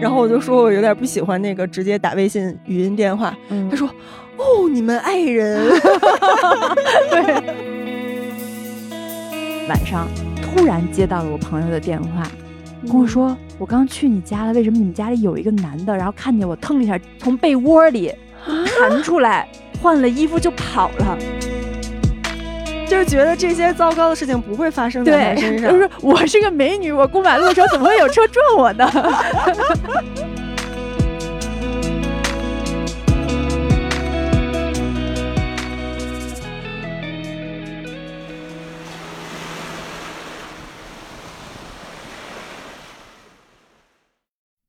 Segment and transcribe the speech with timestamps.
[0.00, 3.36] 然后我就说我有点不喜欢那个直接打微信语音电话。
[3.70, 3.86] 他说
[4.38, 5.68] ：“哦，你们爱人。
[7.10, 7.42] ”对。
[9.68, 10.08] 晚上
[10.42, 12.26] 突然接到了我朋友的电话，
[12.86, 15.96] 跟我说：“我刚去你家了，为什么你们家里有一个男的？
[15.96, 18.12] 然后看见我，腾一下从被窝里
[18.80, 19.46] 弹出来，
[19.82, 21.18] 换了衣服就跑了。”
[23.00, 25.70] 就是觉得这些糟糕的事情不会发生在他身上。
[25.72, 28.84] 就是我是个美女，我过马路的时候怎么会有车撞我呢？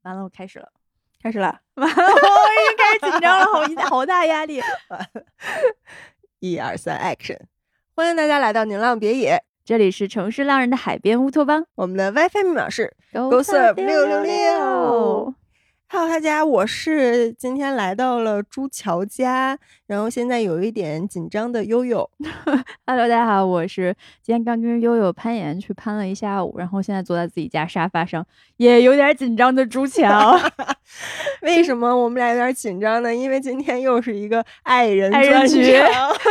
[0.04, 0.70] 完了，我开始了，
[1.22, 2.16] 开始了，完了，我已
[2.70, 4.62] 经开始紧张了，好一好大压力。
[6.40, 7.51] 一二三，Action！
[7.94, 11.66] 欢迎大家来到宁浪别野，这里是城市浪人的海边乌托邦。
[11.76, 15.34] 我们的 WiFi 密码是 GoServe 六六六。
[15.94, 22.10] Hello，大家，我是今天来到了朱桥家，然后现在有一点紧张的悠悠。
[22.88, 28.26] Hello，大家好，我是今天刚跟悠悠攀岩去攀了一下午，然后现在坐在自己家沙发上，
[28.56, 30.40] 也有点紧张的朱桥。
[31.44, 33.14] 为什么我们俩有点紧张呢？
[33.14, 35.76] 因为今天又是一个爱人爱人局，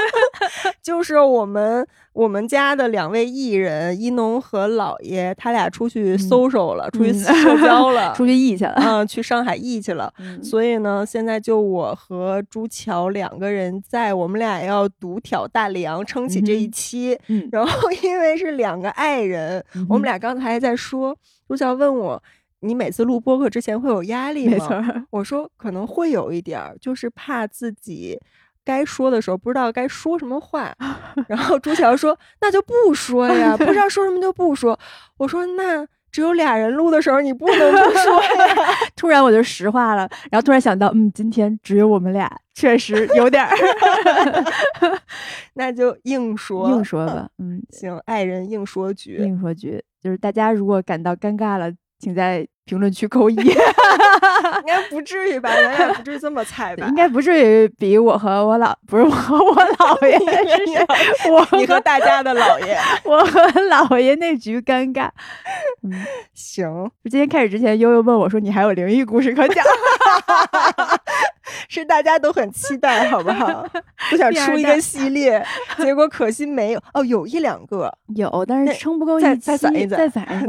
[0.80, 10.12] 就是我们我们家的两位艺人一农和姥爷，他俩出去 social 了，出去社交 了，出去艺去了，嗯，去上海艺去了。
[10.42, 17.18] 所以呢，现在就我和朱桥两个人在，我们俩要独挑大梁，撑起这一期。
[17.52, 21.16] 然后因为是两个爱人，我们俩刚才还在说，
[21.48, 22.22] 朱桥问我。
[22.62, 24.52] 你每次录播客之前会有压力吗？
[24.52, 28.20] 没错，我说可能会有一点儿，就是怕自己
[28.64, 30.74] 该说的时候不知道该说什么话。
[31.28, 34.78] 然后朱乔说：“那就不说呀，不知道说什么就不说。
[35.18, 38.66] ”我说：“那只有俩人录的时候，你不能不说呀。
[38.96, 43.56] ”突然我就实话了，然后突然想到，嗯，今天只有我们俩，确实有点儿。
[45.54, 47.28] 那就硬说，硬说吧。
[47.38, 51.70] 嗯，行，爱人硬说局，硬说局，就是大家如果感到尴尬了。
[52.00, 53.44] 请在评论区扣一，应
[54.66, 55.50] 该不至于吧？
[55.54, 56.86] 咱俩不至于这么菜吧？
[56.88, 65.10] 应该不至于比我和我老不是我和我 姥爷，我你和大家的姥爷， 我和姥爷那局尴尬。
[65.82, 65.92] 嗯，
[66.32, 66.90] 行。
[67.10, 69.64] 今天开始之前，悠悠问我说：“你还有灵异故事可讲？”
[71.68, 73.64] 是大家都很期待，好不好？
[74.12, 75.44] 我想 出一个系列，
[75.78, 76.80] 结果可惜没有。
[76.94, 80.46] 哦，有一两个有，但是撑不够一期，再攒一攒，再攒一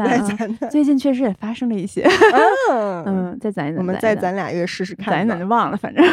[0.55, 0.69] 攒。
[0.69, 2.07] 最近确实也发生了一些。
[2.71, 3.77] 嗯，再攒一攒。
[3.77, 5.07] 我们再攒俩月试试看。
[5.07, 6.03] 攒一攒就忘了，反正。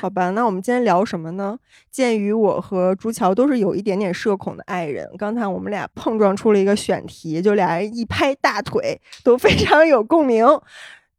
[0.00, 1.56] 好吧，那我们今天聊什么呢？
[1.90, 10.44] 鉴于我和朱桥都是有一点点社恐的爱人，刚才我们俩碰撞出了一个选题，就俩人一拍大腿，都非常有共鸣。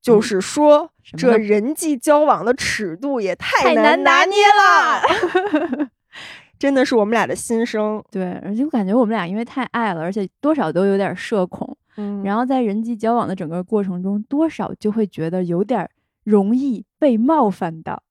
[0.04, 5.90] 就是说，这人际交往的尺度也太难拿捏了，
[6.60, 8.04] 真的是我们俩的心声。
[8.12, 15.90] 对，而且我感觉我们俩因为太爱了，而且多少都有点社恐，嗯，然后在人际交往的整个过程中，多少就会觉得有点
[16.26, 18.04] 容易被冒犯到。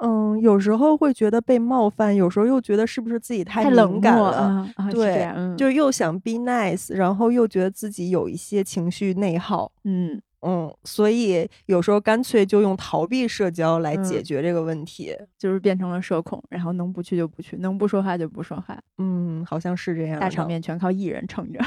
[0.00, 4.68] 嗯，有时候会觉得被冒犯，有时候又觉得是不是自己太冷感了？
[4.90, 9.70] 对，就又想 be nice，然后又觉得自己有一些情绪内耗。
[9.84, 10.20] 嗯。
[10.44, 18.76] 嗯，所以有时候干脆就用逃避社交来解决这个问题，就是变成了社恐，然后能不去就不去，能不说话就不说话。
[18.98, 20.18] 嗯，好像是这样。
[20.18, 21.60] 大场面全靠一人撑着，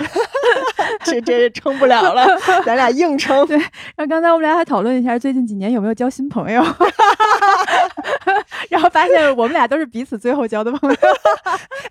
[1.05, 2.27] 这这撑不了了，
[2.65, 3.47] 咱俩硬撑。
[3.47, 6.61] 对，然后刚才我们俩还讨论一下最近几年有没有交新朋友
[8.69, 10.97] 然后发现我们俩都是彼此最后交的朋友。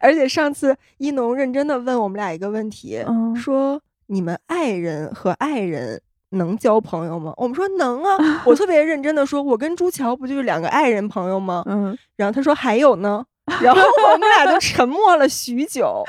[0.00, 3.02] 而且上次一农认真的问我们俩一个问题，
[3.34, 6.02] 说你们爱人和爱人。
[6.34, 7.32] 能交朋友吗？
[7.36, 11.62] 我们说能啊， 我特别认真的说，我跟朱乔不就是两个爱人朋友吗？
[11.66, 13.24] 嗯，然后他说还有呢，
[13.62, 13.80] 然后
[14.12, 16.04] 我们俩就沉默了许久。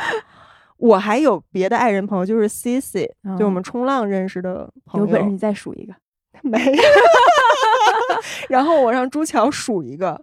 [0.78, 5.08] 我还有别的爱人朋友，就是 C C，就我们冲浪认识的朋友。
[5.08, 5.94] 有本事你再数一个。
[6.44, 6.60] 没。
[8.50, 10.22] 然后我让朱乔数一个，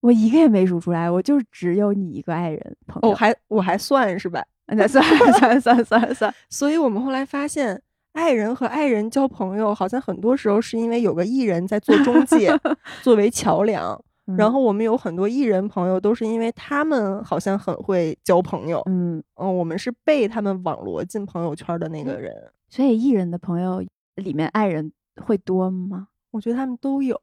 [0.00, 3.10] 我一个也没数出来，我就只有你一个爱人朋友。
[3.10, 4.40] 我还我还算是吧？
[4.66, 5.02] 那算
[5.32, 6.34] 算算算算。
[6.48, 7.82] 所以我们后来发现。
[8.12, 12.50] 爱人和爱人交朋友，好像很多时候是因为有个艺人在做中介，
[13.02, 13.98] 作为桥梁。
[14.36, 18.82] 然后我们有很多艺人朋友，都是因为他们好像很会交朋友。
[18.84, 22.34] 嗯嗯，我们是被他们网罗进朋友圈的那个人。
[22.68, 23.82] 所以艺人的朋友
[24.16, 24.92] 里面，爱人
[25.24, 26.08] 会多吗？
[26.32, 27.16] 我觉得他们都有。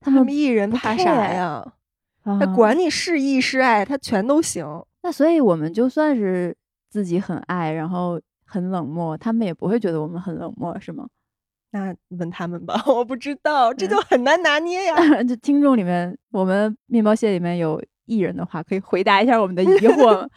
[0.00, 1.74] 他们艺人怕啥呀？
[2.24, 4.64] 他管你是艺是爱，他全都行。
[5.02, 6.56] 那所以我们就算是
[6.88, 8.18] 自己很爱，然后。
[8.50, 11.06] 很冷漠，他们也不会觉得我们很冷漠，是吗？
[11.70, 14.96] 那问他们吧， 我不知道，这就很难拿捏呀。
[15.22, 20.28] 就听众里面，我们面包蟹里面有艺人的话，可以回答一下我们的疑惑。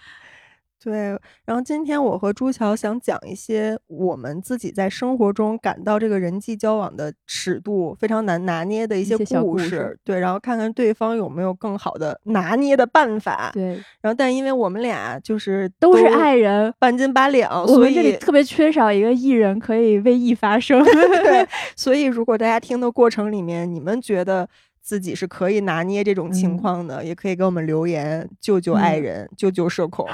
[0.83, 9.97] 对，然后今天我和朱桥想讲一些我们自己在生活中感到这个人际交往的尺度非常难拿捏的一些故事。
[10.03, 13.49] 对，然后看看对方有没有更好的拿捏的办法。
[13.53, 20.83] 对，然后但因为我们俩就是都是爱人，半斤八两，所以这里特别缺少一个艺人可以为艺发声。
[20.83, 21.47] 对，
[21.77, 24.49] 所以如果大家听的过程里面，你们觉得。
[24.83, 30.05] 自己是可以拿捏这种情况的，也可以给我们留言，救救爱人，救救社恐。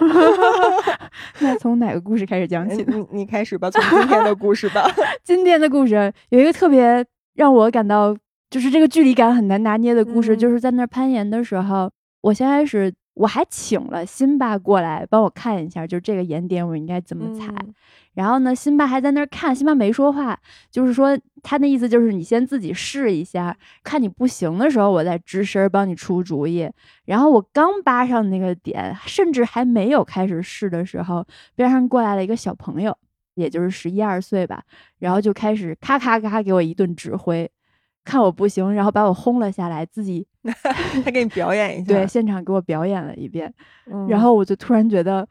[1.41, 2.85] 那从哪个故事开始讲起？
[2.87, 4.87] 你你开始吧，从今天的故事吧。
[5.25, 8.15] 今天的故事有一个特别让我感到，
[8.49, 11.91] 就是这个距离感很难拿捏的故事，就是在那攀岩的时候，
[12.21, 12.93] 我先开始。
[13.15, 17.53] 我还请了辛巴过来帮我看一下，就是这个岩点我应该怎么踩。
[18.19, 20.37] 然后呢，辛巴还在那儿看，辛巴没说话，
[20.69, 26.69] 就是说他那意思就是你先自己试一下，看你不行的时候，我再吱声帮你出主意。
[27.05, 31.25] 然后我刚扒上那个点，甚至还没有开始试的时候，
[31.55, 32.93] 边上过来了一个小朋友，
[33.35, 34.61] 也就是十一二岁吧，
[34.97, 37.49] 然后就开始咔咔咔给我一顿指挥。
[38.03, 40.27] 看我不行，然后把我轰了下来，自己
[41.05, 43.53] 他给你表演一下，对，现场给我表演了一遍，
[44.09, 45.25] 然后我就突然觉得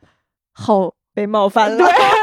[0.54, 1.84] 好被冒犯了。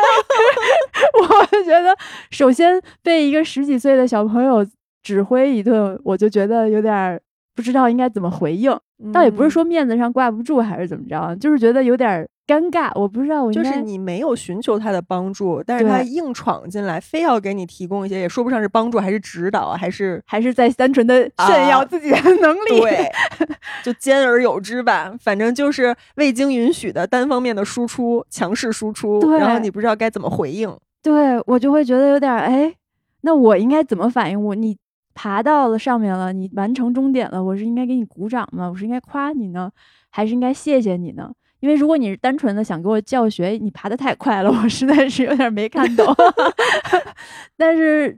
[1.22, 1.96] 我觉得
[2.32, 4.66] 首先被一个十几岁的小朋友
[5.04, 7.20] 指挥一顿，我就觉得有点
[7.56, 8.78] 不知道应该怎么回应，
[9.14, 12.28] 倒也不是说面子上挂不住还是怎么着，就是觉得有点。
[12.48, 23.12] 尴尬，我不知道我就是你没有寻求他的帮助，但是他硬闯进来，非要给你提供一些，也说不上是帮助还是指导，还是还是在单纯的炫耀自己的 能力，对，
[23.84, 25.12] 就兼而有之吧。
[25.20, 30.72] 反正就是未经允许的单方面的输出，强势输出，然后你不知道该怎么回应，
[31.06, 32.74] 对我就会觉得有点哎，
[33.22, 34.44] 那我应该怎么反应？
[34.44, 34.76] 我你
[35.14, 38.68] 爬到了上面了，你完成终点了，我是应该给你鼓掌吗？
[38.68, 39.72] 我是应该夸你呢，
[40.10, 41.32] 还是应该谢谢你呢？
[41.60, 46.04] 因为如果你是单纯的想给我教学，你爬的太快了，我实在是有点没看懂。
[47.56, 48.18] 但是，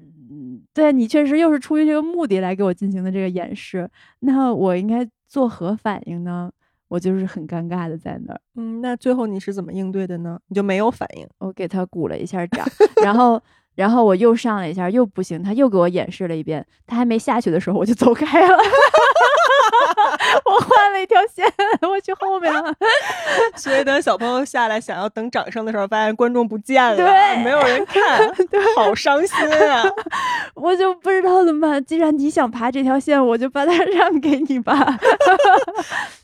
[0.73, 3.89] 对你确实又是出于这个目的来给我进行的这个演示，
[4.21, 6.49] 那我应该作何反应呢？
[6.87, 8.39] 我就是很尴尬的在那儿。
[8.55, 10.39] 嗯，那最后你是怎么应对的呢？
[10.47, 11.27] 你就没有反应？
[11.39, 12.65] 我给他鼓了一下 掌，
[13.03, 13.41] 然后，
[13.75, 16.65] 然后我又上了一下，又不行，他又给我演示了一遍。
[16.85, 18.57] 他还没下去的时候，我就走开了。
[20.45, 21.45] 我换了一条线，
[21.87, 22.73] 我去后面了。
[23.55, 28.33] 所以等小朋友下来想要等掌声的时候，发现观众不见了，对，没有人看，
[28.75, 29.37] 好伤心
[29.69, 29.83] 啊！
[30.55, 31.83] 我就不知道怎么办。
[31.83, 34.97] 既然你想爬这条线，我就把它让给你吧。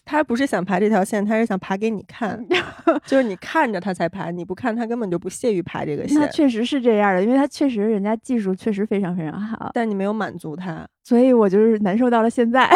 [0.06, 2.40] 他不是想爬这条线，他是想爬给你看，
[3.08, 6.20] 就是你看着他才爬，你不看他根本就不屑于爬这个线。
[6.20, 10.86] 他确实是这样的，因为他确实人家技术确实非常非常好，但你没有满足他。
[11.04, 12.70] 所以我就是难受到了现在，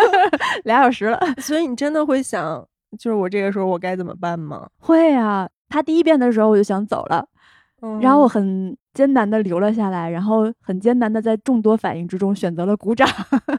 [0.64, 1.18] 俩小时了。
[1.38, 2.66] 所以你真的会想，
[2.98, 4.66] 就是我这个时候我该怎么办吗？
[4.78, 5.48] 会啊。
[5.68, 7.26] 他第一遍的时候我就想走了，
[8.02, 13.08] 然后我很艰难的留了下来，然后很艰难的在众多反应之中选择了鼓掌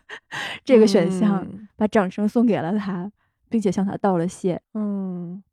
[0.64, 1.46] 这个选项，
[1.76, 3.12] 把掌声送给了他，
[3.50, 4.62] 并且向他道了谢。
[4.74, 5.44] 嗯，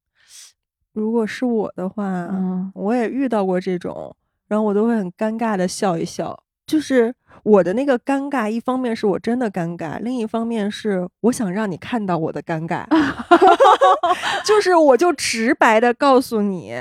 [0.92, 4.14] 如果是我的话，嗯我也遇到过这种，
[4.48, 7.14] 然后我都会很尴尬的笑一笑，就是。
[7.44, 12.84] 我的那个尴尬，一方面是我真的尴尬，另一方面是我想让你看到我的尴尬
[14.44, 16.74] 就是我就直白的告诉你，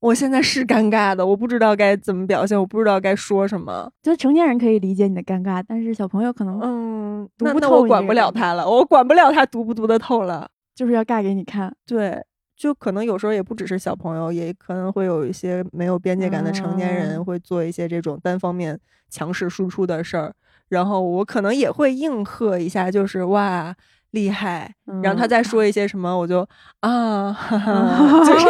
[0.00, 3.90] 我现在是尴尬的，我不知道该怎么表现，我不知道该说什么。
[4.02, 11.74] 就成年人可以理解你的尴尬，但是小朋友可能嗯，那那我管不了他了，我管不了他读不读得透了，就是要尬给你看。
[11.84, 12.24] 对，
[12.56, 18.78] 就可能有时候也不只是小朋友，也可能会有一些没有边界感的成年人会做一些这种单方面。
[19.10, 20.34] 强势输出的事儿，
[20.68, 23.74] 然后我可能也会应和一下，就是哇
[24.12, 26.46] 厉害，然后他再说一些什么，我就
[26.80, 28.46] 啊，哈 哈就是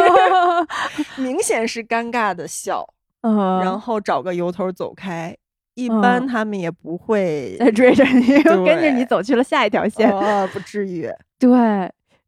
[1.21, 2.87] 明显是尴尬的笑，
[3.21, 5.35] 然后找个由头走开。
[5.75, 10.11] 一般他们也不会再追着你，跟着你走去了下一条线，
[10.51, 11.09] 不至于。
[11.39, 11.49] 对，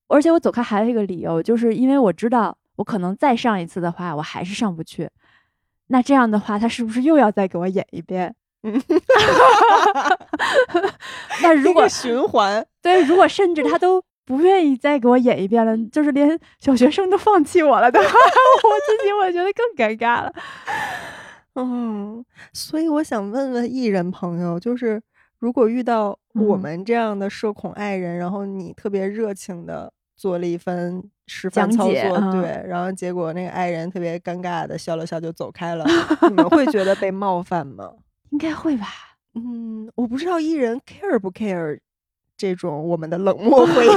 [0.07, 5.09] 而且我走开还有一个理由，就是因为我知道我可能再上一次的话，我还是上不去。
[5.87, 8.33] 那这样的话，他是不是又要再给我演一遍？
[11.41, 20.33] 那如果循环，对，如果甚至他都不愿意再给我演一遍了，就是连小学生都放弃我了的话， 我自己我觉得更尴尬了。
[21.55, 25.01] 嗯，所以我想问问艺人朋友，就是
[25.39, 29.91] 如果遇到我们这样的社恐爱人，然后你特别热情的。
[30.17, 31.93] 做了一番示范操作，
[32.31, 35.83] 对，然后结果那个爱人特别尴尬的笑了笑就走开了。
[36.29, 37.89] 你们会觉得被冒犯吗？
[38.31, 38.87] 应该会吧？
[39.35, 41.79] 嗯，我不知道艺人 care 不 care
[42.35, 43.93] 这种我们的冷漠回应，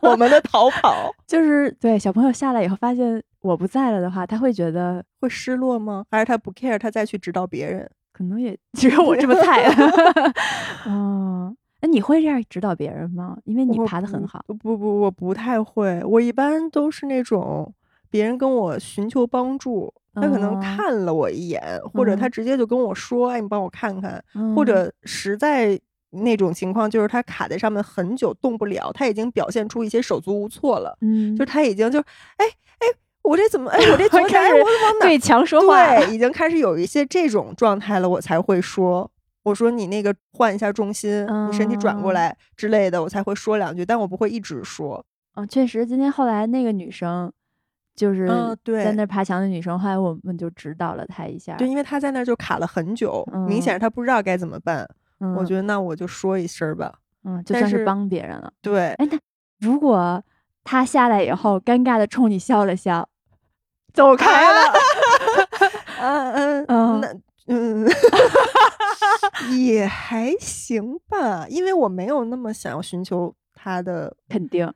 [0.08, 6.04] 我们的逃跑，就是对小朋友下来以后发现我不在了的话，他会觉得会失落吗？
[6.10, 7.90] 还是他不 care，他再去指导别人？
[8.12, 9.68] 可能也 只有我这么菜。
[10.86, 13.36] 嗯， 那你会这样指导别人吗？
[13.44, 14.42] 因为你爬的很好。
[14.46, 16.02] 不不，我不太会。
[16.04, 17.72] 我一般都是那种
[18.10, 24.22] 别人跟我寻求帮助，他可能看了我一眼，或者他直接就跟我说：“哎，你帮我看看。”
[24.54, 25.78] 或者实在
[26.10, 30.96] 那种情况，就是他卡在上面很久动不了，他已经表现出一些手足无措了。
[31.00, 32.46] 嗯，就他已经就哎
[32.78, 32.86] 哎。
[33.24, 33.70] 我这怎么？
[33.70, 35.96] 哎，我这 左开始我往哪对墙说话？
[35.96, 39.10] 对，已经开始有一些这种状态了，我才会说，
[39.42, 45.04] 我说你那个换一下重心，你身体转过来之类的，我才会说两句，但我不会一直说。
[45.34, 47.30] 嗯，确实，今天后来那个女生，
[47.98, 48.28] 就是
[48.64, 51.56] 在那爬墙的女生，后来我们就指导了她一下。
[51.56, 54.88] 对，因为她在那就卡了很久，明显她不知道该怎么办。
[55.36, 58.52] 我觉得那我就说一声吧，嗯，就算是帮别人了。
[58.62, 59.18] 对，哎，那
[59.58, 60.22] 如果
[60.62, 63.08] 她下来以后，尴尬的冲你笑了笑。
[63.92, 64.72] 走开了，
[66.00, 67.12] 嗯嗯嗯，那
[67.48, 67.88] 嗯，
[69.58, 74.72] 也还行吧，因为我没有那么想要寻求他的肯定，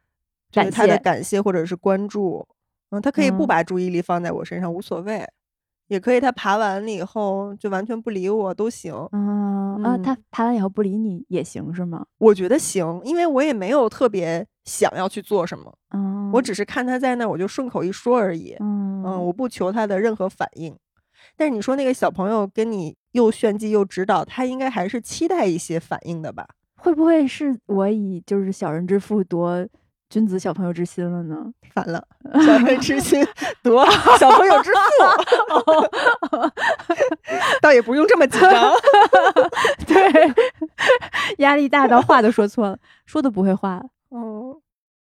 [0.51, 2.45] 对他的感谢或者是关注，
[2.93, 5.27] 嗯，他可以不把注意力放在我身上，无所谓，
[5.89, 12.07] 也可以他爬完了以后就完全不理我都行，嗯啊，他爬完以后不理你也行是吗？
[12.19, 19.03] 我觉得行，因为我也没有特别想要去做什么，嗯，我只是看他在那，我就顺口一说而已，嗯。
[19.05, 20.77] 嗯，我不求他的任何反应，
[21.37, 26.47] 但是你说那个小朋友跟你又炫技又指导，他应该还是期待一些反应的吧？
[26.77, 29.67] 会不会是我以就是小人之腹夺
[30.13, 31.51] 君子小朋友之心了呢？
[31.73, 32.07] 反了，
[32.45, 33.27] 小朋友之心
[33.65, 34.79] 夺小朋友之腹，
[37.63, 38.75] 倒也不用这么紧张。
[39.87, 39.97] 对，
[41.39, 43.83] 压力大到话都说错了，说都不会话。
[44.11, 44.55] 嗯，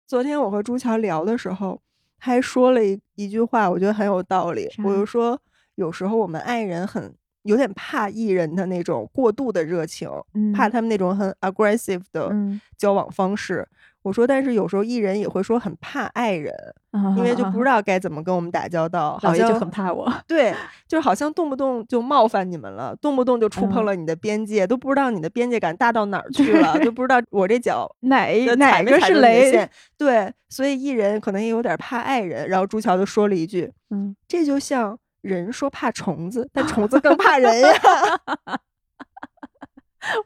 [0.05, 1.79] 昨天我和朱桥聊的时候。
[2.19, 4.67] 他还说了一一句话，我觉得很有道理。
[4.83, 5.39] 我就说，
[5.75, 10.09] 有时候我们爱人很有点怕艺人的那种过度的热情，
[10.53, 12.29] 怕他们那种很 aggressive 的
[12.75, 13.65] 交往方式。
[14.07, 16.53] 我说，但是有时候艺人也会说很怕爱人，
[17.17, 19.17] 因为就不知道该怎么跟我们打交道。
[19.21, 20.53] 好像就很怕我，对，
[20.87, 29.69] 就好像动不动就冒犯你们了，动不动就触碰了你的边界，都不知道你的边界感大到哪儿去了，就 不知道我这脚哪哪个是雷。
[29.97, 32.47] 对，所以艺人可能也有点怕爱人。
[32.47, 37.69] 然后朱桥就说了一句：“嗯，这就像人说怕虫子，但虫子更怕人呀。”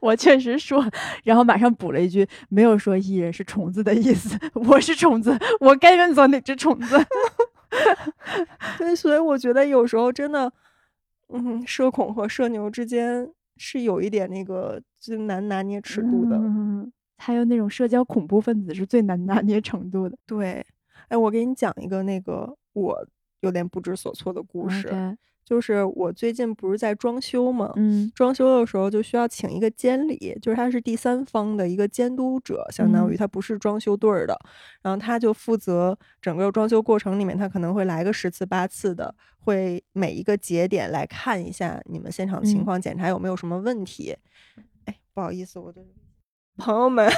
[0.00, 0.84] 我确实说，
[1.24, 4.38] 然后马上补了一句，没有说艺人是虫子的意思。
[4.54, 6.96] 我是虫子，我该认做哪只虫子？
[8.78, 10.52] 对，所以我觉得有时候真的，
[11.28, 16.36] 嗯，社恐和社牛之间是有一点那个最难拿捏尺度的。
[16.36, 16.92] 嗯
[17.24, 20.18] 还有那种社交恐怖分子是最难拿捏程度的。
[20.26, 20.66] 对，
[21.06, 23.06] 哎，我给你讲一个那个我
[23.42, 24.88] 有点不知所措的故事。
[25.44, 34.38] 就是我最近不是在装修嘛，嗯，装修的时候就需要请一个监理，就是他是第三方的一个监督者，相当于他不是装修队儿的，
[34.82, 44.16] 然后他就负责整个装修过程里面，他可能会来个十次八次的，会每一个节点来看一下你们现场情况，检查有没有什么问题。
[44.86, 45.82] 哎，不好意思，我的
[46.56, 47.14] 朋友们，就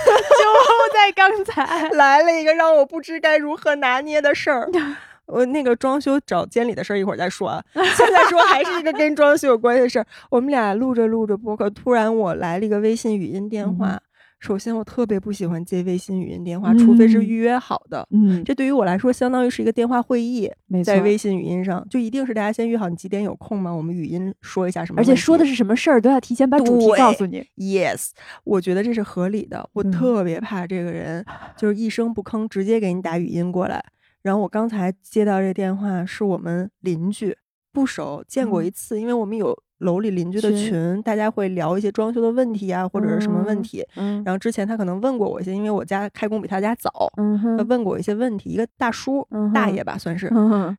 [0.93, 4.71] 在刚才 来了一个让我不知该如何拿捏的事儿。
[5.27, 10.07] 我那个装修找监理的事儿一会儿再说啊， 现在说还是一个跟装修有关系的事儿。
[10.31, 14.01] 我们俩录着录着播客，突然我来了一个微信语音电话。
[14.41, 18.07] 首先，我特别不喜欢接微信语音电话，除非是预约好的。
[18.11, 20.51] 嗯，这对于我来说相当于是一个电话会议，
[20.85, 23.75] 在微信语音上就一定是大家先约好你几点有空吗？
[23.75, 27.43] 我们语音说一下什么，而且说的是什么事儿都要提前把主题告诉你。
[27.57, 28.11] Yes，
[28.45, 29.67] 我觉得这是合理的。
[29.73, 31.25] 我特别怕这个人
[31.57, 33.83] 就是一声不吭，直接给你打语音过来。
[34.25, 37.37] 然后我刚才接到这电话，是我们邻居，
[37.73, 43.87] 不熟，见过一次，因为我们有楼里邻居的群，大家会聊一些装修的问题啊，或者是什么问题。
[44.25, 46.91] 然后之前他可能问过我一些，因为我家开工比他家早，
[47.59, 50.27] 他问过我一些问题，一个大叔大爷吧算是。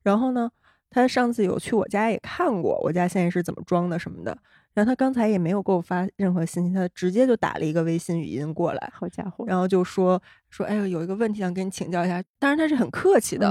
[0.01, 0.49] 然后呢，
[0.89, 4.35] 他上次有去我家也看过，我家现在是怎么装的什么的。
[4.75, 8.91] 然后他刚才也没有给我发任何信息，他直接就打了一个微信语音过来。
[8.93, 9.45] 好家伙！
[9.47, 12.21] 然后就说说，哎呦，有一个问题想跟你请教一下。
[12.37, 13.49] 当然他是很客气的，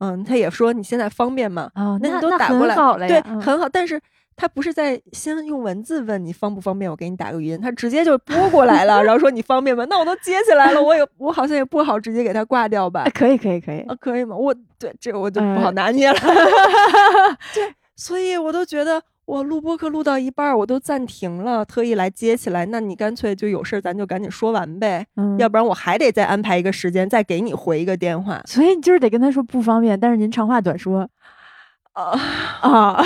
[0.00, 1.70] 嗯他也说你现在方便吗？
[1.74, 2.66] 啊，那你都打过
[2.96, 3.68] 来，对，很好。
[3.68, 4.00] 但是
[4.36, 9.84] 他不是在先用文字问你方不方便，我给你打个语音，他直接就拨过来了， 然后说你方便吗？
[9.90, 13.04] 那我都接起来了，我也我好像也不好直接给他挂掉吧？
[13.14, 14.34] 可以可以可以啊，可以吗？
[14.34, 16.18] 我对这个我就不好拿捏了。
[17.52, 19.02] 对，所以我都觉得。
[19.26, 22.66] 我录播课录到一半，我都暂停了，特意来接起来。
[22.66, 25.06] 那你干脆就有事儿，咱就赶紧说完呗，
[25.38, 28.42] 要不然我还得再安排一个时间，再给你回一个电话。
[28.46, 31.08] 所以你就是得跟他说不方便，但是您长话短说。
[31.92, 32.10] 啊
[32.60, 33.00] 啊，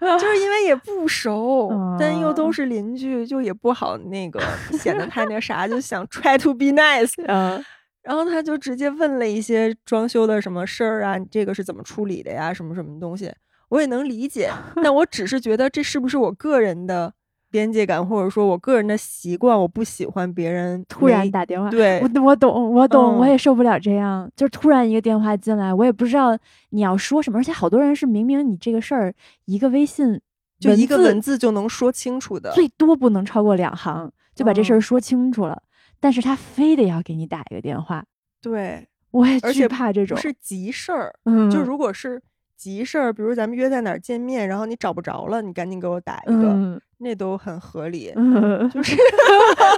[0.00, 4.40] 就是因为也不熟，但又都是邻居，就也不好那个
[4.78, 7.12] 显得太那啥，就想 try to be nice。
[7.28, 7.64] 嗯，
[8.02, 13.32] 然后他就直接问了一些装修的什么事儿啊，这个是怎么处理的呀，什么什么东西，
[13.72, 14.50] 我也能理解。
[14.76, 17.14] 但我只是觉得这是不是我个人的。
[17.52, 21.68] 边界感，或者说我个人的习惯，我不喜欢别人突然打电话。
[21.68, 26.34] 对，我我懂，我懂，我也受不了这样，就是突然一个电话进来，我也不知道
[26.70, 29.14] 你要说什么，而且好多人是明明你这个事儿
[29.44, 30.18] 一个微信
[30.58, 35.62] 就一个文字就能说清楚的，最多不能超过两行就把这事儿说清楚了，
[36.00, 38.02] 但是他非得要给你打一个电话。
[38.40, 42.22] 对，我也惧怕这种是急事儿，嗯，就如果是
[42.62, 46.80] 急事儿，比如咱们约在哪儿见面，然后你找不着了，你赶紧给我打一个。
[46.98, 48.12] 那都很合理，
[48.72, 48.96] 就是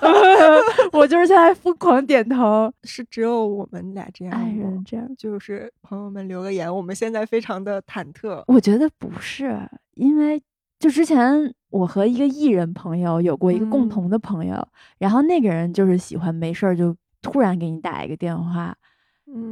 [0.93, 8.45] 我就是现在疯狂点头，是只有我们俩这样，爱人这样，就是朋友们留个言，我们现在非常的忐忑。
[8.47, 9.59] 我觉得不是，
[9.95, 10.43] 因为
[10.79, 14.63] 就之前我和一个艺人朋友有过一个共同的朋友，
[14.99, 18.77] 然后那个人就是喜欢没事儿就突然给你打一个电话，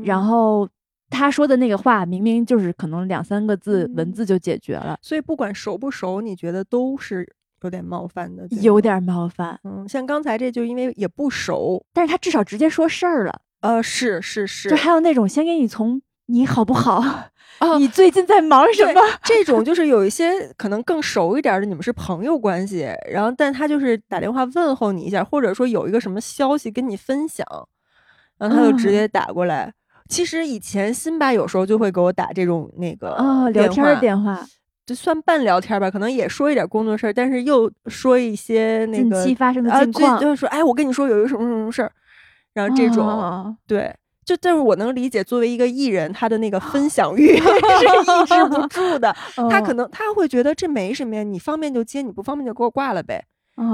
[0.05, 0.69] 然后
[1.13, 7.37] 他说的那个话明明就是可能两三个字文字就解决了，所以不管熟不熟，你觉得都是。
[7.65, 9.57] 有点冒犯的，有点冒犯。
[9.63, 13.41] 嗯，像刚才这就因为也不熟，但是他至少直接说事儿了。
[13.61, 16.99] 呃，是是是，就还有那种先给你从你好不好，
[17.61, 19.01] 哦你最近在忙什么？
[19.23, 27.47] 这种就是有一些可能更熟一点的，你们是朋友关系，然后但他就是打电话问候你一下，或者说有一个什么消息跟你分享，
[28.39, 29.73] 然后他就直接打过来。
[30.13, 34.45] 其实以前辛巴有时候就会给我打这种那个哦聊天电话。
[34.85, 41.93] 就算半聊天吧，可能也说一点工作事儿，但是又说一些那个近期发生的近况，就是说，哎，我跟你说有一个什么什么事儿，
[42.53, 43.07] 然后这种，
[43.67, 43.95] 对，
[44.25, 49.15] 就但是我能理解，作为一个艺人，他的那个分享欲 是抑制不住的，
[49.49, 53.25] 他可能他会觉得这没什么呀，你方便就接，你不方便就给我挂了呗。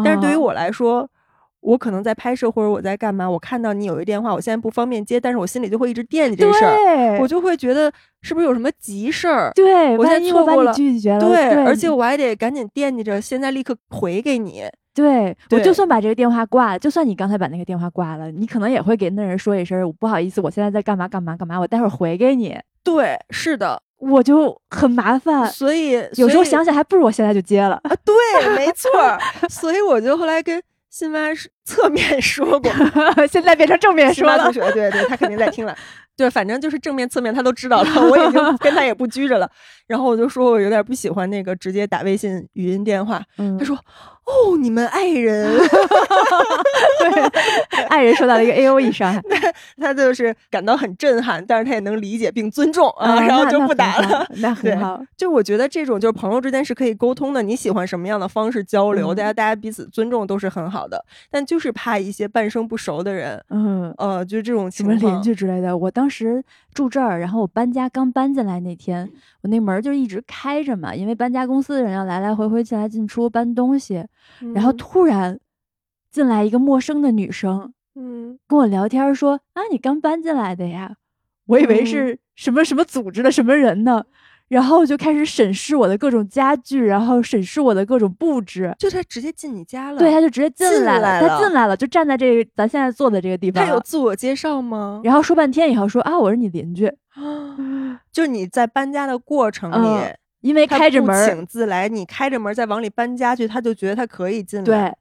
[0.04, 1.08] 但是对于我来说。
[1.60, 7.92] 我可能在拍摄或者我在干嘛，我看到你有一个电话，我现在不方便接，但是我心里就会一直惦记这事儿，我就会觉得
[8.22, 9.50] 是不是有什么急事儿？
[9.54, 14.64] 对，我现在错过了，拒绝了，对，而且我还得赶紧惦记着，现在立刻回给你。
[14.94, 22.58] 对，我就算把这个电话挂了，就算你刚才把那个电话挂了，你可能也会给那人说一声，我不好意思，我现在在干嘛干嘛干嘛，我待会儿回给你。
[22.82, 27.78] 对，是的，我就很麻烦，所以有时候想想还不如我现在就接了。
[27.84, 28.14] 啊，对，
[28.56, 28.90] 没错，
[29.48, 30.60] 所以我就后来跟。
[30.98, 32.72] 新妈是侧面说过，
[33.30, 34.52] 现在变成正面说了。
[34.52, 35.76] 对对，他肯定在听了。
[36.16, 39.48] 对，反正就是正面侧面他都知道了，我已经 跟他也不拘着了。
[39.86, 43.22] 然后我就说我有点不喜欢那个直接打微信语音电话。
[43.36, 43.78] 嗯他说
[44.28, 45.58] ：“哦，你们爱人，
[47.00, 47.22] 对
[47.88, 49.22] 爱人受到了一个 AOE 伤害，
[49.80, 54.26] 他就是感到很震撼，但是他也能理解并尊重啊， 然后就不打了。
[54.36, 61.04] 那很好，就我觉得这种就是朋友之间是可以沟通的，你喜欢什么样的方式交流，大家大家彼此尊重都是很好的。
[61.30, 65.90] 但就是怕一些半生不熟的人，嗯呃，就这种什么邻居之类的，我。
[65.98, 69.10] 当时住这儿，然后我搬家刚搬进来那天，
[69.42, 74.04] 我那门就一直开着嘛，因为搬家公司的人要来来回回进来进出搬东西。
[74.54, 75.38] 然后突然
[76.10, 80.96] 进来一个陌生的女生，嗯，跟我聊天说：“啊，你刚搬进来的呀？”
[81.46, 84.04] 我以为是什么什么组织的什么人呢。
[84.48, 88.74] 然后就开始审视我的各种家具，然后审视我的各种布置。
[88.78, 89.98] 就他直接进你家了？
[89.98, 91.20] 对，他就直接进来了。
[91.20, 93.64] 他进来了，就站在这个咱现在坐的这个地方。
[93.64, 95.00] 他有自我介绍吗？
[95.04, 96.90] 然后说半天以后说啊，我是你邻居。
[98.10, 104.64] 就你在搬家的过程里，因为开着门请自来，你开着门再往里搬家具，他就觉得他可以进来。
[104.64, 104.96] 对，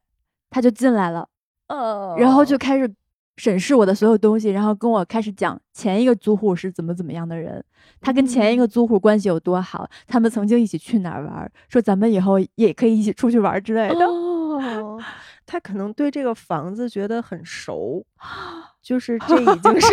[0.50, 1.26] 他就进来了。
[1.68, 2.14] 呃。
[2.18, 2.92] 然后就开始。
[3.38, 7.64] 审视我的所有东西，然后跟我开始讲前一个租户是怎么怎么样的人，
[8.00, 14.04] 他跟前一个租户关系有多好，他们曾经一起去哪儿玩，说咱们以后也可以一起出去玩之类的。
[14.04, 15.00] 哦，
[15.46, 18.04] 他可能对这个房子觉得很熟，
[18.82, 19.86] 就是这已经是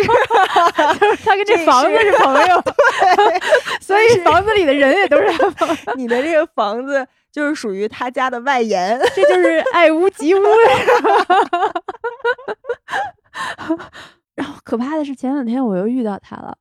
[1.24, 3.40] 他跟这房子是朋友， 对，
[3.80, 5.24] 所以房子里的人也都是
[5.94, 10.38] 你的这个房子就是属于他家的外延，这就是爱屋及乌。
[14.34, 16.56] 然后可怕的是，前两天我又遇到他了，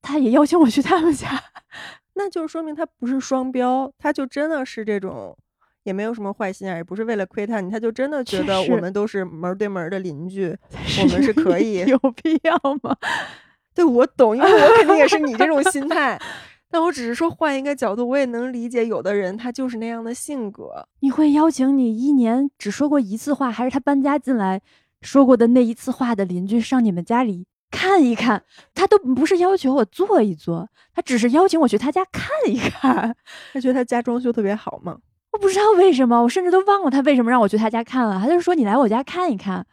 [0.00, 1.28] 他也邀请我去他们家，
[2.14, 5.36] 那就是说明他不是双标，他就真的是这种，
[5.82, 10.56] 也没有什么坏心眼，也不是为了窥探你，他就真的觉得我们都是门对门的邻居，
[11.02, 12.96] 我们是可以，有必要吗？
[13.74, 16.18] 对我懂，因为我肯定也是你这种心态，
[16.70, 20.88] 但我只是说换一个角度，我也能理解有的人他就是那样的性格。
[21.00, 24.60] 你会邀请你一年只说过一次话，还是他搬家进来
[25.02, 28.42] 说过的那一次话的邻居上你们家里看一看？
[28.74, 33.14] 他都不是要求我坐一坐，他只是邀请我去他家看一看。
[33.52, 34.98] 他觉得他家装修特别好吗？
[35.32, 38.18] 我不知道为什么，我甚至都忘了他为什么让我去他家看了。
[38.18, 39.64] 他就说你来我家看一看，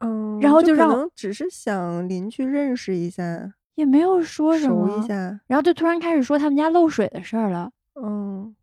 [0.00, 3.52] 嗯，然后就让只是想邻居认识一下。
[3.76, 5.14] 也没有说什么，熟一下，
[5.46, 7.70] 然后就突然开始说他们家漏水的事儿了。
[7.94, 8.54] 嗯，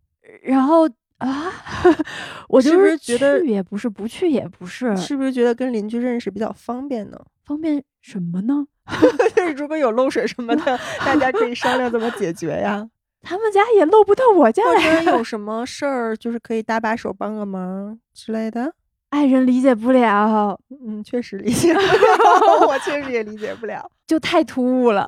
[0.42, 0.90] 然后
[1.24, 1.52] 啊，
[2.50, 7.18] 我就是觉得去也不是，不去也不是，是不是觉得跟邻居认识比较方便呢？
[7.46, 8.66] 方便什么呢？
[9.36, 12.88] 就是如果有漏水什么的， 大家可以商量怎么解决呀。
[13.22, 18.74] 他们家也漏不到我家来，有什么事儿就是可以搭把手帮个忙之类的。
[19.12, 25.08] 爱人理解不了，嗯，确实理解不了，我确实也理解不了，就太突兀了。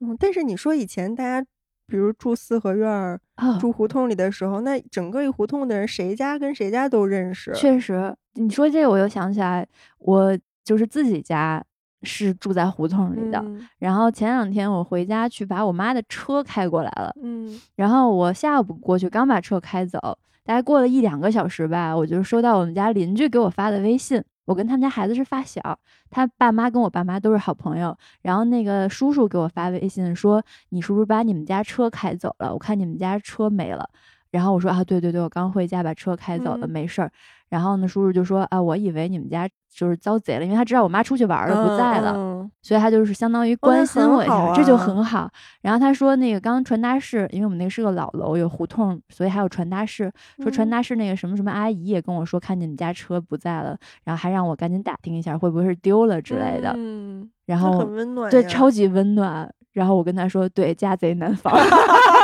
[0.00, 1.46] 嗯，但是你说以前大家，
[1.90, 3.20] 比如住四合院儿、
[3.58, 7.52] 住胡同里的时候，那整个一胡同的人，谁家跟谁家都认识。
[7.54, 9.66] 确实，你说这个，我又想起来，
[9.98, 11.62] 我就是自己家
[12.02, 13.44] 是住在胡同里的。
[13.78, 19.98] 然后前两天我回家去把我妈的车开过来了，嗯，然后我下午过去，刚把车开走。
[20.42, 24.20] 大概过了一两个小时吧，我就收到我们家邻居给我发的微信。
[24.50, 25.78] 我跟他们家孩子是发小，
[26.10, 27.96] 他爸妈跟我爸妈都是好朋友。
[28.20, 32.52] 然后那个叔叔给我发微信说：“你是不是把你们家车开走了？
[32.52, 33.88] 我看你们家车没了。”
[34.32, 37.12] 然后我说：“啊，对对对，我刚回家把车开走了，没事儿。”
[37.50, 45.28] 然后呢，叔叔就说：“啊，我以为你们家就是遭贼了，因为他知道我妈出去玩了，不在了，所以他就是相当于关心我一下，这就很好。
[45.60, 50.10] 然后他说，那个刚刚传达室，因为我们那个是个老楼，有胡同，所以还有传达室。
[50.40, 56.72] 说传达室那个什么什么阿姨也跟我说，看见你们家车不在了，然后还让我赶紧打听一下，会不会是丢了之类的。
[56.76, 59.52] 嗯，然后很温暖，对，超级温暖。
[59.72, 61.54] 然后我跟他说，对，家贼难防，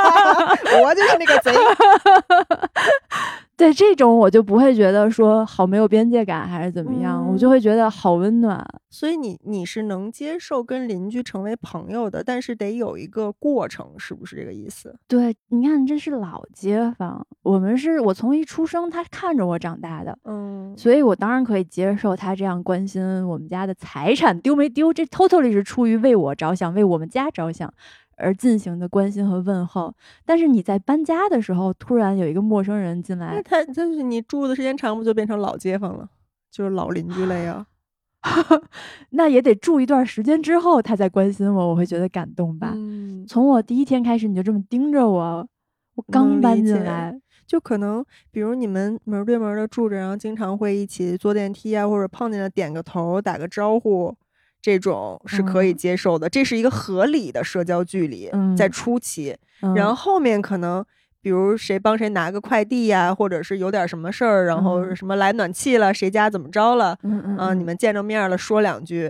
[0.83, 1.51] 我就是那个贼。
[3.57, 8.63] 对这种我就不会觉得说好没有边界感还是怎么样，我就会觉得好温暖。
[8.91, 14.95] 所以你你是能接受跟邻居成为朋友的，但是得有一个过程，是不是这个意思？
[15.07, 27.73] 对，你看这是老街坊，我们是我从一出生他看着我长大的，嗯，所以我当然可以接受他这样关心我们家的财产丢没丢，这 totally 是出于为我着想，为我们家着想。
[28.17, 29.93] 而进行的关心和问候，
[30.25, 36.09] 但是你在搬家的时候，突然有一个陌生人进来，他就是你住的时间长，不就变成老街坊了，
[36.51, 37.65] 就是老邻居了呀？
[39.11, 42.73] 那也得住一段时间之后，他再关心我，我会觉得感动吧。
[43.27, 45.47] 从我第一天开始，你就这么盯着我，
[45.95, 54.13] 我刚搬进来，就可能比如你们门对门的住着，然后经常会一起坐电梯啊，或者碰见了点个头，打个招呼。
[54.67, 59.33] 这种是可以接受的，这是一个合理的社交距离，在初期，
[59.73, 60.83] 然后后面可能，
[61.21, 69.09] 比如谁帮谁拿个快递呀，或者是有点什么事儿，然后什么来暖气了，谁家怎么着了，嗯，你们见着面了说两句，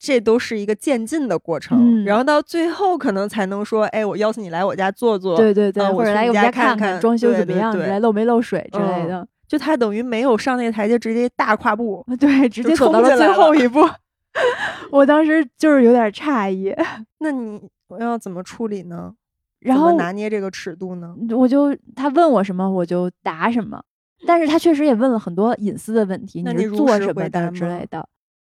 [0.00, 13.88] 这都是一个渐进的过程，然后到最后可能才能说，哎，我邀请你来我家坐坐，对对对，或者来我家看看装修怎么样，来漏没漏水之类的，就他等于没有上那台阶，直接大跨步，对，直接走到了最后一步。
[14.92, 16.74] 我当时就是有点诧异，
[17.18, 19.14] 那你我要怎么处理呢？
[19.60, 21.14] 然后拿捏这个尺度呢？
[21.36, 23.82] 我就他问我什么我就答什么，
[24.26, 28.08] 但是他确实也问了很多隐私的问题，你是做什么的之类的，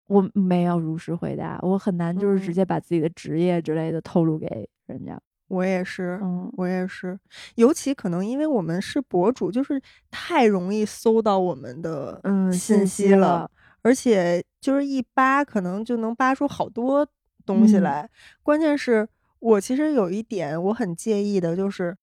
[0.07, 5.17] 我没有如实回答，我很难就是直接把自己的职业之类的透露给人家。
[5.47, 7.17] 我也是，嗯，我也是，
[7.55, 13.49] 尤其可能因为我们是博主，就是太容易搜到我们的嗯信息了。
[13.87, 17.07] 而且就是一扒，可能就能扒出好多
[17.45, 18.09] 东西来。
[18.43, 19.07] 关键是
[19.39, 21.95] 我其实有一点我很介意的，就是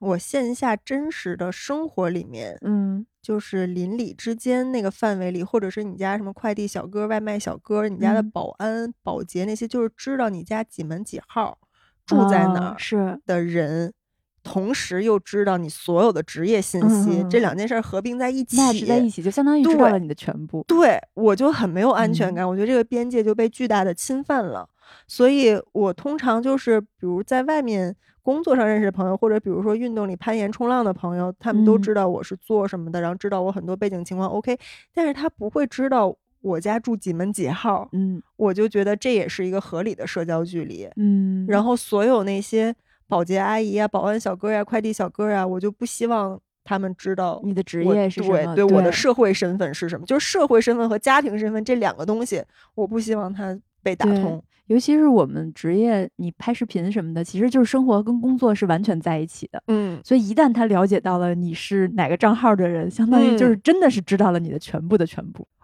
[0.00, 11.56] 我线下真实的生活里面，嗯，就是邻里之间那个范围里，或者是你家什么快递小哥、外卖小哥，你家的保安、保洁那些，就是知道你家几门几号，
[12.04, 13.94] 住在哪儿是的人。
[14.42, 20.64] 同时又知道你所有的职业信息，这两件事合并在一起，在一起就相当于知道了你的全部。
[20.66, 24.68] 对我就很没有安全感，我觉得这个边界就被巨大的侵犯了。
[25.06, 34.58] 所以我通常就是，比如在外面工作上认识的朋友，或者比如说运动里攀岩、冲浪的朋友，他们都知道我是做什么的，然后知道我很多背景情况 OK，
[34.94, 37.88] 但是他不会知道我家住几门几号。
[37.92, 40.88] 嗯，我就觉得这也是一个合理的社交距离。
[40.96, 42.74] 嗯，然后所有那些。
[43.10, 52.42] 保洁阿姨呀，保安小哥呀，快递小哥呀，我就不希望他们知道你的职业是什么，对我的社会身份是什么，就是社会身份和家庭身份这两个东西，
[52.74, 54.42] 我不希望它被打通。
[54.66, 59.60] 尤其是我们职业，你拍视频什么的，其实就是生活跟工作是完全在一起的。
[59.66, 65.42] 嗯，所以一旦他了解到了你是哪个账号的人，相当于就是真的是知道了你的全部的全部。
[65.42, 65.59] 哦。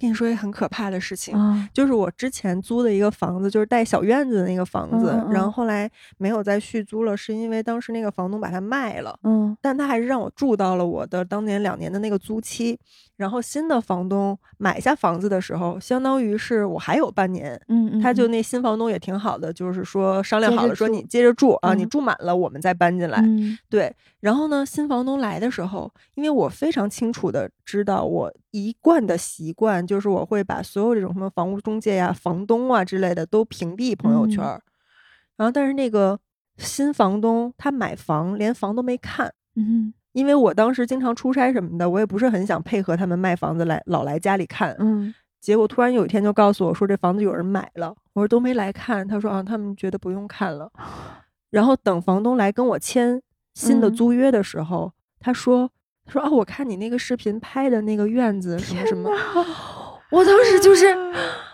[0.00, 1.36] 跟你说一个很可怕的事情，
[1.74, 9.18] 就是我之前租的一个房子，就是带小院子的那个房子，然后后来没有再续租了，是因为当时那个房东把它卖了。
[9.22, 12.78] 嗯，但他还是让我住到了我的当年两年的那个租期。
[13.20, 17.60] 然后新的房东买下房子的时候，相当于是我还有半年。
[17.68, 23.22] 嗯，他就那新房东也挺好的，就是说商量好了，说你接着住啊，你住满了我们再搬进来。
[23.68, 23.94] 对。
[24.20, 29.86] 然后呢，新房东来的时候，因为我非常清楚的知道我一贯的习惯。
[29.86, 34.62] 就是我会把所有这种什么房屋中介呀、房东啊之类的都屏蔽朋友圈儿，
[35.36, 36.18] 然后但是那个
[36.56, 50.70] 新房东他买房连房都没看，嗯，因为我当时经常出差什么的，我也不是很想配合他们卖房子来老来家里看，嗯，结果突然有一天就告诉我说这房子有人买了，我说都没来看，他说啊他们觉得不用看了，
[51.50, 53.20] 然后等房东来跟我签
[53.54, 55.70] 新的租约的时候，他说
[56.04, 59.10] 他说啊我看你那个视频拍的那个院子什么什么。
[60.10, 61.49] 我当时就是， 我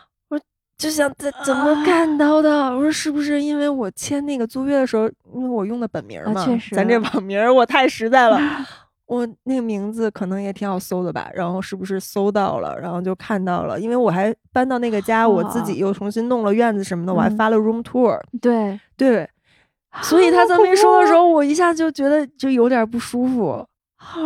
[0.79, 2.51] 就想怎怎么干到的？
[2.75, 8.39] 我说是不是因为我签那个租约的时候，因为我用的本名嘛，确实，咱这网名我太实在了，
[9.07, 11.31] 我那个名字可能也挺好搜的吧？
[11.35, 12.79] 然后是不是搜到了？
[12.79, 18.21] 然后就看到了，因为我还搬到那个家，我自己又重新弄了院子什么的，我还发了 room tour。
[18.43, 19.27] 对对，
[20.03, 23.67] 所以他这么一说的时候，我一下就觉得就有点不舒服，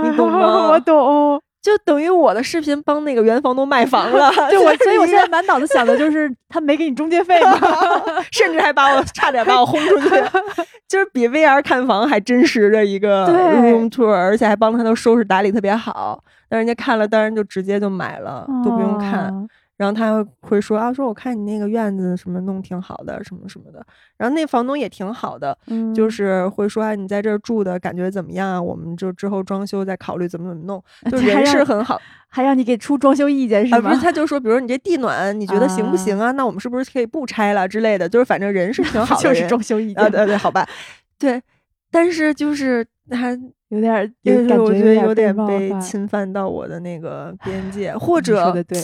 [0.03, 0.71] 你懂 吗？
[0.71, 1.41] 我懂。
[1.63, 7.59] 就等于我的视频帮那个原房东卖房了 就我，所以我现在满脑子想的就是 他没给你中介费吗？
[8.33, 10.09] 甚至还把我差点把我轰出去，
[10.89, 19.31] 就是比 VR 看房还真实的一个 room tour，而且还帮他都收拾打理特别好，但人家看了当然就直接就买了，都不用看。
[19.81, 23.83] 然后他会说啊，说我看你那个院子什么弄挺好的，什么什么的。
[24.19, 25.57] 然后那房东也挺好的，
[25.95, 28.61] 就是会说啊，你在这儿住的感觉怎么样啊？
[28.61, 33.89] 我们就之后装修再考虑怎么怎么弄， 就人是很好，还让你给出装修意见是吗？
[33.89, 36.31] 不是，他就说，比如你这地暖你觉得行不行啊？
[36.33, 38.07] 那我们是不是可以不拆了之类的？
[38.07, 40.69] 就是反正人是 挺好的，就是装修意见啊，对对，好吧，
[41.19, 41.41] 对。
[41.91, 43.31] 但是就是还
[43.71, 48.79] 有点，就是我觉得有点被侵犯到我的那个边界，或者对。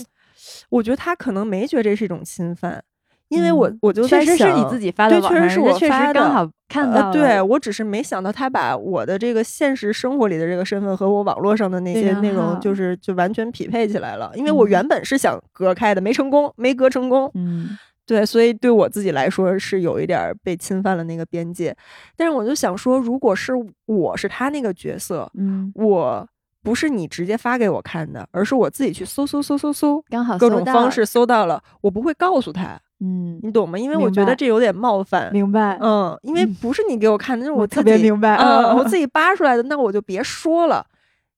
[0.71, 2.83] 我觉得他可能没觉得这是一种侵犯，
[3.29, 7.13] 因为我我就在想，确实是你自己发的，对，确实是我发的，刚好看到。
[7.13, 14.31] 对我只是没想到他把我的这个现实生活里的这个身份和我网络上的那些内容，就是就完全匹配起来了。
[14.35, 17.31] 因为我原本是想隔开的，没成功，没隔成功。
[17.35, 21.77] 嗯，对，所以对我自己来说是有一点被侵犯了那个边界。
[22.17, 23.53] 但是我就想说，如果是
[23.87, 26.29] 我是他那个角色，嗯，我。
[26.67, 33.79] 不是你直接发给我看的，而是我自己去搜搜搜搜搜，刚好各种方式搜到了，我不会告诉他，嗯，你懂吗？
[33.79, 35.79] 因为我觉得这有点冒犯，明白？
[35.81, 40.85] 嗯，因为不是你给我看的，那是我特别明白，嗯，我自己扒出来的，那我就别说了。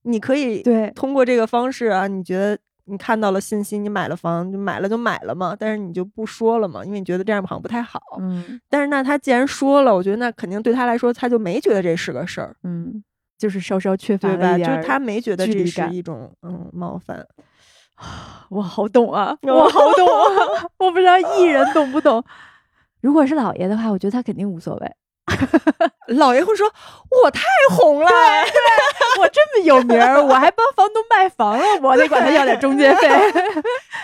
[0.04, 8.58] 你可以 对通过这个方式啊，你觉得你看到了信息，你买了房就买了就买了嘛，但是你就不说了嘛，因为你觉得这样好像不太好，嗯。
[8.70, 13.04] 但是那他既然说了，我觉得那肯定对他来说，他就没觉得这是个事儿，嗯。
[13.38, 17.24] 就是稍稍缺乏吧，就是他没觉得这是一种嗯冒犯，
[18.50, 22.22] 我好懂啊， 我好懂啊， 我不知道艺人懂不懂。
[23.00, 24.92] 如果是老爷的话，我觉得他肯定无所谓。
[26.16, 26.66] 老爷会说
[27.22, 28.10] ：“我太红了，
[29.20, 33.08] 我这么有名儿，我还帮房东卖房了，我得管他要点中介费。”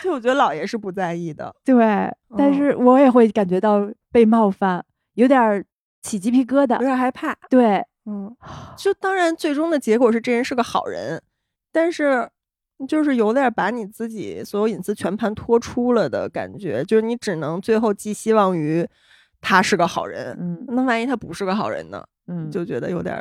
[0.05, 5.65] 就我觉得老爷是不在意的，对，但是我也会感觉到被冒犯，有点
[6.03, 7.83] 起鸡皮疙瘩，有点害怕，对。
[8.07, 8.37] 嗯，
[8.77, 11.23] 就当然最终的结果是这人是个好人，
[11.73, 12.29] 但是
[12.87, 18.87] 就是有点把你自己所有隐私全盘托出了的感觉，就是你只能最后寄希望于
[19.41, 22.05] 他是个好人，嗯，那万一他不是个好人呢？
[22.27, 23.17] 嗯，就觉得有点，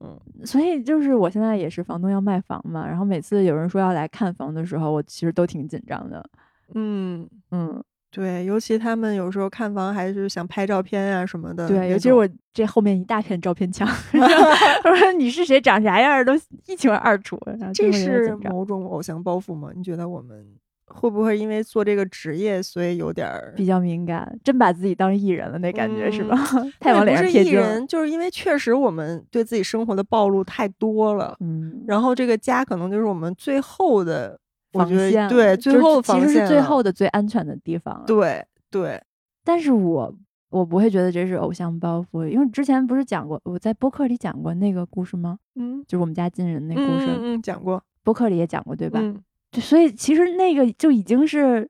[0.00, 6.28] 嗯，所以就是我现在也是房东要卖房嘛，然后每次有人说要来看房的时候，我其实都挺紧张的，
[6.74, 7.28] 嗯。
[7.50, 7.82] 嗯。
[8.10, 11.68] 对，尤其他们有时候看房还是想拍照片啊什么的。
[11.68, 13.86] 对，尤其是我这后面一大片照片墙
[14.82, 16.34] 他说你是谁，长啥样都
[16.66, 17.38] 一清二楚。
[17.72, 19.70] 这是某种偶像包袱吗？
[19.76, 20.44] 你觉得我们
[20.86, 26.36] 会不会因为做这个职业，所以有点比较敏感，真把自己当艺人了那感觉是吧？
[26.80, 27.86] 太往脸上贴金。
[27.86, 34.36] 就是因为确实我们对自己生活的暴露太多了，嗯，然后这个家可能就是我们最后的。
[34.72, 38.02] 防线对，最后其实是最后的最安全的地方。
[38.06, 39.02] 对对，
[39.44, 40.14] 但是我
[40.50, 45.38] 我不会觉得这是偶像包袱，因为之前不是讲过，我在播客里讲过那个故事吗？
[45.56, 49.00] 嗯，就是我们家金人那故事，嗯，讲过，播客里也讲过，对吧？
[49.02, 49.20] 嗯，
[49.52, 51.68] 就所以其实那个就已经是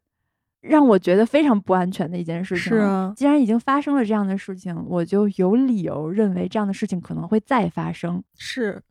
[0.61, 2.65] 让我觉得非常不安全的一件事情。
[2.65, 8.23] 是啊，既然已经发生了这样的事情，我就有理由认为这样的事情可能会再发生。
[8.35, 8.83] 是，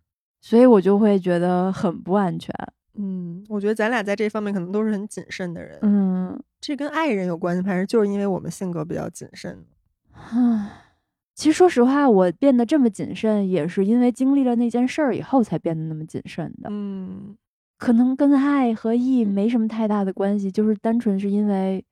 [0.42, 2.54] 所以我就会觉得很不安全。
[3.02, 5.80] 嗯，我觉得咱俩在这方面可能都是很谨慎的人。
[5.82, 9.66] 嗯，这跟爱人有关系，还是就是因为我们性格比较谨慎？
[10.14, 10.84] 啊，
[11.34, 16.70] 其实说实话，我变得这么谨慎，也是因为经历了那件事儿以后才变得那么谨慎的。
[16.72, 17.36] 嗯。
[17.78, 21.86] 可能跟爱和义没什么太大的关系，就是单纯是因为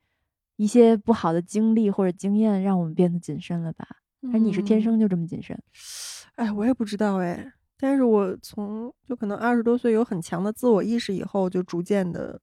[0.57, 3.87] 一些不好的经历或者经验让我们变得谨慎了吧？
[4.29, 5.57] 还是你是天生就这么谨慎？
[6.35, 7.53] 哎，我也不知道哎。
[7.79, 12.39] 但是我从就可能二十多岁有很强的自我意识以后，就逐渐的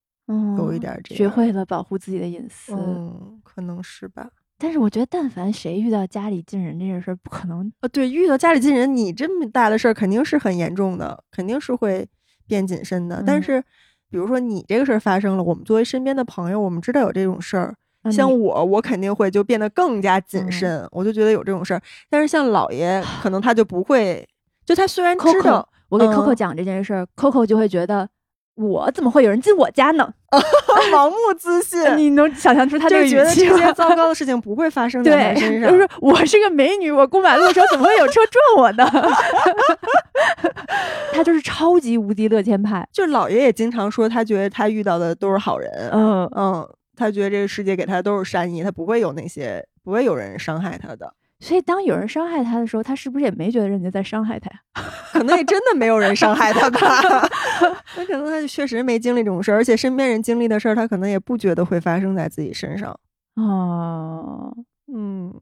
[0.56, 2.72] 有一点这样，学会了保护自己的隐私。
[2.74, 4.30] 嗯，可能是吧。
[4.58, 7.88] 但是我觉得，但凡谁遇到家里进人这件事儿，不可能啊。
[7.88, 12.08] 对，遇到家里进人，你这么大的事儿肯定是很严重的，肯定是会。
[12.46, 13.58] 变谨慎的，但是，
[14.10, 17.74] 比如说你这个事儿发生了，我们作为身边的朋友，我们知道有这种事儿，
[18.12, 21.80] 像我，我肯定会就变得更加谨慎，我就觉得有这种事儿。
[22.10, 24.28] 但是像姥爷，可能他就不会，
[24.64, 28.08] 就他虽然知道，我给 Coco 讲这件事儿，Coco 就会觉得。
[28.56, 30.08] 我怎么会有人进我家呢？
[30.92, 33.48] 盲目自信，你能想象出他这个语气？
[33.48, 35.68] 这 些糟糕的事情不会发生在他身上。
[35.68, 38.88] 就是我是个美女，我过马路的时候怎么会有车撞我呢？
[41.12, 42.86] 他就是超级无敌乐天派。
[42.92, 45.90] 就老爷也经常说，他觉得他遇到的都是好人。
[45.92, 51.12] 嗯嗯，他觉得这个世界给他都是善意，他不会有那些，不会有人伤害他的。
[51.44, 54.60] 所以，当有人伤害他的时候，他是不是也没觉得人家在伤害他呀？
[55.12, 56.78] 可能也真的没有人伤害他吧。
[57.96, 62.98] 那可能他就确实没经历这种事儿，而且身边人经历的事儿，他可能也不觉得会发生在自己身上。
[63.36, 64.54] 哦，
[64.92, 65.32] 嗯。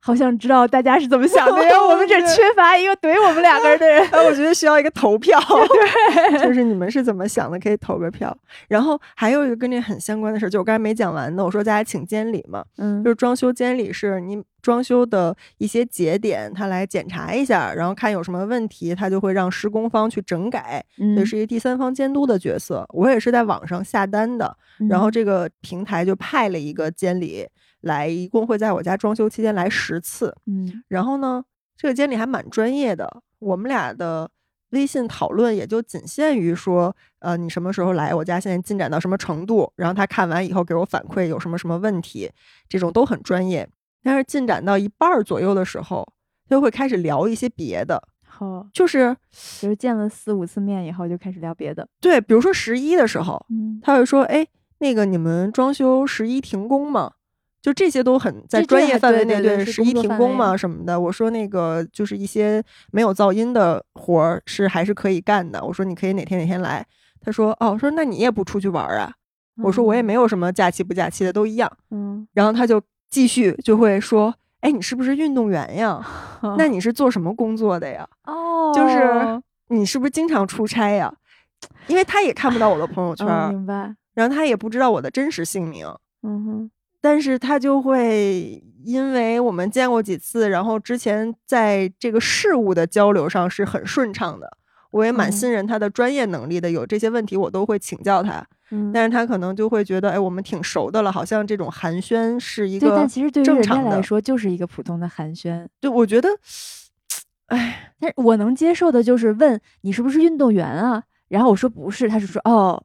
[0.00, 1.70] 好想知道大家是怎么想的呀？
[1.82, 4.02] 我们这缺乏一个怼我们两个人的人。
[4.26, 5.38] 我觉得需要一个投票，
[6.30, 8.34] 对，就是你们是怎么想的，可以投个票。
[8.68, 20.82] 然后还有一个跟这很相关的事儿，就我刚才没讲完的，我说大家请监理嘛，嗯，就是装修监理是你装修的一些节点，他来检查一下，然后看有什么问题，他就会让施工方去整改，
[21.16, 22.86] 这是一个第三方监督的角色。
[22.90, 24.56] 我也是在网上下单的，
[24.88, 27.46] 然后这个平台就派了一个监理。
[27.82, 31.44] 来，一共会在我家装修期间来十次，嗯，然后呢，
[31.76, 33.22] 这个监理还蛮专业的。
[33.38, 34.28] 我们俩的
[34.70, 38.40] 微信讨论也就仅限于说，呃，你什么时候来我家？
[38.40, 39.72] 现在进展到什么程度？
[39.76, 42.30] 然后他看完以后给我反馈有什么什么问题，
[42.68, 43.68] 这种都很专业。
[44.02, 46.06] 但是进展到一半左右的时候，
[46.48, 49.16] 就会开始聊一些别的，好，就是
[49.60, 51.86] 就是见了四五次面以后就开始聊别的。
[52.00, 54.46] 对，比如说十一的时候，嗯，他会说，哎，
[54.78, 57.12] 那个你们装修十一停工吗？
[57.60, 60.98] 就这些都很在专业范围内，对十一停工嘛什么的。
[60.98, 65.64] 我说那个就是一些没有噪音的活儿是还是可以干的。
[65.64, 66.86] 我说你可以哪天哪天来。
[67.20, 69.12] 他说哦，说那你也不出去玩啊？
[69.60, 71.70] 我说我也没有什么假期不假期的，都一样。
[71.90, 76.00] 嗯，然后他就继续就会说，哎，你是不是运动员呀？
[76.56, 78.08] 那你是做什么工作的呀？
[78.24, 81.12] 哦，就是你是不是经常出差呀？
[81.88, 83.92] 因为他也看不到我的朋友圈，明白。
[84.14, 85.88] 然后他也不知道我的真实姓名。
[86.22, 86.70] 嗯哼。
[87.00, 94.56] 但是他就会，因为我们见过几次，然后之前在这个事物的交流上是很顺畅的，
[94.90, 96.70] 我也蛮信任他的专业能力的。
[96.70, 98.44] 有这些问题我都会请教他，
[98.92, 105.66] 但是他可能就会觉得，哎，我们挺熟的了，好像这种寒暄是一个但其实对于人家来说就是一个普通的寒暄。
[105.80, 106.28] 对，我觉得，
[107.46, 111.04] 哎，但是我能接受的就是问你是不是运动员啊？
[111.28, 112.82] 然后我说不是，他是说哦。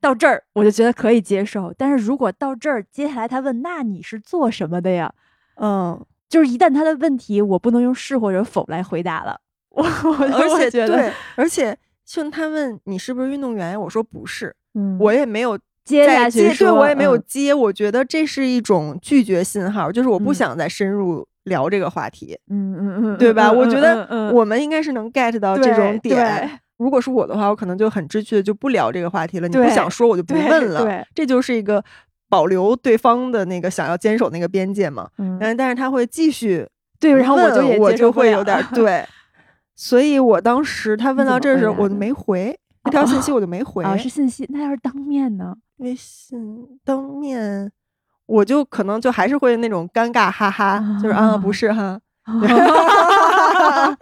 [0.00, 5.12] 到这儿我就觉得可以接受，但是如果到这儿，接下来他问那你是做什么的呀？
[5.56, 23.50] 嗯，就是一旦他的问题我不能用是或者否来回答了， 我而且对，而且像他问你是不是运动员，我说不是，嗯，我也没有接下去，对我也没有接，我觉得这是一种拒绝信号，就是我不想再深入聊这个话题，嗯嗯嗯，对吧？
[23.50, 26.60] 我觉得我们应该是能 get 到这种点。
[26.78, 29.48] 如果是我的话，我可能就很知趣的就不聊这个话题了。
[29.48, 30.84] 你不想说，我就不问了。
[30.84, 31.82] 对，这就是一个
[32.28, 35.08] 保留对方的那个想要坚守那个边界嘛。
[35.18, 36.68] 嗯，但是他会继续
[37.00, 39.04] 对，然后我就我就会有点对。
[39.74, 43.84] 所以我当时他问到这时候，我就没回那条信息，我就没回。
[43.84, 44.46] 啊，是信息。
[44.50, 45.54] 那要是当面呢？
[45.78, 47.70] 微信当面，
[48.24, 52.00] 我就可能就还是会那种尴尬，哈哈，就是啊，不是哈。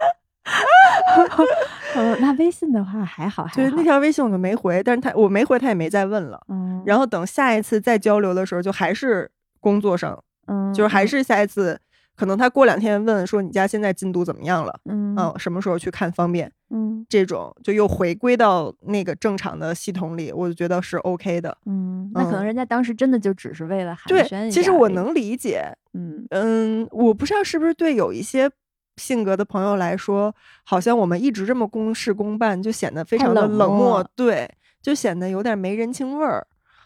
[1.95, 6.41] 呃，那微信的话还好，对那条微信我就没回，但是他我没回，他也没再问了。
[6.49, 9.29] 嗯，然后等下一次再交流的时候，就还是
[9.59, 11.79] 工作上，嗯，就是还是下一次
[12.15, 14.79] 可能他过两天问说你家现在进度怎么样了？
[14.85, 16.51] 嗯什么时候去看方便？
[16.69, 21.55] 嗯，这种就又回归到那个正常的系统里，我就觉得是 OK 的。
[21.65, 25.71] 嗯，那可能人家当时真的就只是为了寒暄对，其实我能理解。
[25.93, 28.49] 嗯嗯，我不知道是不是对有一些
[28.97, 30.33] 性格的朋友来说，
[30.63, 34.49] 好像我们一直这么公事公办，就显得非常的冷漠，对，
[34.81, 36.45] 就显得有点没人情味儿。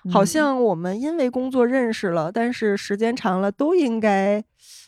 [0.09, 4.41] 好像我们因为工作认识了，但是时间长了都应该，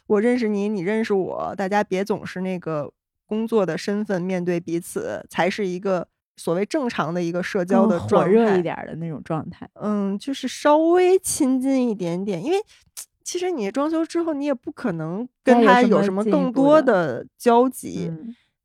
[0.07, 2.89] 我认识你，你认识我，大家别总是那个
[3.27, 6.07] 工作的身份面对彼此，才是一个
[6.37, 9.69] 所谓正常的一个社交的火热一点的那种状态。
[9.73, 12.57] 嗯，就是稍微亲近一点点，因为
[13.23, 18.11] 其实你装修之后，你也不可能跟他有什么更多的交集，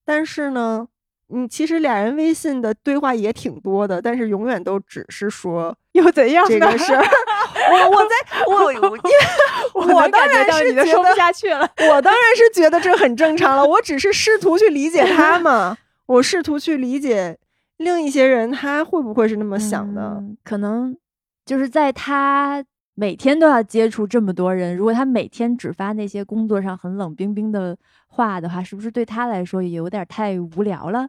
[0.05, 0.89] 但是呢。
[1.29, 7.03] 你，其实俩人微信的对话也挺多的，但是永远都只是说 又怎样这个事儿。
[7.73, 13.67] 我我在我因为我当然是觉得说不下去了，我当然是觉得这很正常了。
[13.67, 15.77] 我只是试图去理解他嘛，
[16.07, 17.37] 我试图去理解
[17.79, 20.23] 另一些人他会不会是那么想的。
[20.45, 20.97] 可能
[21.45, 22.65] 就是在他
[22.99, 27.77] 每天都要接触这么多人，如果他每天只发那些工作上很冷冰冰的
[28.07, 31.09] 话的话，是不是对他来说也有点太无聊了？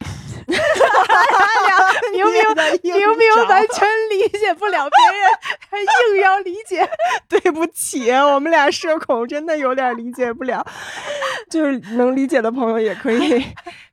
[2.12, 2.32] 明明
[2.82, 5.30] 明明完全理解不了别人，
[5.70, 6.88] 还硬要理解。
[7.28, 10.64] 对不起，我们俩社恐真的有点理解不了。
[11.50, 13.44] 就是能理解的朋友也可以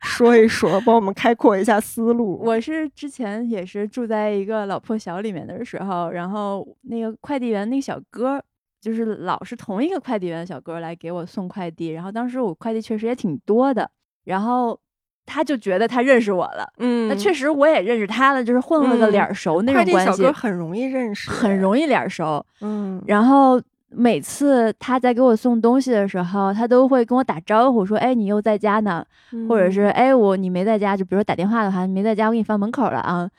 [0.02, 2.40] 说一说，帮我们开阔一下思路。
[2.44, 8.42] 我是之前也是住在一个老破小里面的时候，然后那个快递员那个小哥，
[8.82, 13.90] 就是老是同一个快递员小哥来给我送快递，然后当时我快递确实也挺多的，
[14.24, 14.80] 然后。
[15.26, 20.26] 他就觉得他认识我了，嗯，那确实我也认识他了，就是混了个脸熟那种关系。
[20.32, 23.02] 很容易认识，很容易脸熟，嗯。
[23.08, 29.06] 然后每次他在给我送东西的时候，他都会跟我打招呼，说：“哎，你又在家呢？”
[29.48, 33.30] 或者是：“哎，我你没在家。”就比如说打电话的话，你没在家，我给你放门口了啊。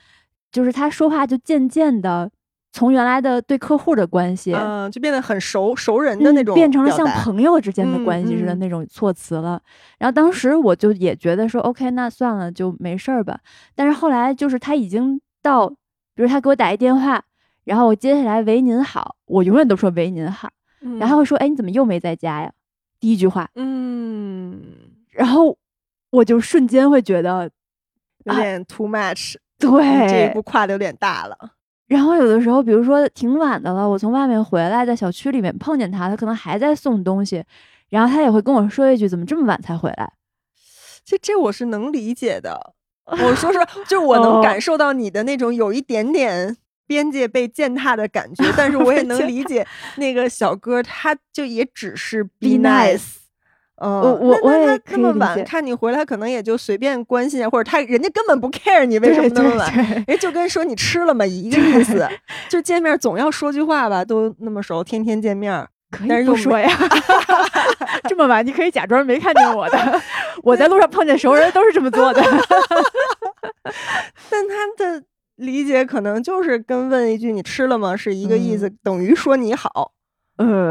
[0.51, 2.30] 就是他说话就渐渐的。
[2.72, 9.60] 从原来的对客户的关系，嗯，就变得很熟熟人的那种，变成了像朋友之间的关系似的那种措辞了。
[9.98, 13.38] 然后当时我就也觉得说，OK，那算了，就没事儿吧。
[13.74, 15.68] 但是后来就是他已经到，
[16.14, 17.22] 比如他给我打一电话，
[17.64, 20.48] 然后我接下来喂您好，我永远都说喂您好，
[20.98, 22.50] 然后会说，哎，你怎么又没在家呀？
[22.98, 24.62] 第一句话，嗯，
[25.10, 25.58] 然后
[26.10, 27.50] 我就瞬间会觉得
[28.24, 31.36] 有点 too much，对，这一步跨的有点大了。
[31.93, 37.45] 然后有的时候，比如说挺晚的了，我从外面回来，在小区里面碰见他，他可能还在送东西，
[37.90, 40.11] 然后他也会跟我说一句：“怎么这么晚才回来？”
[41.05, 42.72] 其实这我是能理解的。
[43.05, 49.66] 我说说，就我能感受到你的那种有一点点边界被践踏的感觉，但是我也能 理解
[49.97, 53.16] 那个小哥，他就也只是 be nice。
[53.85, 62.09] 嗯，我我我也那么晚看你回来，可能也就随便关心一下，或者他人家根本不 care 你为什么那么晚，人就跟说你吃了吗一个意思。
[62.49, 65.66] 就见面总要说句话吧，都那么熟，天天见面，
[66.09, 66.68] 但是又说呀，
[68.09, 70.01] 这么晚你可以假装没看见我的，
[70.45, 72.22] 我在路上碰见熟人都是这么做的。
[74.30, 75.03] 但他的
[75.37, 79.91] 理解可能就是跟问一句你吃了吗是一个意思，等于说你好。
[80.39, 80.70] 嗯。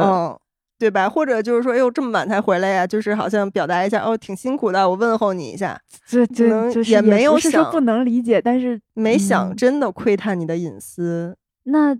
[0.82, 1.07] 对吧？
[1.07, 2.88] 或者就是说，哎呦，这么晚才回来呀？
[2.88, 5.79] 就是好像表达一下，哦，挺辛苦的，我问候你一下。
[6.07, 11.38] 这这也没有想不能理解，但是没想真的窥探你的隐私。
[11.65, 11.95] 那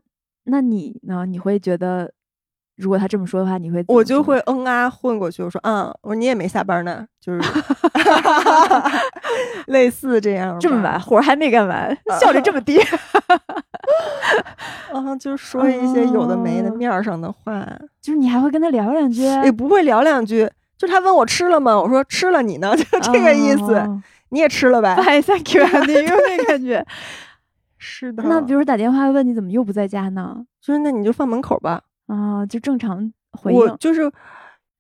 [0.46, 1.28] 那你呢？
[1.28, 2.12] 你会觉得，
[2.76, 5.44] 如果他这么说的话，你会我就会嗯啊混过去。
[5.44, 7.40] 我说嗯，我说你也没下班呢，就是
[9.70, 10.60] 类似这样。
[10.60, 12.80] 这么晚，活还没干完， 效率这么低。
[14.94, 17.66] 啊，就说一些有的没的面上的话，
[18.02, 20.50] 就是你还会跟他聊两句，也不会聊两句。
[20.78, 21.80] 就他问我吃了吗？
[21.80, 22.76] 我说吃了，你呢？
[22.76, 24.02] 就这个意思。
[24.30, 26.86] 你也吃了呗？Thank you，你 有那感觉。
[27.78, 28.24] 是的。
[28.24, 30.38] 那比如打电话问你怎么又不在家呢？
[30.62, 31.82] 就是那你就放门口吧。
[32.08, 33.60] 啊，就正常回应。
[33.60, 34.12] 我就是。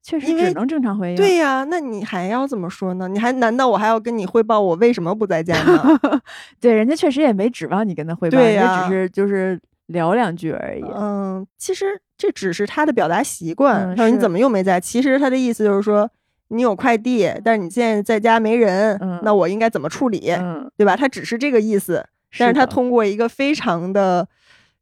[0.03, 1.15] 确实只能正常回应。
[1.15, 3.07] 对呀，那你还要怎么说呢？
[3.07, 5.99] 你还难道我还要跟你汇报我为什么不在家吗？
[6.59, 10.83] 对，人家确实也没指望你跟他汇报，人家只是就是聊两句而已。
[10.95, 13.95] 嗯，其实这只是他的表达习惯。
[13.95, 14.79] 他说你怎么又没在？
[14.79, 16.09] 其实他的意思就是说
[16.47, 20.33] 你有快递，但是你现在在家没人，那我应该怎么处理？
[20.77, 20.95] 对吧？
[20.95, 22.03] 他只是这个意思，
[22.39, 24.27] 但是他通过一个非常的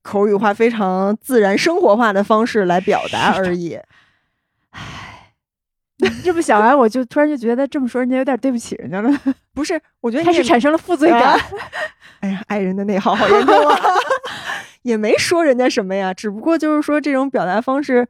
[0.02, 3.78] 口语化、非常自然生活化的方式来表达而已。
[4.70, 5.09] 唉。
[6.24, 9.12] 这么想完，我就突然就觉得这么说人家有点对不起人家了。
[9.54, 11.38] 不是，我觉得开始产生了负罪感。
[12.22, 13.78] 哎呀，爱人的内耗好严重啊！
[14.84, 18.08] 也没说人家什么呀，只不过就是说这种表达方式，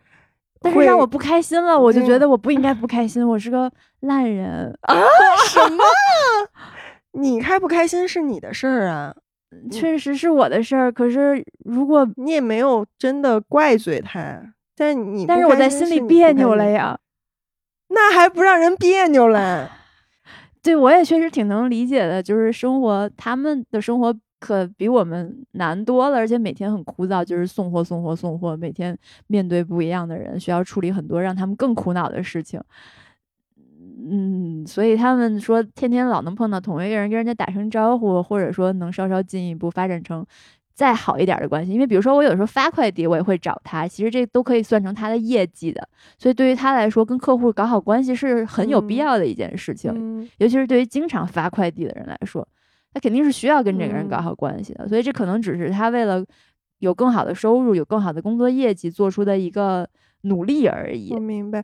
[0.62, 3.72] 但是让我不开心了，我就觉得我不应该不开心，我是个
[4.02, 4.96] 烂人啊！
[5.48, 5.84] 什么？
[7.14, 9.16] 你开不开心是你的事儿啊，
[9.72, 10.92] 确实是我的事儿。
[10.92, 14.40] 可是如果你也没有真的怪罪他，
[14.76, 16.98] 但你但是我在心里别扭了呀，
[17.90, 19.70] 那还不让人别扭了？
[20.64, 24.16] 对，我也确实挺能理解的，就是生活他们的生活。
[24.42, 32.58] 可比我们难多了，而且每天很枯燥，就是送货、送货、送货，每天面对不一样的人，需要处理很多让他们更苦恼的事情。
[34.10, 40.26] 嗯，所以他们说，天天老能碰到同一个人，跟人家打声招呼，或者说能稍稍进一步发展成
[40.80, 41.73] 再好一点的关系。
[41.73, 45.86] 因为比如说，我有时候发快递，我也会找他，其实这都可以算成他的业绩的。
[46.17, 49.91] 所以对于他来说，跟客户搞好关系是很有必要的一件事情，
[50.38, 52.47] 尤其是对于经常发快递的人来说。
[52.93, 56.25] 他肯定是需要跟这个人搞好关系的，所以这可能只是他为了
[56.80, 59.88] 有更好的收入、有更好的工作业绩做出的一个
[60.21, 61.13] 努力而已。
[61.13, 61.61] 我明白，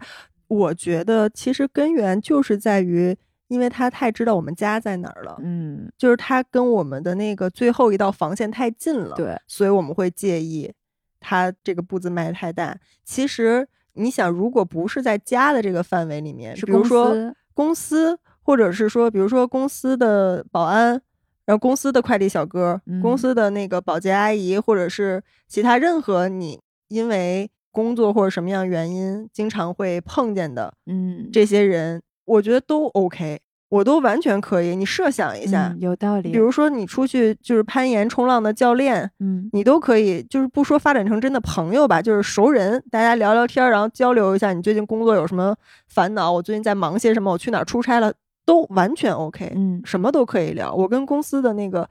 [0.48, 3.16] 我觉得其实根源就是在于，
[3.48, 10.72] 因为他太知道我们家在哪儿了，嗯，就是他跟我们的那个最后一道防线太近了，对，所以我们会介意
[11.20, 12.78] 他这个步子迈太大。
[13.04, 17.14] 其实你想，如果不是在家的这个范围里面，比如说
[17.54, 21.02] 公司，或者是说，比如说公司的保安。
[21.46, 34.76] 然后公司的快递小哥，公司的那个保洁阿姨，或者是其他任何你因为工作或者什么样原因经常会碰见的，嗯，这些人，我觉得都 OK，我都完全可以。
[34.76, 36.32] 你设想一下，有道理。
[36.32, 45.56] 比如说你出去就是攀岩、冲浪的教练，嗯，你都可以，就是不说发展成真的朋友吧，就是熟人，大家聊聊天，然后交流一下你最近工作有什么
[45.88, 48.14] 烦恼，我最近在忙些什么，我去哪儿出差了。
[48.48, 50.72] 都完全 OK，嗯，什么都可以聊。
[50.72, 51.90] 我跟公司的那个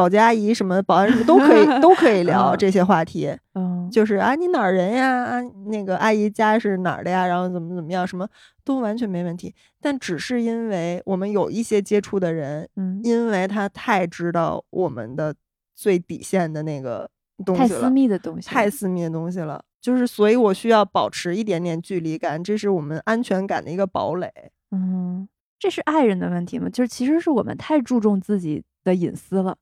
[0.00, 3.30] 保洁阿姨、什么保安什么 都可以，都可以聊这些话题。
[3.52, 5.24] 嗯，就是啊，你哪儿人呀？
[5.24, 7.26] 啊，那个阿姨家是哪儿的呀？
[7.26, 8.26] 然后怎么怎么样，什么
[8.64, 9.54] 都完全没问题。
[9.78, 15.34] 但只是因为我们有一些接触的人，嗯，因为他太知道我们的
[15.74, 17.10] 最底线的那个
[17.44, 19.62] 东西了，太私密的东西，太私密的东西了。
[19.82, 24.32] 就是所以我需要保持一点点距离感，这是我们安全感的一个堡垒。
[24.70, 25.28] 嗯。
[25.62, 26.70] 这是爱人的问题吗？
[26.70, 29.54] 就是其实是我们太注重自己的隐私了，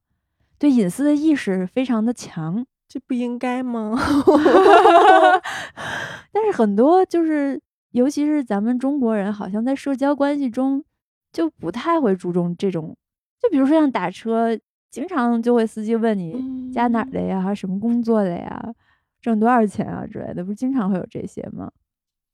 [0.58, 3.96] 对隐私的意识非常的强，这不应该吗？
[6.32, 7.60] 但是很多就是，
[7.92, 10.84] 尤其是咱们中国人，好像在社交关系中
[11.32, 12.96] 就不太会注重这种。
[13.40, 14.58] 就比如说像打车，
[14.90, 18.74] 经常就会司机问你家哪儿的呀，什么工作的呀，
[19.22, 21.70] 挣多少钱啊之类的，不是经常会有这些吗？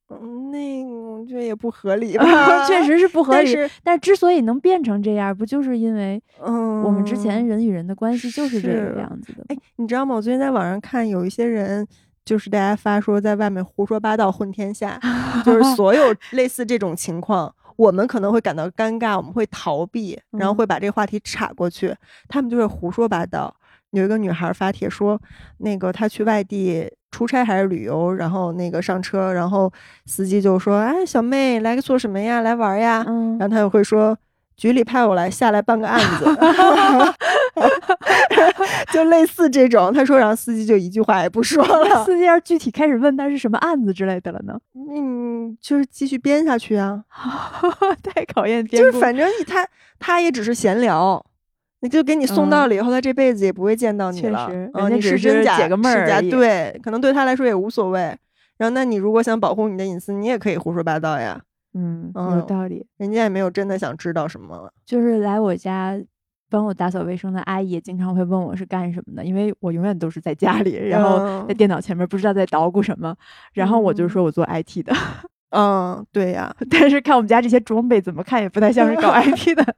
[0.09, 3.53] 嗯，那我觉得也不合理吧，确 实是不合理。
[3.53, 9.43] 但是，但之所以能变成这样，不就是因为，嗯，我们之前人与人的关系就是这个样子的。
[9.49, 10.15] 哎，你知道吗？
[10.15, 11.87] 我最近在网上看，有一些人
[12.23, 14.99] 就是大家发说在外面胡说八道混天下，
[15.43, 21.95] 就是 所有类似这种情况，我们可能会感到尴尬，我们会逃避，然后会把这个话题岔过去。
[22.27, 23.55] 他们就会胡说八道。
[23.89, 25.19] 有一个女孩发帖说，
[25.57, 26.91] 那个她去外地。
[27.15, 29.71] 出差还是旅游，然后那个上车，然后
[30.05, 32.41] 司机就说：“哎，小妹，来个做什么呀？
[32.41, 34.17] 来玩呀？”嗯，然后他就会说
[34.57, 36.25] ：“局里派我来下来办个案子。
[38.91, 42.03] ”就类似这种，他说，然后司机就一句话也不说了。
[42.03, 44.59] 司机要具体开始问他是什么案子之类的了呢？
[44.75, 47.01] 嗯，就是继续编下去啊，
[48.03, 48.83] 太考验编。
[48.83, 49.65] 就是反正他
[49.99, 51.25] 他也只是闲聊。
[51.87, 54.49] 就给你送到了以后，他这辈子也不会见到你了。
[54.73, 58.01] 嗯，你是真假解个闷儿对，可能对他来说也无所谓。
[58.57, 61.41] 然后，那你如果想保护你的隐私，你也可以胡说八道呀。
[61.73, 62.85] 嗯，有道理。
[62.97, 64.71] 人家也没有真的想知道什么。
[64.85, 65.99] 就是来我家
[66.49, 73.13] 帮我打扫卫生的阿姨，也经常会问我是干什么的，因为我永远都是在家里，然后在电脑前面不知道在捣鼓什么，
[73.53, 74.95] 然后我就说我做 IT 的。
[75.49, 76.55] 嗯，对呀。
[76.71, 79.75] 但是看我们家这些装备，怎么看也不太像是搞 IT 的。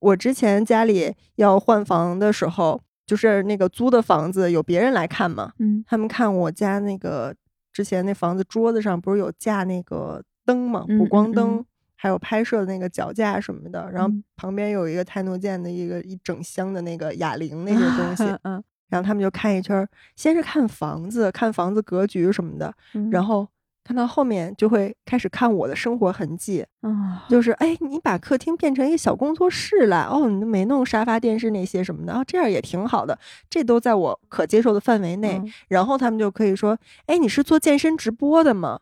[0.00, 7.34] 我之前家里要换房的时候，就是那个租的房子有别人来看嘛，嗯，他们看我家那个
[7.72, 11.64] 之前那房子桌子上不是有架那个灯嘛，补光灯，
[11.96, 19.86] 还有拍摄的那个脚架什么的，然后旁边有一个泰诺健的一个一整箱的那个哑铃那些东西， 嗯，然后他们就看一圈，
[20.16, 22.72] 先是看房子，看房子格局什么的，
[23.10, 23.48] 然后。
[23.88, 33.18] 看到后面就会开始看我的生活痕迹，啊，就是哎，你把客厅变成一个小工作室了，哦，你都没弄沙发、电视那些什么的，哦，这样也挺好的，
[33.48, 35.40] 这都在我可接受的范围内。
[35.68, 36.76] 然后他们就可以说，
[37.06, 38.78] 哎，你是做健身直播的吗？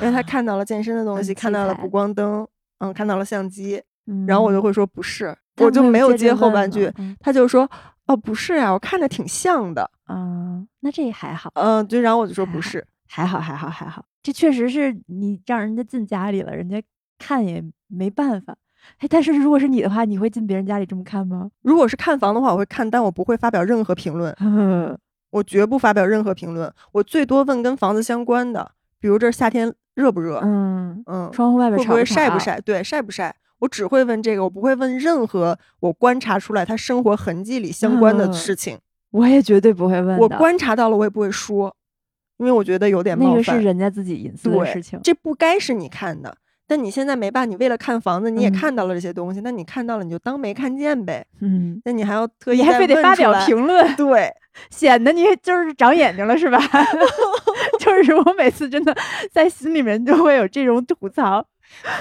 [0.00, 2.46] 因为他看到了健身的东西，看到了补光灯，
[2.78, 3.82] 嗯，看到了相机，
[4.28, 6.88] 然后我就会说不是，我就没有接后半句，
[7.18, 7.68] 他就说，
[8.06, 14.04] 哦，不是啊，我看着挺像的，嗯，那这也还好，嗯，对，然后我就说不是，还好，还好，还好。
[14.26, 16.82] 这确实是你让人家进家里了，人家
[17.16, 18.56] 看也没办法。
[18.98, 21.48] 哎，但是如果是你的话，你会进别人家里这么看吗？
[21.62, 24.34] 如果是看房的话，我会看，但我不会发表任何评论。
[25.30, 30.40] 我绝不发表任何评论，我最多问跟房子相关的，比如这夏天热不热？
[30.42, 32.60] 嗯嗯，窗户外边会不会晒不晒？
[32.60, 33.32] 对，晒不晒？
[33.60, 38.76] 我只会问这个，我不会问任何我观察出来他生活痕迹里相关的事情。
[39.12, 40.18] 我也绝对不会问。
[40.18, 41.74] 我观察到了，我也不会说，
[42.38, 43.32] 因为我觉得有点冒犯。
[43.32, 46.36] 那个是人家自己隐私的事情，这不该是你看的。
[46.68, 51.24] 但你现在没办，你为了看房子，你也看到了这些东西，那你看到了，你就当没看见呗。
[51.40, 54.28] 嗯，那你还要特意，你还非得发表评论，对，
[54.68, 56.58] 显得你就是长眼睛了，是吧？
[57.78, 58.92] 就是我每次真的
[59.30, 61.46] 在心里面就会有这种吐槽，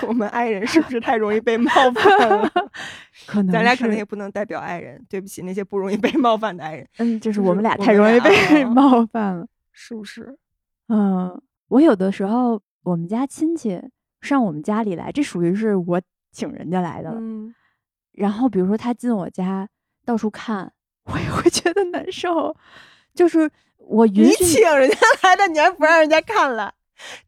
[0.07, 2.51] 我们爱人是不是太容易被冒犯了？
[3.27, 6.87] 可能咱俩可能也不能代表爱人，对不起那些不容易被冒犯的爱人。
[6.97, 10.39] 嗯，就是我们俩太容易被冒犯了，是不是？
[10.87, 13.79] 嗯，我有的时候我们家亲戚。
[14.21, 16.01] 上我们家里来，这属于是我
[16.31, 17.11] 请人家来的。
[17.11, 17.53] 嗯，
[18.13, 19.69] 然后比如说他进我家
[20.03, 20.73] 到处看，
[21.05, 22.55] 我也会觉得难受。
[23.13, 23.47] 就是
[23.77, 26.73] 我允许你请人家来的，你还不让人家看了，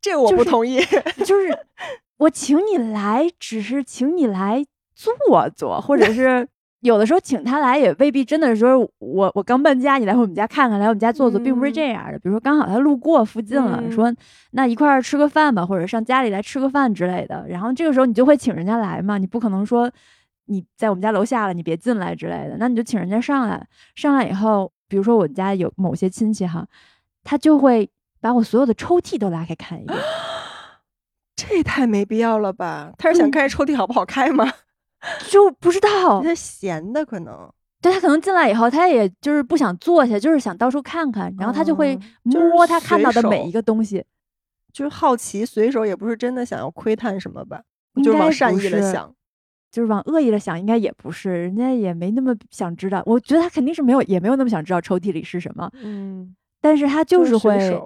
[0.02, 0.80] 这我不同意。
[1.24, 1.56] 就是
[2.18, 5.14] 我请你来，只是请你来坐
[5.56, 6.48] 坐，或者 是。
[6.82, 12.20] 有的时候请他来也未必真的是说，我我刚搬家，你来我们家看看，来我们家坐坐，并不是这样的。
[12.20, 14.14] 比如说刚好他路过附近了，说
[14.52, 17.46] 那一块儿吃个饭吧，或者上家里来吃个饭之类的。
[17.50, 19.92] 然后这个时候你就会请人家来嘛，你不可能说
[20.46, 22.58] 你在我们家楼下了，你别进来之类的。
[22.60, 26.66] 那你就请人家上来，上来以后，比如说我家有某些亲戚哈，
[27.24, 27.90] 他就会
[28.22, 29.98] 把我所有的抽屉都拉开看一遍，
[31.36, 32.94] 这也太没必要了吧？
[33.00, 34.48] 他是想看抽屉好不好开吗？
[35.30, 37.50] 就不知道他闲的可能，
[37.82, 44.04] 对他可能进来以后，他也就是不想坐下，就是想到处看看，然后他就会摸他看到的每一个东西，
[44.74, 47.62] 就是好奇，随手也不是真的想要窥探什么吧，
[48.04, 49.14] 就是往善意的想，
[49.72, 57.80] 就是往恶意的想，应该也不是，人家也没那么想知道，我觉得他肯定是没有，也没有那么想知道抽屉里是什么，嗯，但是他就是会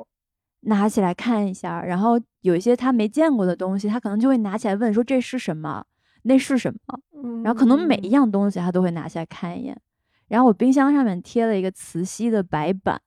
[0.61, 5.83] 拿起来看一下，然后有一些他没见过的东西，他可能就会拿起来问说这是什么。
[6.23, 6.99] 那是什么？
[7.43, 9.77] 然后可能每一样东西他都会拿下来看一眼。
[10.27, 12.99] 然后我冰箱上面贴了一个磁吸的白板，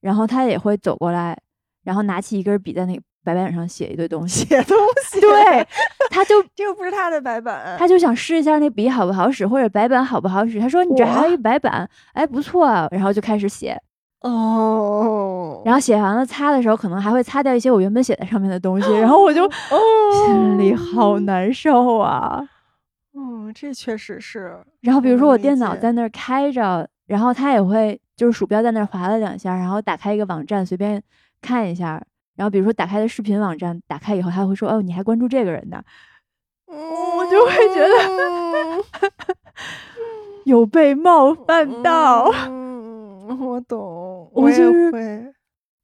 [0.00, 1.38] 然后他也会走过来，
[1.82, 4.44] 然后拿起一根笔在那个白板上写一堆东西。
[4.46, 5.20] 写东 西？
[5.20, 5.66] 对，
[6.10, 10.58] 他就这又不是他的白板，他就想试一下那笔好不好使，或者白板好不好使。
[10.58, 13.78] 他说：“你这还有一白板，哎，不错啊。”然后就开始写。
[14.24, 19.50] 哦，然后写完了擦的时候，可能还会擦掉一些我原本写在上面的东西，然后我就哦
[20.26, 22.42] 心里好难受啊。
[23.14, 24.56] 嗯，这确实是。
[24.80, 31.02] 然后比如说我电脑在那儿开着，然后它也会就是鼠标在那儿划了两下，然后打开一个网站随便
[31.42, 32.02] 看一下。
[32.36, 35.82] 然后比如说打开的视频网站，打开以后他会说：“哦，你还关注这个人呢？”
[36.66, 37.94] 我就会觉得
[40.44, 42.32] 有被冒犯到。
[43.40, 45.32] 我懂，我就是会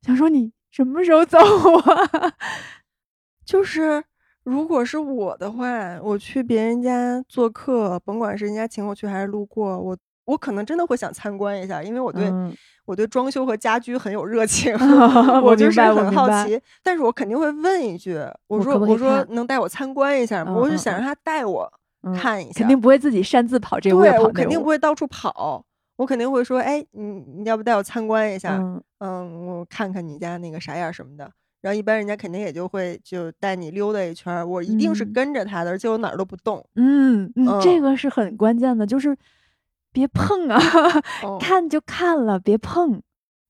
[0.02, 2.32] 想说你什么时候走啊？
[3.44, 4.02] 就是
[4.44, 12.30] 如果是我的话，我去别人家做客，甭管是人家请我去还是路过，我我可能真的会想参观一下，因为我对
[12.86, 14.72] 我对装修和家居很有热情，
[15.42, 16.60] 我就是很好奇。
[16.82, 18.18] 但是我肯定会问一句，
[18.48, 20.52] 我说我说能带我参观一下吗？
[20.62, 21.70] 我就想让他带我
[22.16, 25.64] 看一下，肯定不会自己擅自跑这屋跑我肯定不会到处跑。
[26.00, 27.02] 我肯定会说，哎，你
[27.42, 28.56] 你要不带我参观一下？
[29.00, 31.30] 嗯，我看看你家那个啥样什么的。
[31.60, 34.48] 然后一般人家肯定也就会就带你溜达一圈。
[34.48, 36.64] 我一定是跟着他的，而且我哪儿都不动。
[36.74, 39.14] 嗯嗯，这个是很关键的，就是
[39.92, 40.58] 别碰啊，
[41.38, 43.02] 看就看了，别碰。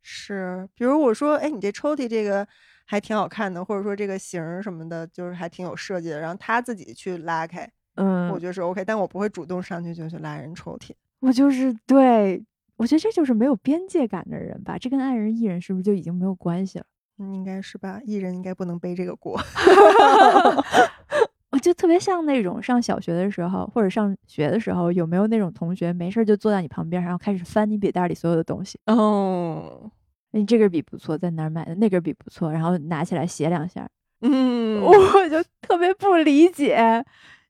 [0.03, 2.45] 是，比如我说，哎，你这抽屉这个
[2.85, 6.19] 还挺好看的，或者说这个型儿什么的，就是还挺有设计的。
[6.19, 10.91] 然后他自己去拉开，嗯，我觉得是 OK，但我不会主动上去就去拉人抽屉。
[11.21, 12.43] 我就是对，
[12.77, 14.79] 我觉得这就是没有边界感的人吧。
[14.79, 16.85] 这跟爱人、艺人是不是就已经没有关系了？
[17.19, 18.01] 嗯，应该是吧。
[18.05, 19.39] 艺人应该不能背这个锅。
[21.53, 28.79] 我就特别像那种上小学的时候，或者上学的时候，有没有那种同学没事就坐在你旁边，然后开始翻你笔袋里所有的东西？
[28.87, 29.91] 哦，
[30.31, 31.75] 你这根笔不错，在哪儿买的？
[31.75, 33.87] 那根笔不错，然后拿起来写两下。
[34.23, 37.05] 嗯，我就特别不理解，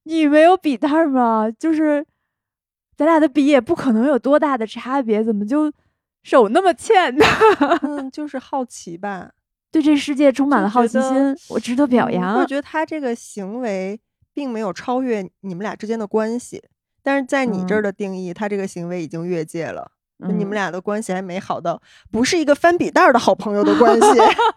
[0.04, 1.48] 你没有笔袋吗？
[1.56, 2.04] 就是。
[3.00, 5.72] 咱俩的笔也不可能有多大的差别，怎么就
[6.22, 7.24] 手那么欠呢？
[7.80, 9.30] 嗯，就是好奇吧，
[9.72, 12.36] 对这世界充满了好奇心，我值得表扬。
[12.36, 13.98] 我觉得他这个行为
[14.34, 16.62] 并没有超越你们俩之间的关系，
[17.02, 19.92] 但是在你这儿的定义，他这个行为已经越界了。
[20.36, 21.80] 你们俩的关系还没好到
[22.12, 24.08] 不是一个翻笔袋的好朋友的关系。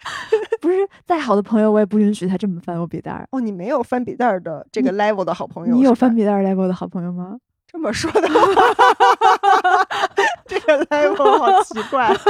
[0.60, 0.76] 不是
[1.06, 3.26] 再好的朋友，我也不允许他这么翻我笔袋。
[3.32, 7.38] 哦，你没有翻笔袋的这个 level 的好朋友，你有翻笔袋 level 的好朋友吗？
[7.74, 8.30] 这么说的，
[10.46, 12.14] 这个 level 好奇怪。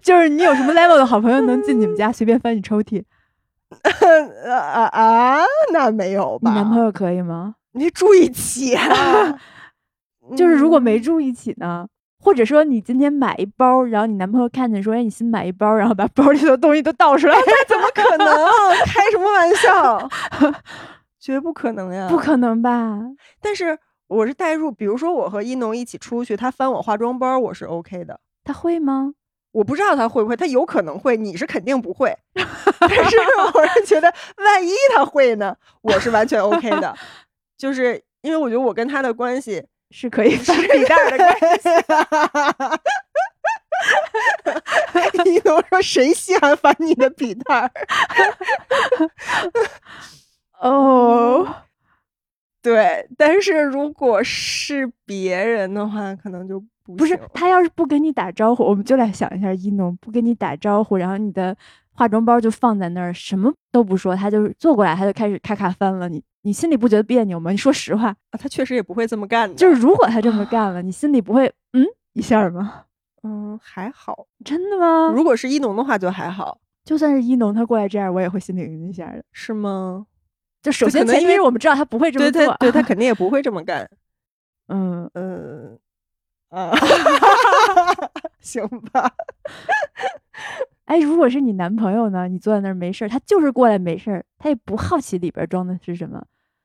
[0.00, 3.02] 就是你有什么 level 的好朋友能进你们家随便翻你抽屉？
[4.48, 5.40] 啊啊，
[5.72, 6.50] 那没有吧？
[6.50, 7.56] 你男朋友可以吗？
[7.72, 8.86] 你住一起啊？
[10.36, 11.88] 就是如果没住一起呢？
[12.22, 17.34] 或者说你今天买一包，然后你男朋友看见说：“哎，你新买一包，然后把包里的东西都倒出来，
[17.66, 18.26] 怎么可能？
[18.86, 20.08] 开什么玩笑？
[21.20, 22.08] 绝不可能呀！
[22.08, 22.98] 不可能吧？
[23.40, 28.18] 但是我是代入，比如说我和一农一起出去，他翻我化妆包，我是 OK 的。
[28.42, 29.12] 他会吗？
[29.52, 32.16] 我不知道他会不会，他有可能会，你是肯定不会。
[32.34, 33.16] 但是
[33.54, 35.56] 我是觉得，万一他会呢？
[35.82, 36.96] 我是完全 OK 的，
[37.58, 41.68] 就是因为我觉得我跟他的关系是可以是笔袋的关系。
[45.30, 47.70] 一农说：“谁稀罕翻你的笔袋？”
[50.60, 51.46] 哦，
[52.62, 56.62] 对，但是如果是别人的话，可能就。
[56.82, 61.54] 不不是他要是不跟你打招呼，我们就来想一下，一农不跟你打招呼，然后你的
[61.92, 66.08] 化妆包就放在那儿，什么都不说，他就是坐过来，他就开始咔咔翻了。
[66.08, 67.50] 你你心里不觉得别扭吗？
[67.52, 69.54] 你说实话啊，他确实也不会这么干的。
[69.54, 71.84] 就是如果他这么干了，你心里不会嗯
[72.14, 72.84] 一下吗？
[73.22, 74.26] 嗯，还好。
[74.44, 75.12] 真的吗？
[75.14, 79.22] 如果是一农的话就还好，就算是一农他过来这样，我也会心里嗯一下的。
[79.32, 80.06] 是吗？
[80.62, 83.88] 就首先前提是我们知道他不会这么做，对他 肯定也不会这么干。
[84.68, 85.78] 嗯嗯。
[86.50, 86.72] 啊，
[88.40, 89.08] 行吧。
[90.86, 92.26] 哎，如果是你男朋友呢？
[92.26, 96.20] 你坐在那儿没事儿，他就是过来没事儿，他也不好奇里边装的是什么，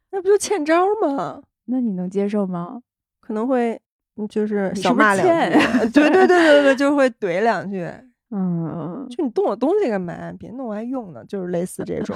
[0.09, 1.43] 那不就欠招吗？
[1.65, 2.81] 那你能接受吗？
[3.21, 3.79] 可能会，
[4.27, 5.89] 就是小骂两句。
[5.91, 7.87] 对对对对对，就会怼两句。
[8.31, 10.33] 嗯，就你动我东西干嘛？
[10.39, 12.15] 别弄还用呢，就是类似这种。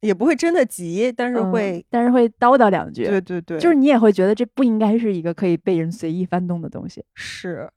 [0.00, 3.04] 也不会真的急，但是会，但是会叨叨两句。
[3.06, 7.02] 对对对，就是你也会觉得这不应该是一个可以被人随意翻动的东西。
[7.14, 7.68] 是，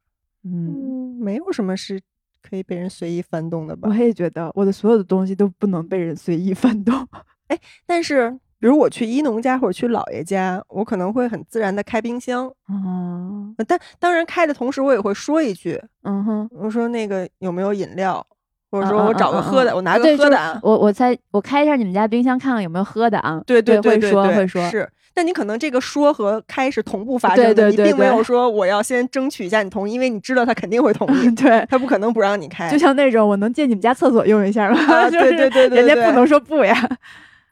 [0.44, 2.00] 嗯，没有什么是
[2.42, 3.90] 可以被人随意翻动的吧？
[3.90, 7.08] 我也觉得，我的所有的东西都不能被人随意翻动。
[7.48, 12.54] 哎，但是比如我去一农家或者去姥爷家，我可能会很自然的开冰箱。
[12.70, 18.26] 嗯，但当然开的同时，我也会说一句，嗯哼，我说那个有没有饮料？
[18.72, 20.60] 或者说我找个喝的，我拿个喝的啊。
[20.62, 23.42] 我我猜我开一下你们家冰箱，看看有没有喝的啊。
[23.46, 24.70] 对对对，会说会说。
[24.70, 31.32] 是，但你可能这个说和开是同步发生的，你并没有说我要先争取一下你同意，因为你知道他肯定会同意。
[31.36, 32.70] 对，他不可能不让你开。
[32.70, 34.80] 就像那种我能借你们家厕所用一下吗？
[35.10, 36.76] 对对对对，人家不能说不呀。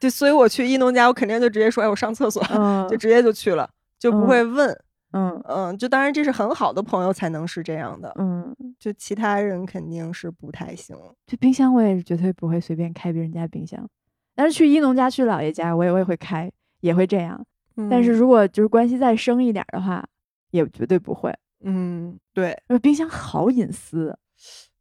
[0.00, 2.40] 对，所以我去一农家，我肯定就直接说，哎，我上厕所，
[2.88, 4.78] 就直接就去了，就不会问。
[5.12, 10.96] 嗯嗯，就当然这是很好的朋友才能是这样的，嗯，就其他人肯定是不太行。
[11.26, 13.88] 就冰箱我也是绝对不会随便开别人家冰箱，
[14.34, 16.50] 但是去一农家去姥爷家我也我也会开，
[16.80, 17.44] 也会这样。
[17.88, 20.04] 但是如果就是关系再生一点的话，
[20.50, 21.32] 也绝对不会。
[21.64, 24.16] 嗯，对，因为冰箱好隐私，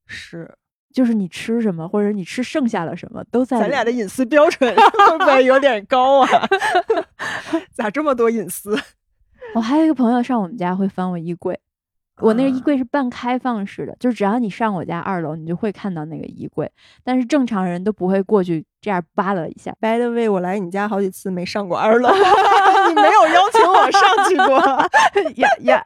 [0.08, 0.52] 是，
[0.92, 3.60] 就是你吃什么或者你吃剩下了什么都在。
[3.60, 6.30] 咱俩的隐私标准 会不会有点高啊？
[7.72, 8.76] 咋这么多隐私？
[9.58, 11.60] 我还有一个朋友上我们家会翻我衣柜，
[12.20, 16.72] 我那个衣柜是半开放式的，就只要你上我家二楼，你就会看到那个衣柜，
[17.04, 19.74] 但是正常人都不会过去这样扒拉一下。
[19.82, 22.08] By the way，我来你家好几次没上过二楼，
[22.88, 24.60] 你没有邀请我上去过
[25.42, 25.84] 呀呀，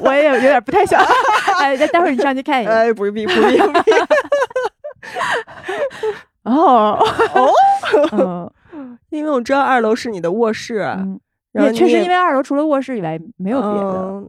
[0.00, 0.98] 我也有有点不太想。
[1.60, 2.72] 哎，待会儿你上去看一眼。
[2.72, 3.92] 哎，不必不必不必。
[6.44, 6.98] 哦
[8.12, 8.50] 哦，
[9.10, 10.88] 因为我知道二楼是你的卧室。
[11.54, 14.24] 也确实，因为二楼除了卧室以外没有别的。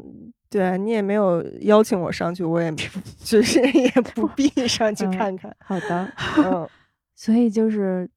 [0.47, 2.73] 对你也没有邀请我上去，我也
[3.19, 5.53] 就是也不必上去看看。
[5.59, 6.07] 好的，
[6.37, 6.65] 嗯，
[7.13, 8.09] 所以就是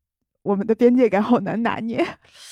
[0.43, 2.05] 我们的边界感好难拿捏。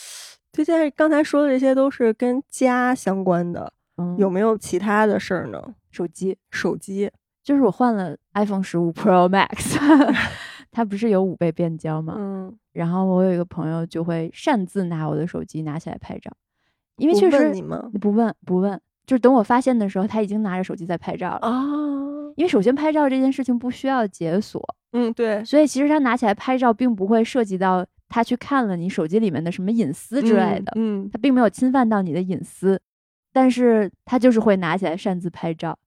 [0.51, 3.73] 就，现在刚才说的这些都是跟家相关的，
[4.17, 5.63] 有没有其他的事儿呢？
[5.91, 7.11] 手机，手机，
[7.45, 9.79] 就是我换了 iPhone 十五 Pro Max，
[10.73, 12.15] 它不是有五倍变焦吗？
[12.17, 16.33] 嗯，然后我有一个朋友就会擅自拿我的手机拿起来拍照。
[16.97, 17.91] 因为确实，你吗？
[18.01, 21.53] 不问不问，就是等我发现的时候，他已经拿着手机在拍照了啊。
[22.37, 32.79] 因为首先拍照这件事情不需要解锁，嗯，对，所以其实他拿起来拍照，并不会涉及到他去看了你手机里面的什么隐私之类的，嗯，他并没有侵犯到你的隐私，
[33.33, 35.79] 但是他就是会拿起来擅自拍照，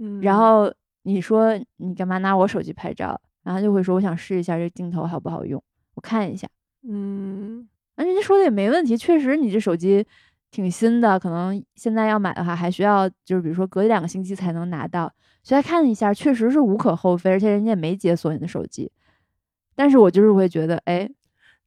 [0.00, 0.36] 嗯，然。
[0.36, 0.72] 后
[1.02, 5.60] 你说你干嘛拿我手机拍照，然后就会说我想试一下这镜头好不好用，
[5.94, 6.46] 我看一下，
[6.86, 10.06] 嗯，那人家说的也没问题，确实你这手机。
[10.50, 15.12] 挺新的，可能现在要买的话，还需要就是比如说隔一两个星期才能拿到。
[15.42, 18.90] 所以看一下，确实是无可厚非，而且人家也没解锁你的手机。
[19.74, 21.08] 但是我就是会觉得，哎，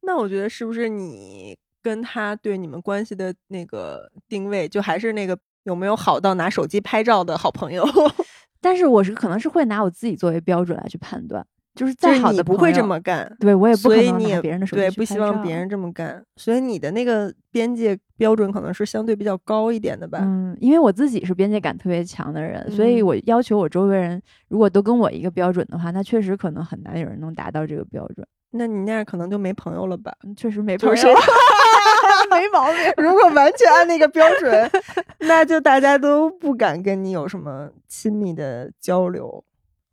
[0.02, 7.84] 那我觉得是不是你跟他对你们关系的那个定位，就还是那个有没有好到拿手机拍照的好朋友？
[8.60, 11.44] 但是我是可能是会拿我自己作为标准来去判断。
[11.74, 20.20] 就是再好的不会这么干，对我也不可能拿别人的手机对，不希望别人这么干，所以你的那个边界标准可能是相对比较高一点的吧。
[20.22, 28.24] 嗯，因为我自己是边界感特别强的人，所以我要求我周围人如果都跟我一个标准的话，那确实可能很难有人能达到这个标准。
[28.56, 30.14] 那你那样可能就没朋友了吧？
[30.36, 30.94] 确实没朋友，
[32.30, 33.04] 没毛病。
[33.04, 34.70] 如果完全按那个标准，
[35.26, 39.42] 那就大家都不敢跟你有什么亲密的交流。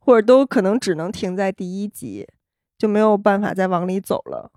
[0.04, 2.26] 或者都可能只能停在第一集，
[2.76, 4.50] 就没有办法再往里走了。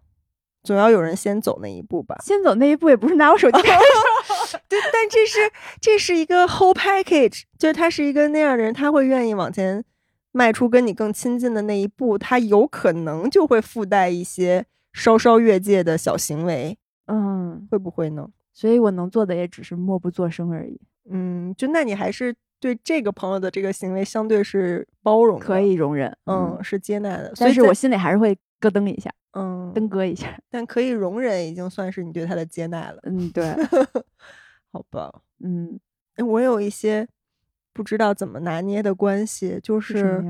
[0.63, 2.17] 总要有人先走那一步吧？
[2.23, 3.77] 先走那一步也不是拿我手机拍
[4.67, 5.39] 对，但这是
[5.79, 9.85] 这是一个 whole package，就是他是一个那样的人，他会愿意往前
[10.31, 16.75] 迈出跟你更亲近的那一步，他有可能就会附带一些稍稍越界的小行为。
[17.05, 18.27] 嗯，会不会呢？
[18.51, 20.81] 所以我能做的也只是默不作声而已。
[21.11, 22.35] 嗯，就那你还是。
[22.65, 27.31] 对这个朋友的这个行为，相对是包容，可以容忍，嗯，是接纳的。
[27.37, 30.35] 但是我心里还是会咯噔一下，嗯，噔咯一下。
[30.49, 32.99] 但可以容忍，已经算是你对他的接纳了。
[33.03, 33.53] 嗯，对，
[34.73, 35.13] 好吧，
[35.43, 35.79] 嗯，
[36.25, 37.07] 我有一些
[37.71, 40.25] 不知道怎么拿捏的关系，就是，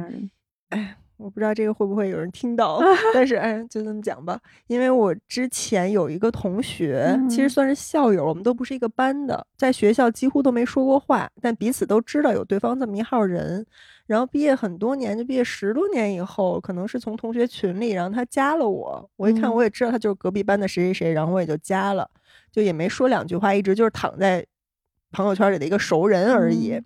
[0.71, 0.97] 哎。
[1.18, 2.80] 我不知道这个会不会有人听到，
[3.13, 4.39] 但是哎，就这么讲吧。
[4.68, 13.66] 因为我之前有一个同学，其实算是校友，我们都不是一个班的，在学校几乎都没说过话，但彼此都知道有对方这么一号人。
[14.07, 19.09] 然后毕业很多年，就毕业十多年以后，可能是从同学群里，然后他加了我。
[19.16, 22.07] 我一看，我也知道他就是隔壁班的谁谁谁，然后我也就加了，
[22.51, 24.45] 就也没说两句话，一直就是躺在
[25.11, 26.80] 朋友圈里的一个熟人而已。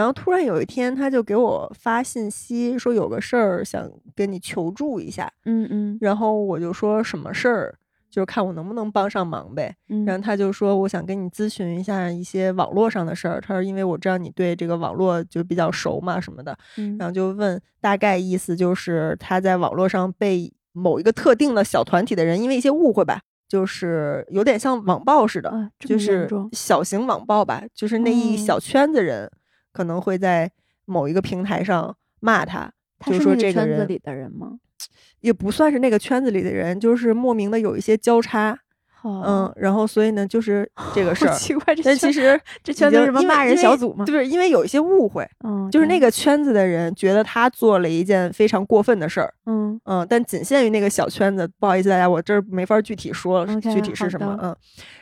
[0.00, 3.86] 然后突然有一天，他就给我发信息说有个事儿想
[4.16, 5.30] 跟你求助一下。
[5.44, 5.98] 嗯嗯。
[6.00, 7.74] 然后我就说什么事儿，
[8.10, 9.76] 就是看我能不能帮上忙呗。
[9.90, 10.06] 嗯。
[10.06, 13.42] 然后他就说我想跟你咨询一下一些网络上的事儿。
[13.42, 16.56] 他说因为我知道你对这个网络就比较熟嘛什么的。
[16.78, 16.96] 嗯。
[16.96, 29.30] 然后就问大概意思就是他在网络上被某一个特定的小团体的人因为一些误会吧，就是有点像网暴似的，就是小型网暴吧，就是那一小圈子人。
[29.72, 30.50] 可能会在
[30.84, 32.72] 某一个平台上骂他，
[33.06, 34.58] 就说这个圈子里的人吗？
[35.20, 38.58] 也不算是那个圈子里的人，就是莫名的有一些交叉。
[39.02, 41.34] 嗯，然后所以呢，就是这个 事儿。
[41.34, 44.04] 奇怪，但其实这圈子是什么骂人小组吗？
[44.04, 45.26] 对，因为有一些误会。
[45.42, 49.32] 嗯，就是那个圈子的人觉得他做了一件非常过分的事儿。
[49.46, 51.48] 嗯嗯，但仅限于那个小圈子。
[51.58, 54.38] 不好意思，大家，我这儿没法具体说具体是什么。
[54.42, 54.54] 嗯，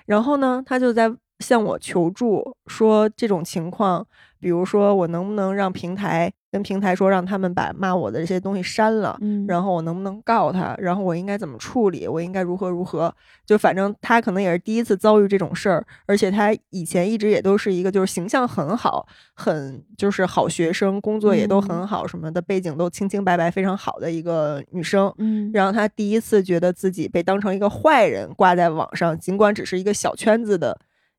[0.06, 4.06] 然后呢，他就在向我求助，说这种情况。
[4.40, 9.18] 比如说，我能不能让平台跟平台说，让他们把骂我的这些东西删了？
[9.20, 10.76] 嗯，然后我能不能告他？
[10.78, 12.06] 然后我应该怎么处理？
[12.06, 13.12] 我应该如何如何？
[13.44, 25.12] 就反正他可能也是第一次遭遇这种事儿，而且他以前一直也都是一个就是形象很好、很就是好学生，工作也都很好什么的，背景都清清白白、非常好的一个女生。
[25.18, 30.78] 嗯，然后他第一次觉得自己被当成一个坏人挂在网上，尽管只是一个小圈子的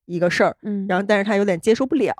[0.09, 0.57] 一个事儿。
[0.63, 2.13] 嗯，然后但是他有点接受不了。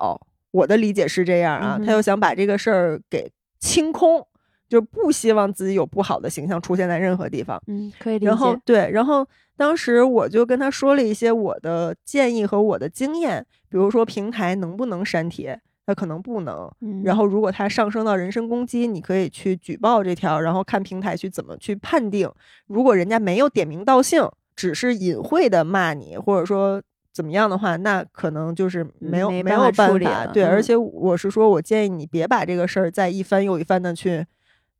[0.52, 3.30] 我的理解是这样啊，他又想把这个事儿给
[3.60, 4.26] 清空，
[4.68, 7.62] 就不希望自己有不好的形象出现在任何地方。
[7.68, 8.26] 嗯，可以理解。
[8.26, 9.24] 然后对，然后
[9.56, 16.68] 当时我就跟他说了一些我的建议和我的经验，比如说平台能不能删帖，他可能不能。
[17.04, 22.28] 然后如果他上升到人身攻击，你可以去举报这条，然后看平台去怎么去判定。
[22.66, 26.82] 如果人家没有点名道姓，只是隐晦的骂你，或者说。
[27.12, 34.24] 怎么样的话，那可能就是没有没有办法对，而且我是说，我建议你别把这个事儿再一番又一番的去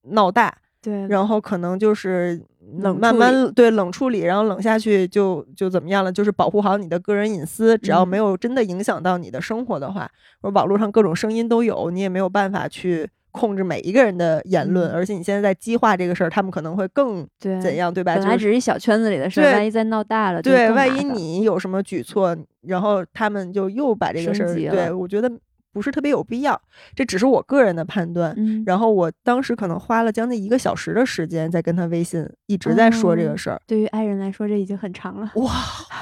[0.02, 2.40] 闹大，对，然后可能就是
[2.78, 10.10] 冷慢慢对冷处理，然后冷下去就就怎么样了，就是保护好你的个人隐私，只要没有真的影响到你的生活的话，
[10.40, 13.10] 或者网络上各种声音都有，你也没有办法去。
[13.32, 18.14] 控制每一个人的言论，而且你现在在激化这个事儿，他们可能会更怎样，对吧？
[18.16, 25.30] 本来只是一小圈子里的事儿，万一再闹大了，对，万一你有什么举措，然后他们就又把这个事儿，对我觉得
[25.72, 26.60] 不是特别有必要。
[26.96, 28.34] 这只是我个人的判断。
[28.66, 33.60] 然后我当时可能花了将近一个小时的时间在跟他微信一直在说这个事儿。
[33.68, 35.30] 对于爱人来说，这已经很长了。
[35.36, 35.52] 哇，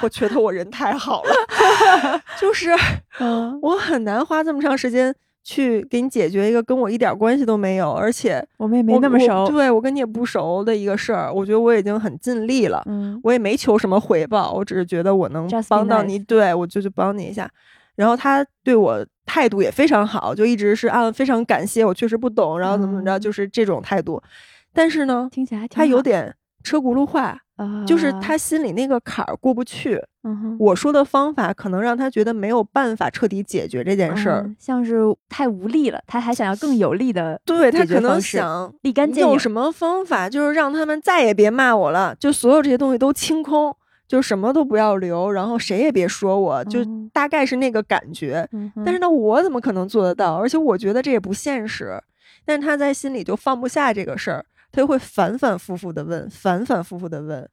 [0.01, 1.31] 我觉得我人太好了，
[2.41, 2.71] 就是
[3.61, 5.13] 我很难花这么长时间。
[5.49, 17.49] 去给你解决一个跟我一点关系都没有，而且我们也没那么熟，对我跟你也不熟的一个事儿，我觉得我已经很尽力了，嗯，我也没求什么回报，我只是觉得我能帮到你，对我就去帮你一下。
[17.95, 24.21] 然后他对我态度也非常好，就一直是啊非常感谢我，确实不懂，然后怎么怎么着，就是这种态度。
[24.71, 27.37] 但是呢，听起来他有点车轱辘话，
[27.85, 30.01] 就是他心里那个坎儿过不去。
[30.59, 36.01] 我说的方法可能让他觉得没有办法彻底解决这件事儿，像是太无力了。
[36.05, 39.31] 他还想要更有力的，对他可能想立竿见影。
[39.31, 43.75] 有什么方法，就是让他们再也别骂我了，就所有这些东西都清空。
[44.07, 46.79] 就什么都不要留，然后谁也别说我，就
[47.13, 48.43] 大概是那个感觉。
[48.83, 50.35] 但是呢，我怎么可能做得到？
[50.35, 52.01] 而且我觉得这也不现实。
[52.43, 57.49] 但是他在心里就放不下这个事儿，他就会反反复复的问，反反复复的问。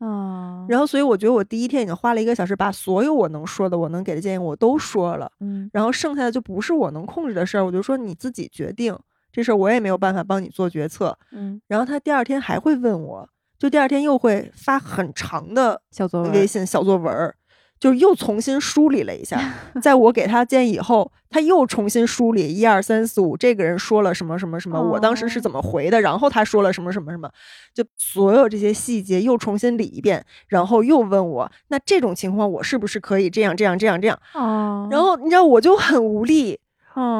[0.69, 5.31] 然后，所以我觉得我第一天已经花了一个小时，把所有我能说的、我能给的建议我都说了。
[5.41, 5.71] 嗯。
[5.73, 8.99] 然后剩下的就不是我能控制的事儿，我就说你自己决定
[9.33, 11.19] 这事儿，我也没有办法帮你做决策。
[11.33, 11.61] 嗯。
[11.69, 13.29] 然后他第二天还会问我。
[13.59, 17.35] 就第二天又会发很长的小作文，微信小作文
[17.77, 19.41] 儿，就又重新梳理了一下。
[19.83, 27.31] 在我给他建议以后，他又重新梳理一二三四五，这个人说了什么什么什么，我当时是怎么回的，然后他说了什么什么什么，
[27.75, 34.19] 就所有这些细节又重新理一遍，然后又问我，那这种情况我是不是可以这样这样这样这样？
[34.35, 36.59] 哦，然后你知道我就很无力。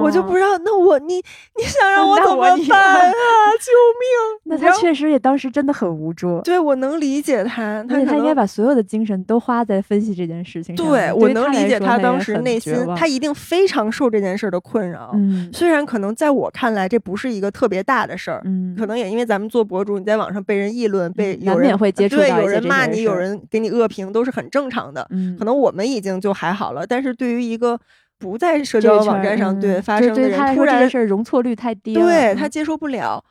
[0.03, 3.13] 我就不知道，那我你你想让我怎么办啊？
[3.61, 4.41] 救命！
[4.45, 6.41] 那他确实也当时真的很无助。
[6.43, 10.87] 对，我能理解他，他他应该把所有的精神都花在分析这件事情上。
[10.87, 15.11] 对，我能理解他当时内心，他一定非常受这件事的困扰。
[15.15, 25.07] 嗯，虽然可能在我看来这不是一个特别大的事儿，嗯，可能也因为咱们做博主，你在网上被人议论，被有人会接触对，有人骂你，有人给你恶评，都是很正常的。
[25.11, 27.79] 嗯，可能我们已经就还好了，但是对于一个。
[28.19, 33.23] 不在社交网站上对发生的人，突然事儿容错率太低，对他接受不了。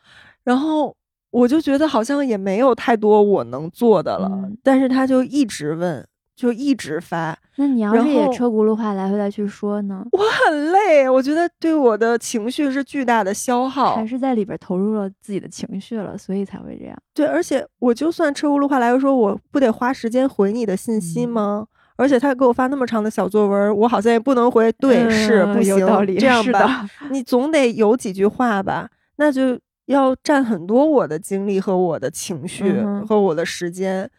[0.43, 0.95] 然后
[1.31, 4.29] 我就觉得好像也没有太多我能做的了，
[4.63, 6.05] 但是他就一直问，
[6.35, 7.37] 就一直发。
[7.57, 10.05] 那你要是也车轱辘话来回来去说呢？
[10.11, 16.97] 我很累，我觉得对我的情绪是巨大的消耗，还是在里边投入了自己的情绪了，所以才会这样。
[17.13, 21.65] 对，而且我就算车轱辘话来回说，我不得花时间回你的信息吗？
[21.97, 24.71] 而且他给我发那么长的小作文，我好像也不能回。
[24.73, 25.77] 对，是不行，
[26.17, 28.89] 这样吧，你总得有几句话吧？
[29.15, 34.09] 那就要占很多我的精力和我的情绪和我的时间，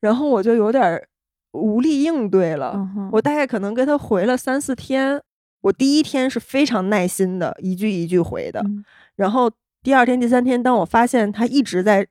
[0.00, 1.02] 然后我就有点
[1.52, 2.88] 无力应对了。
[3.12, 5.20] 我大概可能跟他回了三四天，
[5.60, 8.64] 我第一天是非常耐心的，一句一句回的，
[9.16, 9.50] 然后
[9.82, 12.06] 第二天、第三天，当我发现他一直在。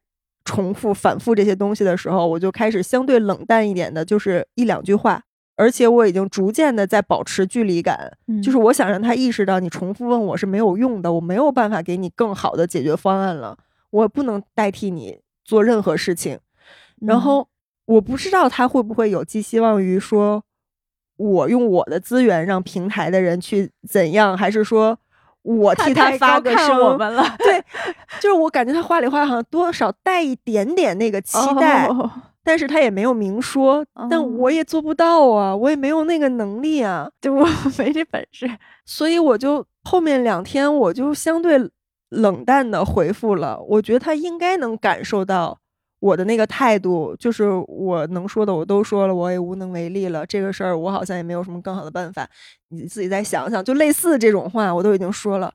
[0.46, 5.22] 重复、反复这些东西的时候，我就开始相对冷淡一点的，就是一两句话。
[5.58, 8.12] 而且我已经逐渐的在保持距离感，
[8.44, 13.58] 就是我想让他意识到，你重复问我是没有用的，我没有办法给你更好的解决方案了，
[13.90, 16.38] 我不能代替你做任何事情。
[17.00, 17.48] 然后
[17.86, 20.44] 我不知道他会不会有寄希望于说，
[21.16, 25.00] 我用我的资源让平台的人去怎样，还是说？
[25.46, 26.98] 我替他发个声，
[27.38, 27.64] 对，
[28.20, 31.88] 就是我感觉他话里话好像多少带一点点那个期待，
[32.44, 34.52] 但是他也没有明说，但我。
[34.52, 37.46] 也做不到啊，我也没有那个能力啊，就我
[37.78, 38.50] 没这本事，
[38.86, 41.70] 所以我就后面两天我就相对
[42.10, 45.60] 冷淡的回复了，我觉得他应该能感受到。
[46.06, 50.24] 我的那个态度就是我能说的我都说了，我也无能为力了。
[50.24, 52.30] 这个事儿我好像也没有什么更好的办法，
[52.70, 53.64] 你自己再想想。
[53.64, 55.52] 就类似这种话我都已经说了，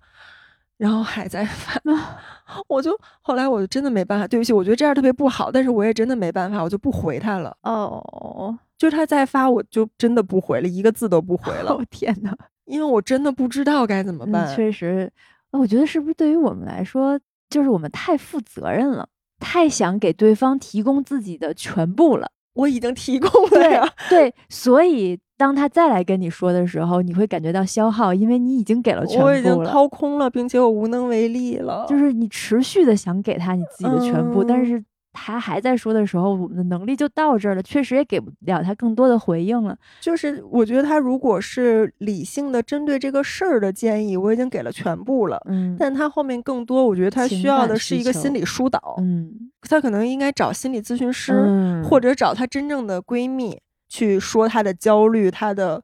[0.77, 1.81] 然后还在发，
[2.67, 7.57] 我就后来我就真的没办法，对不起，我觉得这样特别不好，但是我也真的没办法，我就不回他了。
[7.63, 11.71] 哦，就是他再发，我就真的不回了，一个字都不回了。
[11.79, 14.53] 哦天哪，因为我真的不知道该怎么办。
[14.57, 15.09] 确实，
[15.53, 17.17] 我觉得是不是对于我们来说，
[17.49, 19.09] 就是我们太负责任了。
[19.41, 23.89] 太想给对方提供自己的全部了，我已经提供了呀。
[24.09, 31.87] 对，所以当他再来跟你说的时候，你会感觉到消耗，因为你已经给了全部了，我已经掏空了，并且我无能为力了。
[31.89, 34.85] 就是你持续的想给他你自己的全部，但是。
[35.13, 39.77] 他还在说的时候，我们的能力就到这儿了，确实也给不了他更多的回应了。
[40.01, 45.41] 就是我觉得他如果是理性的针对这个事儿的建议，我已经给了全部了。
[45.49, 48.97] 嗯，但他后面更多，我觉得他需要的是一个心理疏导。
[48.99, 53.59] 嗯，他可能应该找心理咨询师，或者找他真正的闺蜜
[53.89, 55.83] 去说他的焦虑，他的。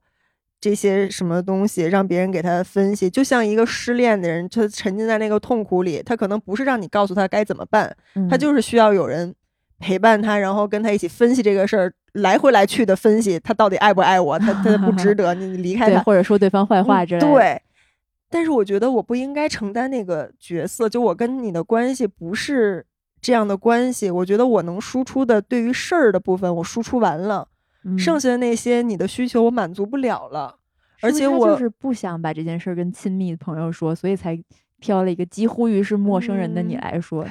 [0.61, 7.95] 这些什么东西让别人给他分析，就像一个失恋的人，他沉浸在那个痛苦里，他可能不是让你告诉他该怎么办，
[8.31, 9.35] 他就是需要有人
[9.79, 17.27] 陪伴他，然后跟他一起分析这个事儿，来回来去的分析他到底爱不爱我，他他不值得你离开他，或者说对方坏话之类的。
[17.27, 17.63] 对，
[18.31, 22.85] 但是我觉得我不应该承担那个角色，就我跟你的关系不是
[23.21, 24.11] 这样的关系。
[24.11, 27.47] 我觉得我能输出的对于事儿的部分，我输出完了，
[27.99, 30.57] 剩下的那些你的需求我满足不了了。
[31.03, 34.37] 而且我就是不想把这件事儿跟亲密的朋友说，所以才
[34.81, 37.25] 挑了一个几乎于是陌生人的你来说。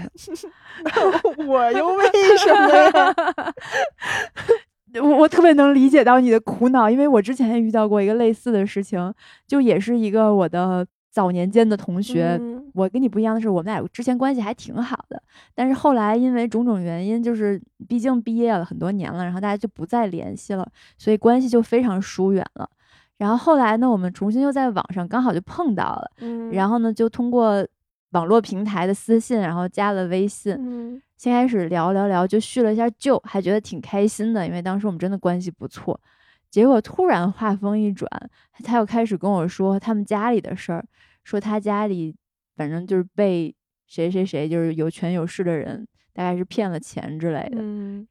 [1.48, 2.06] 我又为
[2.38, 3.16] 什么呀？
[5.02, 9.14] 我我特别能理解到你的苦恼，因为我之前也遇到过一个类似的事情，
[9.48, 12.40] 就也是一个我的早年间的同学。
[12.76, 15.22] 我跟你不一样的是，我们俩之前关系还挺好的，
[15.54, 22.70] 但是后来因为种种原因，就是毕竟毕业了很多年了，然后大家就不再联系了，所以关系就非常疏远了。
[23.18, 26.12] 然后后来呢，我们重新又在网上刚好就碰到了，
[26.52, 27.66] 然后呢就通过
[28.12, 31.02] 网络平台的私信，然后加了微信。
[31.16, 35.98] 先开始聊聊聊，就叙了一下旧，还觉得挺开心的，因为当时我们真的关系不错。
[36.52, 38.10] 结果突然话锋一转，
[38.64, 40.86] 他又开始跟我说他们家里的事儿，
[41.24, 42.14] 说他家里
[42.56, 43.54] 反正就是被
[43.88, 47.62] 谁谁谁，就是有权有势的人，大概是骗了钱之类的，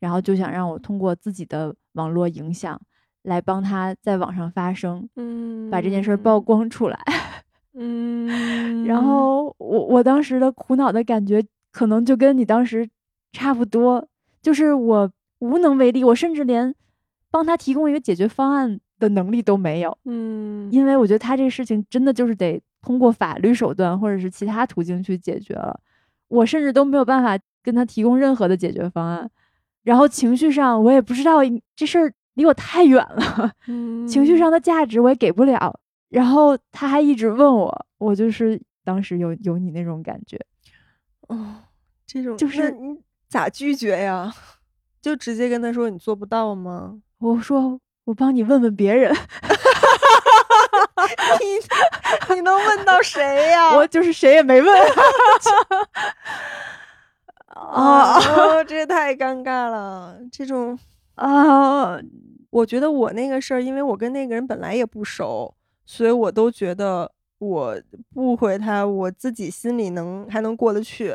[0.01, 2.81] 然后就想让我通过自己的网络影响
[3.23, 6.99] 来帮他在网上发声，嗯，把这件事曝光出来，
[7.75, 11.45] 嗯，然后我我当时的苦恼的感觉。
[11.75, 12.89] 可能就跟你当时
[13.33, 14.07] 差不多，
[14.41, 16.73] 就是我无能为力，我甚至连
[17.33, 19.99] 帮他提供一个解决方案的能力都没有。
[20.05, 25.81] 嗯，因为我觉得他这个事情真的就是得通过法律手段或者是其他途径去解决了，
[26.29, 29.31] 我甚至都没有办法跟他提供任何的解决方案。
[29.83, 31.39] 然后情绪上我也不知道
[31.75, 33.53] 这事儿离我太远了，
[34.07, 35.81] 情绪上的价值我也给不了。
[36.11, 40.39] 然后他还一直问我，我就是当时有有你那种感觉。
[41.29, 41.57] 哦，
[42.07, 44.31] 这种就是你咋拒绝呀？
[45.01, 47.01] 就直接跟他说你做不到吗？
[47.19, 49.15] 我说我帮你问问别人。
[52.29, 53.75] 你你能问到谁呀？
[53.77, 54.83] 我就是谁也没问。
[57.49, 58.19] 啊，
[58.65, 60.17] 这也太尴尬了。
[60.33, 60.79] 这种
[61.17, 61.99] 啊，
[62.51, 65.55] 我觉得我那个事儿，因为我跟那个人本来也不熟，
[65.87, 67.11] 所以我都觉得。
[67.39, 67.79] 我
[68.15, 71.09] 不回他，我自己心里能还能过得去。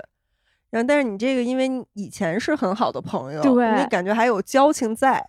[0.70, 5.28] 然后，但是你这个，因为以前是很好的朋友，对，你感觉还有交情在。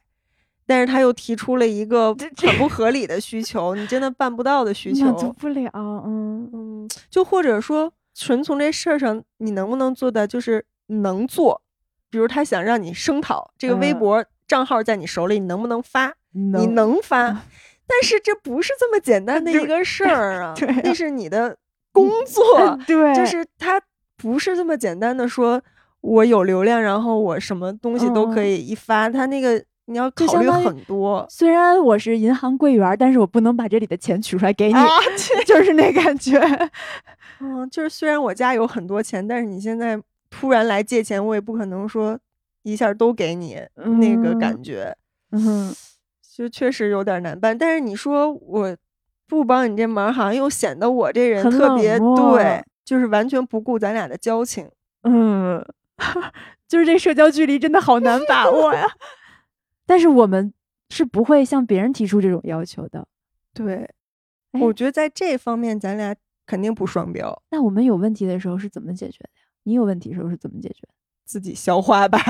[0.70, 5.68] 但是他又提出了一个很不合理的需求，你真的办不到的需求，满足不了。
[5.74, 11.60] 嗯嗯，就或者说，纯从这事儿上，你能不能做到，就是能做？
[12.08, 16.14] 比如他想让你声讨这个微博账号在你手里，你能不能发？
[16.30, 17.26] 你能发。
[17.88, 20.54] 但是这不是这么简单的一个事儿啊！
[20.84, 21.56] 那是你的
[21.90, 23.82] 工作，对，就是他
[24.16, 25.60] 不是这么简单的说，
[26.00, 29.10] 我有流量，然后我什么东西都可以一发。
[29.10, 29.60] 他那个
[29.90, 31.26] 你要考虑很多。
[31.28, 34.74] 虽然我是银行柜员，但是我不能把这里的钱取出来给你，
[35.44, 36.40] 就是那感觉。
[37.40, 42.18] 嗯，就是虽然我家有很多钱，但是你现在突然来借钱，我也不可能说
[42.62, 44.96] 一下都给你那个感觉。
[45.32, 45.74] 嗯。
[46.32, 48.74] 就确实有点难办，但是你说我
[49.28, 54.66] 不帮你这忙，好像又显得我这人特别对，就是完全不顾咱俩的交情。
[55.02, 55.62] 嗯，
[56.66, 58.86] 就是这社交距离真的好难把握呀。
[59.90, 60.54] 但是我们
[60.88, 63.04] 是不会向别人提出这种要求的。
[63.52, 63.90] 对，
[64.52, 66.14] 我觉得在这方面咱俩
[66.46, 67.42] 肯定不双标。
[67.50, 69.48] 那我们有问题的时候是怎么解决的呀？
[69.64, 70.86] 你有问题的时候是怎么解决？
[71.24, 72.20] 自己消化吧。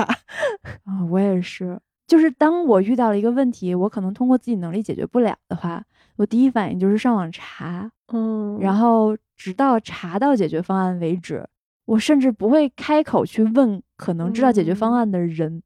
[0.85, 1.79] 啊，我也是。
[2.07, 5.85] 就是当我遇到了一个问题，我可能通过自己能力解决不了的话，
[6.15, 11.47] 我第一反应就是上网查，嗯，然后直到查到解决方案为止。
[11.85, 15.61] 我甚至不会开口去问可能知道解决方案的人，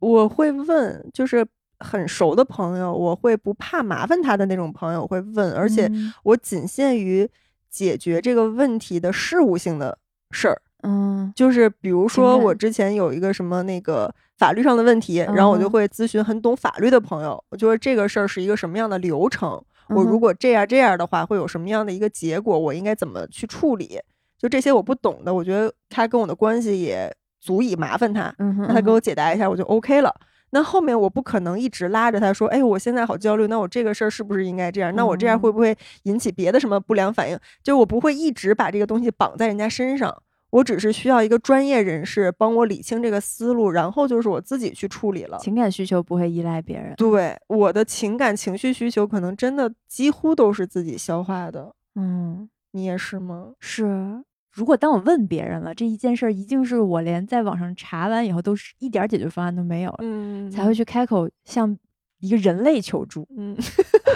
[0.00, 1.46] 我会问，就是
[1.78, 5.90] 很熟的朋友，我会不怕麻烦他的那种朋友会问，而且
[6.24, 7.28] 我仅限于
[7.70, 9.96] 解决这个问题的事务性的
[10.30, 10.60] 事儿。
[10.82, 24.00] 嗯，就是比如说，我之前有一个什么那个法律上的问题，然后我就会咨询很懂法律的朋友，我就说这个事儿是一个什么样的流程，我如果这样这样的话，会有什么样的一个结果，我应该怎么去处理？
[24.38, 30.14] 就这些我不懂的，我觉得他跟我的关系也足以麻烦他，让他给我解答一下，我就 OK 了。
[30.52, 34.94] 那后面我不可能一直拉着他说，哎，我现在好焦虑，那我这个事儿是不是应该这样？
[34.96, 37.38] 那我这样会不会引起别的什么不良反应？
[37.62, 40.22] 就我不会一直把这个东西绑在人家身上。
[40.50, 45.38] 我只是需要一个专业人士帮我理清这个思路，然后就是我自己去处理了。
[45.38, 46.92] 情感需求不会依赖别人。
[46.96, 51.72] 对，我的情感情绪需求可能真的几乎都是自己消化的。
[51.94, 53.52] 嗯，你也是吗？
[53.60, 54.24] 是。
[54.60, 61.74] 如果当我问别人了这一件事儿，一定是我连在网上查完以后都是一点解决方案都没有，嗯，才会去开口向
[62.20, 63.26] 一个人类求助。
[63.38, 63.56] 嗯，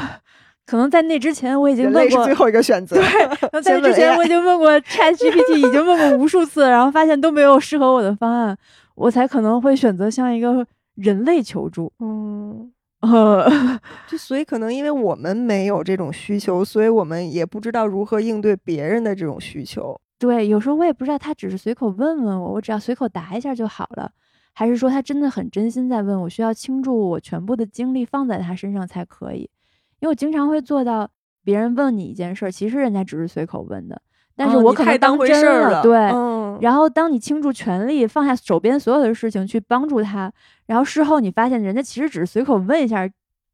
[0.66, 2.94] 可能在那之前我已经问过最后一个选择。
[3.00, 8.54] 对，在之前我已经问过 Chat GPT，已经问过无数次，然后发现都没有适合我的方案，
[8.96, 10.66] 我才可能会选择向一个
[10.96, 11.90] 人类求助。
[12.00, 13.50] 嗯，呃，
[14.06, 19.98] 就所以可能因为我们没有这种需求，所以我们也不知道如何应对别人的这种需求。
[20.18, 24.10] 对，有时候我也不知道他只是随口问问我，我只要随口答一下就好了，
[24.52, 29.50] 还是说他真的很真心在问我，需要倾注我全部的精力放在他身上才可以。
[30.00, 31.10] 因为我经常会做到，
[31.42, 34.00] 别人问你一件事儿，其实人家只是随口问的，
[34.36, 35.82] 但是我可能当真了。
[35.82, 35.94] 对，
[36.60, 40.32] 然后当你倾注全力放下手边所有的事情去帮助他，
[40.66, 43.08] 然后事后你发现人家其实只是随口问一下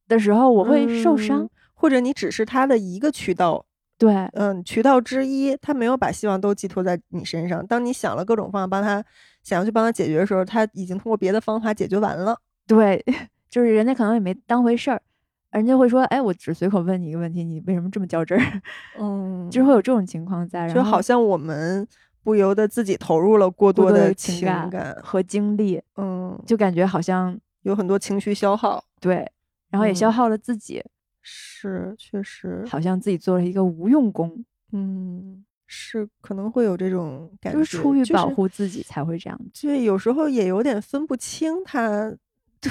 [0.09, 3.65] 的时候，我会受伤，或者你只是他的一个渠道，
[4.01, 7.67] 对，嗯，渠道之一，他没有把希望都寄托在你身上。
[7.67, 9.05] 当你想了各种方法帮他，
[9.43, 12.35] 想要去帮他解决的时候，他已经通过别的方法解决完了。
[12.67, 13.05] 对，
[13.51, 15.03] 就是人家可能也没当回事儿。
[15.51, 18.63] 人家会说：“哎，我只随口问你一个问题，你为什么这么较真儿？”
[18.99, 21.87] 嗯，就会有这种情况在，就好像我们
[22.23, 29.31] 不由得自己投入了过多的情感和精力，嗯，就感觉好像有很多情绪消耗，对，
[29.71, 30.83] 然后也消耗了自己，
[31.23, 42.15] 是确实，好像自己做了一个无用功，嗯，是可能会有这种感觉，就是出于保护自己才会这样，就有时候也有点分不清他。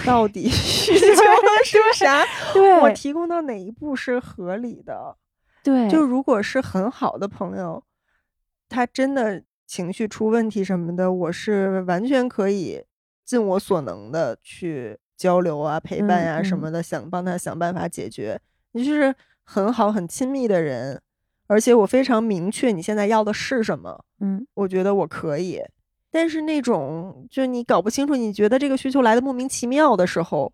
[0.05, 1.07] 到底需 求
[1.65, 2.23] 是啥？
[2.53, 5.17] 对我提供到哪一步是合理的？
[5.63, 7.83] 对，就如果是很好的朋友，
[8.67, 12.83] 他真的情绪出问题什么的，我是完全可以
[13.25, 18.39] 尽我所能的去交流啊、陪伴呀什么的，想帮他想办法解决。
[18.71, 19.13] 你就是
[19.43, 21.01] 很好、很亲密的人，
[21.47, 24.05] 而且我非常明确你现在要的是什么。
[24.21, 25.61] 嗯，我觉得我可以。
[26.09, 30.51] 但是那种，就你搞不清楚，你觉得这个需求来的莫名其妙的时候，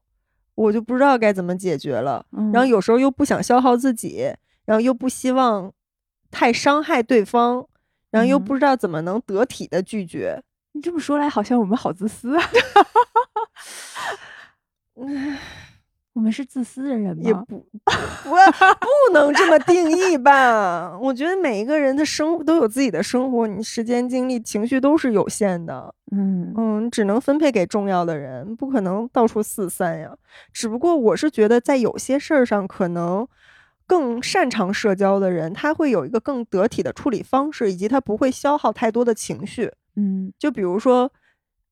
[0.55, 2.25] 我就不知道该怎么解决了。
[2.51, 4.33] 然后有时候又不想消耗自己，
[4.65, 5.71] 然后又不希望
[6.31, 7.65] 太伤害对方，
[8.09, 10.41] 然后又不知道怎么能得体的拒绝。
[10.71, 12.43] 你这么说来，好像我们好自私啊。
[14.95, 15.37] 嗯。
[16.15, 17.23] 我们是自私的人吗？
[17.25, 17.43] 也不，
[18.23, 20.97] 不，不能这么定义吧。
[20.97, 25.93] 我觉得每一个人的生活都有自己的生活，你时间、精力、情绪都是有限的。
[26.13, 30.15] 嗯嗯，只能分配给重要的人，不可能到处四散呀。
[30.53, 33.27] 只不过我是觉得，在有些事儿上，可能
[33.85, 39.69] 更擅长社交的人，他会有一个更得体的处理方式，以及他不会消耗太多的情绪。
[39.97, 41.11] 嗯，就比如说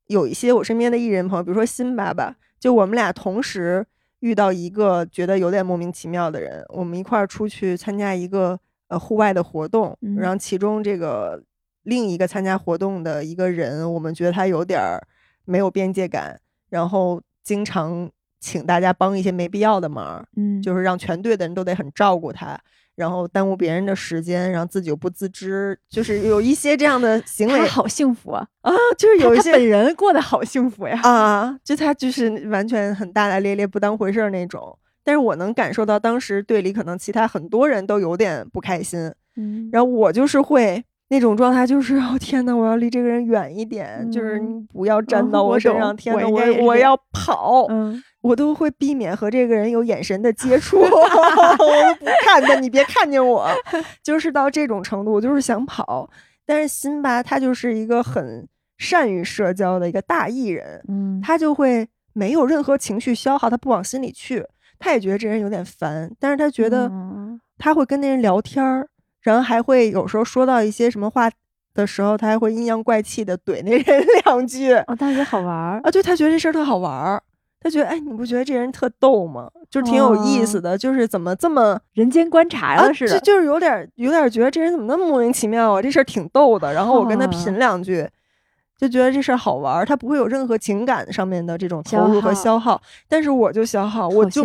[0.07, 3.85] 有一些我身边的艺人朋友，比如说辛巴吧，就我们俩同时。
[4.23, 8.57] 遇到一个觉得有点莫名其妙的人，我们一块儿出去参加一个
[8.87, 11.43] 呃户外的活动，然后其中这个
[11.83, 15.05] 另一个参加活动的一个人，我们觉得他有点儿
[15.43, 18.09] 没有边界感，然后经常
[18.39, 22.57] 请大家帮一些没必要的忙，嗯，就是让全队的人都得很照顾他。
[22.95, 27.61] 然后耽误别人的时间，然后自己又不自知，就是有一些这样的行为。
[27.67, 28.47] 好幸福啊！
[28.61, 30.99] 啊，就是有一些本人过得好幸福呀！
[31.03, 34.77] 啊，就他就是完全很大大咧咧、不当回事儿那种。
[35.03, 39.11] 但是我能感受到当时队里可能其他很多人都有点不开心。
[39.35, 47.65] 嗯，然后我就是会那种状态，就是哦天呐，我要离这个人远一点，就是你不要站到我身上，天呐，我我要跑。
[47.69, 48.01] 嗯。
[48.23, 53.45] 我都会避免和这个人有眼神的接触， 我都不看的，你别看见我，
[54.01, 56.09] 就是到这种程度，我就是想跑。
[56.45, 58.47] 但是辛巴他就是一个很
[58.77, 64.45] 善于社交的一个大艺人，嗯，他就会没有任何情绪消耗，他不往心里去，
[64.79, 66.89] 他也觉得这人有点烦，但是他觉得
[67.57, 68.87] 他会跟那人聊天儿，
[69.21, 71.29] 然后还会有时候说到一些什么话
[71.73, 77.21] 的时候，他还会阴阳怪气的怼那人 两句，哦，他觉得好玩儿啊，对他觉得这事儿特好玩儿。
[77.63, 79.49] 他觉得，哎，你不觉得这人特逗吗？
[79.69, 85.81] 就挺有意思的，就是怎么这么人间观察了似的，就就是有点有点觉得这人怎么那么莫名其妙啊？
[85.81, 86.73] 这事儿挺逗的。
[86.73, 88.05] 然后我跟他品两句，
[88.77, 92.79] 就觉得这事儿好玩，他不会有任何情感上面的这种投入和消耗。
[93.07, 94.43] 但是我就消耗，我就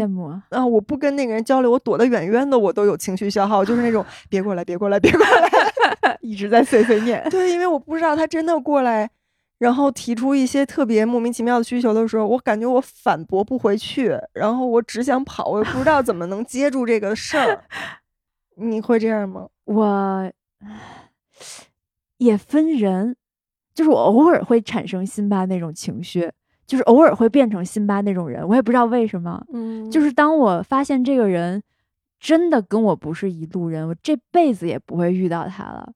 [0.51, 7.27] 啊，我不跟那个人交流，我躲得远远的，我都有情绪消耗，就是那种 别过来，别过来，别过来， 一直在碎碎念。
[7.31, 9.11] 对，因为我不知道他真的过来。
[9.59, 17.65] 然后提出一些特别莫名其妙的需求的时候，我感觉我反驳不回去，然后我只想跑，我也不知道怎么能接住这个事儿。
[18.57, 19.49] 你会这样吗？
[19.65, 20.33] 我
[22.19, 23.17] 也分人，
[23.75, 26.31] 就是我偶尔会产生辛巴那种情绪，
[26.67, 29.45] 就是偶尔会变成辛巴那种人，我也不知道为什么。
[29.53, 31.63] 嗯，就是当我发现这个人
[32.19, 35.93] 真的跟我不是一路人，我这辈子也不会遇到他了。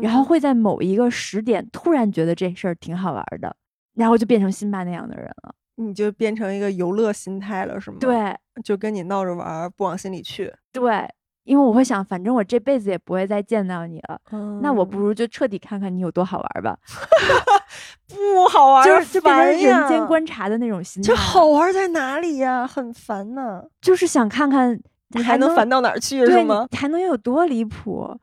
[0.00, 3.54] 然后会在某一个时点突然觉得这事儿挺好玩的，
[3.94, 5.54] 然后就变成辛巴那样的人了。
[5.76, 7.96] 你就变成一个游乐心态了，是吗？
[7.98, 10.52] 对，就跟你闹着玩，不往心里去。
[10.70, 11.08] 对，
[11.44, 14.20] 因为我会想，反正我这辈子也不会再见到你了，
[14.60, 16.78] 那我不如就彻底看看你有多好玩吧。
[18.08, 21.06] 不好玩，就是就变成人间观察的那种心态。
[21.06, 22.66] 这好玩在哪里呀？
[22.66, 24.78] 很烦呢，就是想看看
[25.08, 26.68] 你还能烦到哪儿去，是吗？
[26.76, 28.14] 还能有多离谱？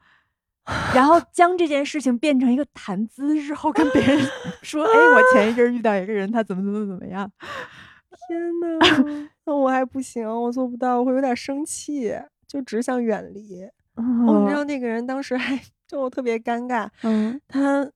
[0.93, 4.19] 然后将这件事情变成一个谈资之后，跟别人
[4.61, 7.29] 说：“哎，我前一阵遇到一个人，他怎么怎么怎么样。”
[8.27, 12.13] 天呐，那我还不行，我做不到，我会有点生气，
[12.47, 13.63] 就只想远离。
[13.95, 16.87] 哦，你知道那个人当时还就我特别尴尬。
[17.03, 17.89] 嗯，他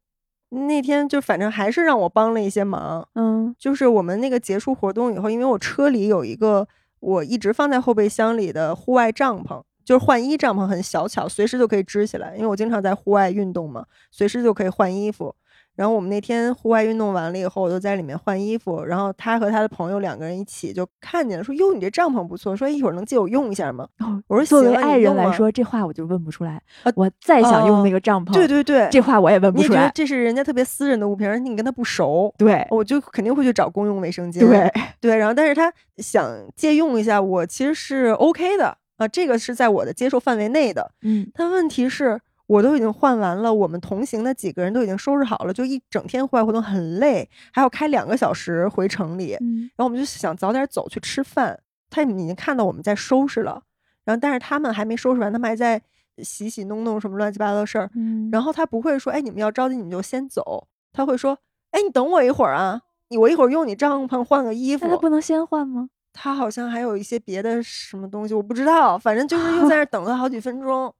[0.49, 3.07] 那天就反正还是让我帮了一些忙。
[3.15, 6.67] 嗯，就是我们那个结束活动以后，因为我车里有一个
[6.99, 9.61] 我一直放在后备箱里的户外帐篷。
[9.83, 12.35] 就是换衣帐篷很小巧，随时就可以支起来。
[12.35, 15.33] 因为我经常在户外运动嘛，随时就可以换衣服。
[15.75, 18.83] 然后我们那天户外运动完了以后，我就在里面换衣服。
[18.83, 26.61] 然后他和他的朋友两个人一起就看见了，说：“哟，你这帐篷不错，说一会儿能借我用一下吗？”哦我说：“作为爱人来说，这话我就问不出来。
[26.95, 29.91] 我再想用那个帐篷，对对对，这话我也问不出来。
[29.95, 34.47] 这是人家特别私人的物品，而且你跟他不熟，对，我就肯定会去找公用卫生间。
[34.47, 38.77] 对对，然后但是他想借用一下，我其实是 OK 的。
[38.97, 40.91] 啊，这个是在我的接受范围内的。
[41.01, 49.35] 嗯，但问题是，我都已经换完了，我们同行的几个人都已经收拾好了，就一整天户外活动很累，还要开两个小时回城里。
[49.41, 51.59] 嗯，然后我们就想早点走去吃饭。
[51.89, 53.61] 他们已经看到我们在收拾了，
[54.03, 55.79] 然后但是他们还没收拾完，他们还在
[56.23, 57.87] 洗洗弄弄什么乱七八糟的事儿。
[57.95, 60.67] 嗯，然后他不会说，哎，你们要着急，你们就先走。
[60.91, 61.37] 他会说，
[61.69, 64.85] 哎，你等我一会儿啊，你我一会儿用你帐篷换个衣服。
[64.85, 65.89] 那他不能先换吗？
[66.13, 68.97] 他好像还有一些别的什么东西，我不知道。
[68.97, 70.93] 反正就是又在那 等了好几分钟，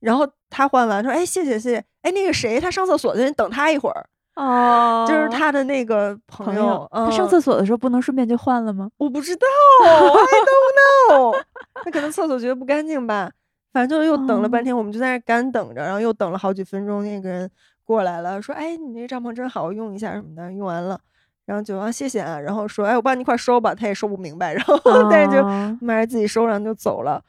[0.00, 4.06] 然后他换完说：“哎，谢谢谢谢。”哎，那个谁，他上厕所的人，等他一会儿。
[4.36, 6.88] 哦，就是他的那个朋友。
[6.92, 8.88] 他上厕所的时候不能顺便就换了吗？
[8.96, 9.46] 我不知道
[9.82, 10.72] ，I don't
[11.10, 11.44] know。
[11.84, 13.30] 他可能厕所觉得不干净吧。
[13.72, 17.02] 反正就又等了半天，我们就在那干等着，然后又等了好几分钟。
[17.02, 17.50] 那个人
[17.84, 21.00] 过来了，说：“哎，你那帐篷真好，用一下什么的。”用完了。
[21.46, 24.78] 然后就啊谢谢啊，然后说哎我帮你一块收吧，他也收不明白， 然后
[25.10, 25.42] 但是就
[25.80, 27.22] 买着自己收，然后就走了，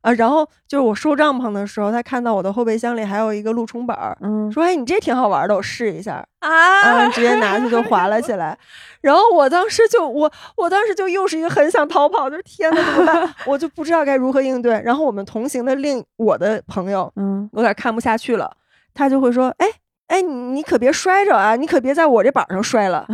[0.00, 8.56] 啊然后就是我收帐篷的时候，他看到我的后备箱里还有一个路冲板儿，嗯，说哎你这挺好玩的，我试一下啊， 直接拿去就滑了起来，
[9.00, 13.34] 然后我当时就我我当时就又是一个很想逃跑，就是天呐怎么办？
[13.46, 14.80] 我就不知道该如何应对。
[14.84, 18.56] 然后我们同行的另我的朋友，嗯，有点看不下去了，
[18.94, 19.66] 他就会说哎。
[20.08, 21.56] 哎，你你可别摔着啊！
[21.56, 23.06] 你可别在我这板上摔了。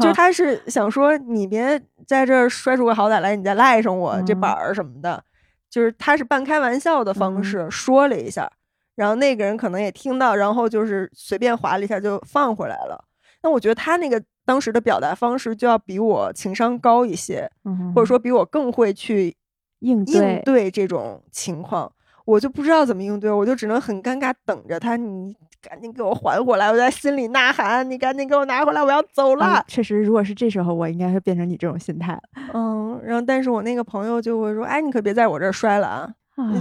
[0.00, 5.22] 就 他是想说，你别在这儿摔出个好歹来，你再赖上我这板儿什么的。
[5.70, 8.50] 就是他是半开玩笑的方式说了一下，
[8.94, 13.04] 然后那个人可能也听到，然后就是随便划了一下就放回来了。
[13.42, 17.50] 那我觉得他那个当时的表达方式就要比我情商高一些，
[17.94, 19.34] 或者说比我更会去
[19.80, 21.90] 应应对这种情况。
[22.32, 24.96] 我就不知道怎么应对，我就只能很尴尬等着他。
[24.96, 25.34] 你。
[25.62, 26.72] 赶紧给我还回来！
[26.72, 28.82] 我在心里呐喊：“你赶紧给我拿回来！
[28.82, 32.20] 我要走了。”确实，如果是这时候，我应该会变成你这种心态。
[32.52, 36.14] 嗯，然后，但是我那个朋友就会说：“哎，你可别在我这儿摔了啊！”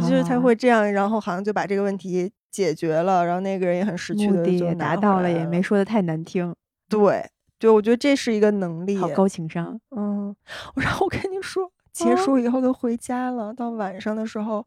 [0.08, 6.54] 就是他会这样，然后好像就把这个问题解决了，然后那个人也很识趣的就拿到了，也没说的太难听。
[6.88, 7.28] 对，
[7.58, 9.80] 对，我觉得这是一个能力，好高情商。
[9.98, 10.36] 嗯，
[10.78, 14.64] 然后我跟你说，结束以后就回家了，到晚上的时候，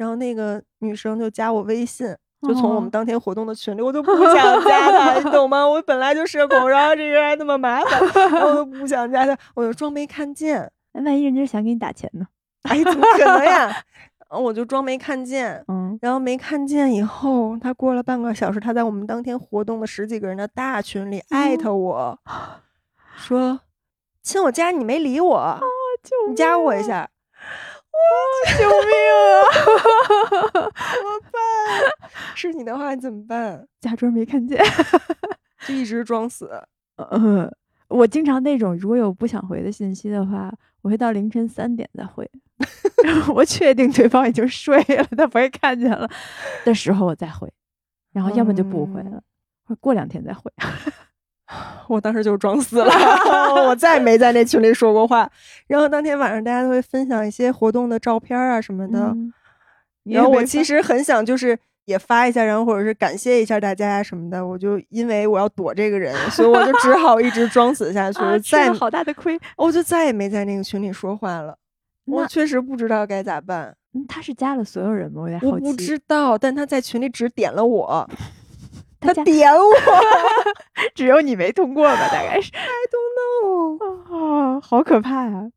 [0.00, 2.16] 然后那个女生就加我微信。
[2.48, 5.68] 就从我们当天活动的群里，我就不想加她，你懂吗？
[5.68, 8.00] 我本来就社恐，然后这人还那么麻烦，
[8.40, 10.72] 我就不想加她，我就装没看见。
[11.04, 12.26] 万一人家想给你打钱呢？
[12.62, 13.70] 哎，怎么可能呀？
[14.30, 15.62] 我就装没看见。
[15.68, 22.18] 嗯，然后没看见以后，他过了半个小时，他在我们当天活动的十几个人的大群里艾特我，
[23.18, 23.60] 说
[24.24, 25.60] ：“亲，我加你没理我，
[26.30, 27.10] 你加我一下。”
[28.00, 28.58] 哇！
[28.58, 29.22] 救命啊！
[30.52, 31.40] 怎么办？
[32.34, 33.66] 是你的话怎么办？
[33.80, 34.58] 假装没看见，
[35.66, 36.50] 就一直装死。
[36.96, 37.50] 嗯，
[37.88, 40.52] 我经常那种，如果有不想回的信息的话，
[40.82, 42.28] 我会到凌晨三点再回。
[43.34, 46.08] 我确定对方已经睡了，他不会看见了
[46.64, 47.50] 的时候我再回，
[48.12, 49.22] 然后要么就不回了，
[49.64, 50.52] 或者过两天再回。
[51.88, 52.92] 我当时就装死了，
[53.66, 55.28] 我再没在那群里说过话。
[55.66, 59.14] 然后当天晚上大家都会分享一些活动的照片啊什么的。
[60.04, 64.46] 然后我其实很想就是也发一下，然后或者是感谢一下大家什么的。
[64.46, 68.20] 我就因为我要躲这个人，所以我就只好一直装死下 去。
[68.48, 71.56] 再好大的亏，我就再也没在那个群里说话了。
[72.06, 73.74] 我确实不知道该咋办。
[74.08, 75.22] 他是加了所有人吗？
[75.22, 75.66] 我有点好奇。
[75.66, 78.08] 我不知道，但他在群里只点了我。
[79.00, 79.62] 他点我，
[80.94, 82.08] 只有你没通过吧？
[82.08, 82.50] 大概是。
[82.54, 82.60] I
[82.90, 83.74] don't
[84.14, 84.60] know。
[84.60, 85.50] 好可怕呀！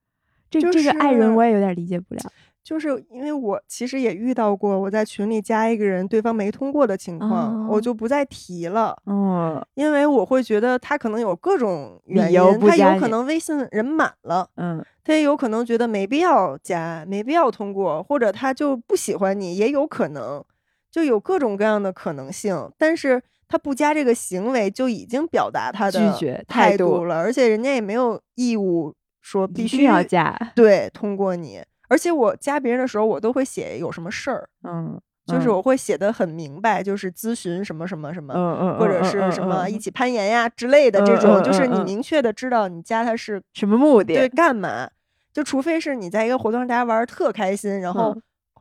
[0.49, 2.21] 这这个爱人我也有点理解不了。
[2.63, 8.95] 就是因为我其实也遇到过，我在群里加一个人，对方没通过的情况，我就不再提了。
[9.05, 20.41] 嗯，因为我会觉得他可能有各种原因，他有可能微信人满了，嗯，他也有可能觉得没必要加，没必要通过，或者他就不喜欢你，也有可能，
[20.89, 22.71] 就有各种各样的可能性。
[22.77, 23.21] 但是
[23.53, 31.63] 他不加这个行为，就已经表达他的拒绝态度了，而且人家也没有义务说必须要加，对，通过你。
[31.88, 38.34] 而且我加别人的时候，我都会写有什么事儿，嗯，就是我会写的很明白，就是咨询什么什么什么，
[38.80, 44.89] 或者是什么一起攀岩呀之类的这种，就是你明确的知道你加他是什么目的，对，干嘛？
[45.31, 48.17] 就除非是你在一个活动上大家玩的特开心，然后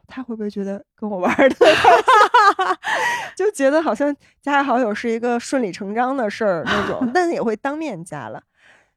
[0.06, 2.04] 他会不会觉得跟我玩的特开心，
[3.36, 8.42] 就觉得好像加好友是一个顺理成章的事儿那种， 但也会当面加了，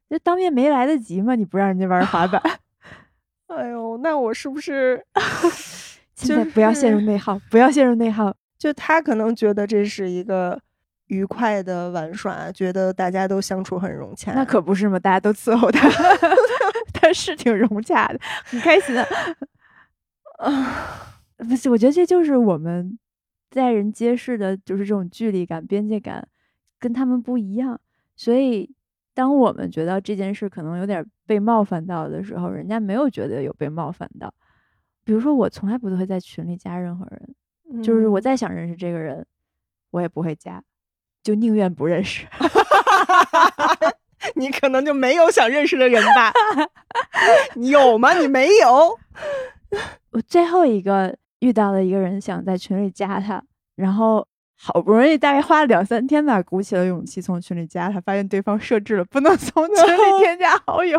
[0.08, 2.42] 就当面没来得及嘛，你不让人家玩滑板。
[3.48, 5.04] 哎呦，那我是不是
[6.16, 7.40] 现在不要陷入内耗？
[7.50, 8.34] 不要陷入内耗。
[8.58, 10.58] 就他可能觉得这是一个
[11.08, 14.32] 愉快的玩耍，觉得大家都相处很融洽。
[14.32, 15.88] 那可不是嘛，大家都伺候他，
[16.92, 19.06] 他是挺融洽的，很开心的。
[20.38, 22.98] 啊，不是，我觉得这就是我们
[23.56, 26.28] 待人接事的，就是这种距离感、边界感
[26.78, 27.80] 跟他们不一样，
[28.14, 28.70] 所以。
[29.16, 34.34] 当我们觉得这件事可能有点被冒犯到的时候，人家没有觉得有被冒犯到。
[35.04, 39.26] 比如说，我从来不会在群里加任何人，就是我再想认识这个人，
[39.90, 40.62] 我也不会加，
[41.22, 42.26] 就宁愿不认识。
[44.36, 46.30] 你可能就没有想认识的人吧？
[47.56, 48.12] 你有吗？
[48.18, 48.98] 你没有。
[50.12, 53.42] 我最后一个遇到了一个人想在群里加他，
[53.74, 54.26] 然后。
[54.58, 60.98] 好不容易，大概花了两三天吧，鼓起了勇气从群里加他，发现对方设置了不能 从群里添加好友。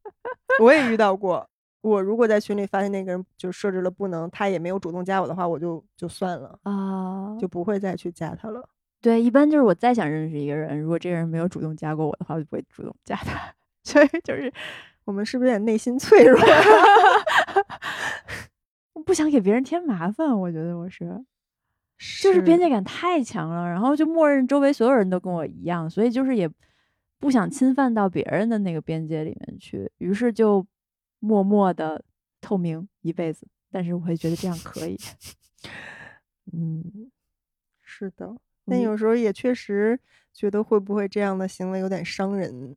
[0.60, 1.48] 我也遇到过，
[1.80, 8.68] 我如果在群里发现那个人就设置了不能，他也没有主动加我的话，我就就算了啊，就不会再去加他了。
[9.00, 13.40] 对，一般就是我再想认识一个人，如果这个人没有主动加过我的话，我就不会主动加他。
[13.84, 14.52] 所以就是
[15.06, 16.38] 我们是不是有点内心脆弱？
[19.08, 21.24] 我不想给别人添麻烦，我觉得我是。
[22.22, 26.46] 就是边界感太强了，然后就默认周围所有人都跟我一样，所以就是也
[27.18, 30.64] 不想侵犯到别人的那个边界里面去，于是就
[31.20, 32.04] 默默的
[32.42, 33.48] 透明一辈子。
[33.70, 34.98] 但是我会觉得这样可以，
[36.52, 37.10] 嗯，
[37.80, 38.36] 是的。
[38.66, 39.98] 但有时候也确实
[40.34, 42.76] 觉得会不会这样的行为有点伤人，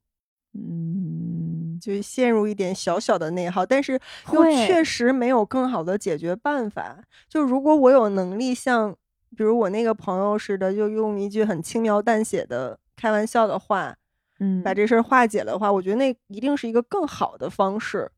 [0.54, 4.00] 嗯，就陷入一点小小的内耗，但是
[4.32, 7.04] 又确实没有更好的解决办法。
[7.28, 8.96] 就如果我有能力像。
[9.34, 13.96] 比如我那个朋友似的，就用一句很轻描淡写的开玩笑的话，
[14.42, 18.12] 嗯，把这事儿化解的话，我觉得那一定是一个更好的方式。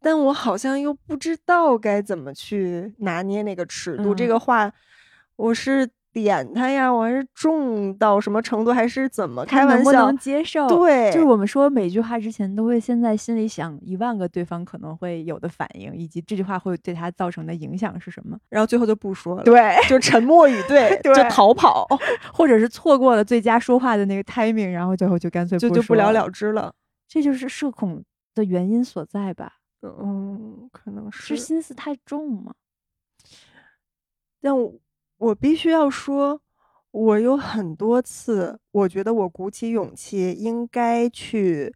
[0.00, 4.12] 但我好像又不知道该怎么去拿捏那个尺度。
[4.12, 4.72] 这个话，
[5.36, 5.88] 我是。
[6.12, 9.92] 点他呀，我还是重到什么程度，还是怎么开玩笑？
[9.92, 10.68] 能不能接受？
[10.68, 21.86] 对，就是我们说每句话之前都会先在心里想一万个对方可能会有的反应，以及这句话会对他造成的影响是什么，然后最后就不说了，对，就沉默以对， 就逃跑，
[22.32, 26.72] 或者是错过了最佳说话的那个 timing，然后最后就干脆就就不了了之了。
[27.08, 28.02] 这就是社恐
[28.34, 29.54] 的原因所在吧？
[29.82, 32.52] 嗯，可能是是心思太重吗？
[34.40, 34.74] 但我。
[35.22, 36.40] 我必须要说，
[36.90, 41.72] 我有很多次，我觉得我鼓起勇气，应该去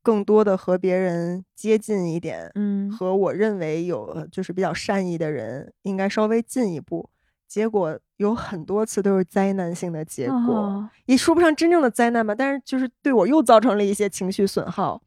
[0.00, 7.10] 更多的和别人接近一点，嗯，和我认为有就是比较善意的人，应该稍微进一步。
[7.48, 15.02] 结果有很多次都是灾难性的结果，也说不上真正的灾难吧，但是就是对我又造成了一些情绪损耗。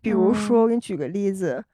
[0.00, 1.64] 比如说，我给你举个例子。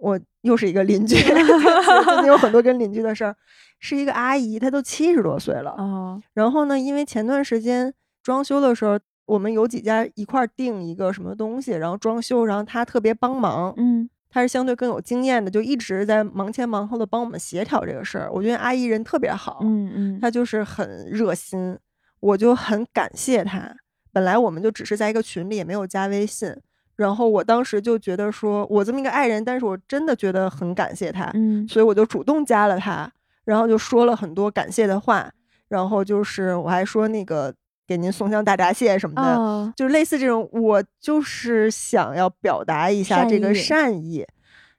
[0.00, 3.34] 我又是一个邻居， 最近有很多跟邻居的事儿。
[3.80, 5.70] 是一个阿姨，她都七十多岁了。
[5.78, 6.20] 哦。
[6.34, 13.72] 然后呢，因为前段时间装修的时候，我们有几家一块儿订一个什么东西，然后装修，然后她特别帮忙。
[13.76, 14.10] 嗯。
[14.30, 18.28] 她是相对更有经验的，就一直在忙前忙后的帮我们协调这个事儿。
[18.32, 19.60] 我觉得阿姨人特别好。
[19.62, 20.20] 嗯嗯。
[20.20, 21.78] 她就是很热心，
[22.20, 23.74] 我就很感谢她。
[24.12, 26.54] 本来我们就只是在一个群里，也没有加微信。
[26.98, 33.08] 然后我当时就觉得说，我这么一个爱人，但是我真的觉得很感谢他，嗯，所以我就主动加了他，
[33.44, 35.30] 然后就说了很多感谢的话，
[35.68, 37.54] 然后就是我还说那个
[37.86, 39.36] 给您送箱大闸蟹什么的，
[39.76, 44.26] 就是类似这种，我就是想要表达一下这个善意。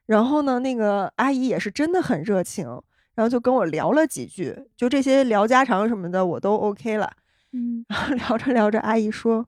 [0.04, 2.66] 然后呢，那个阿姨也是真的很热情，
[3.14, 7.10] 然后就跟我聊了几句，就这些聊家常什么的我都 OK 了，
[7.54, 9.46] 嗯， 然后聊着聊着，阿姨说。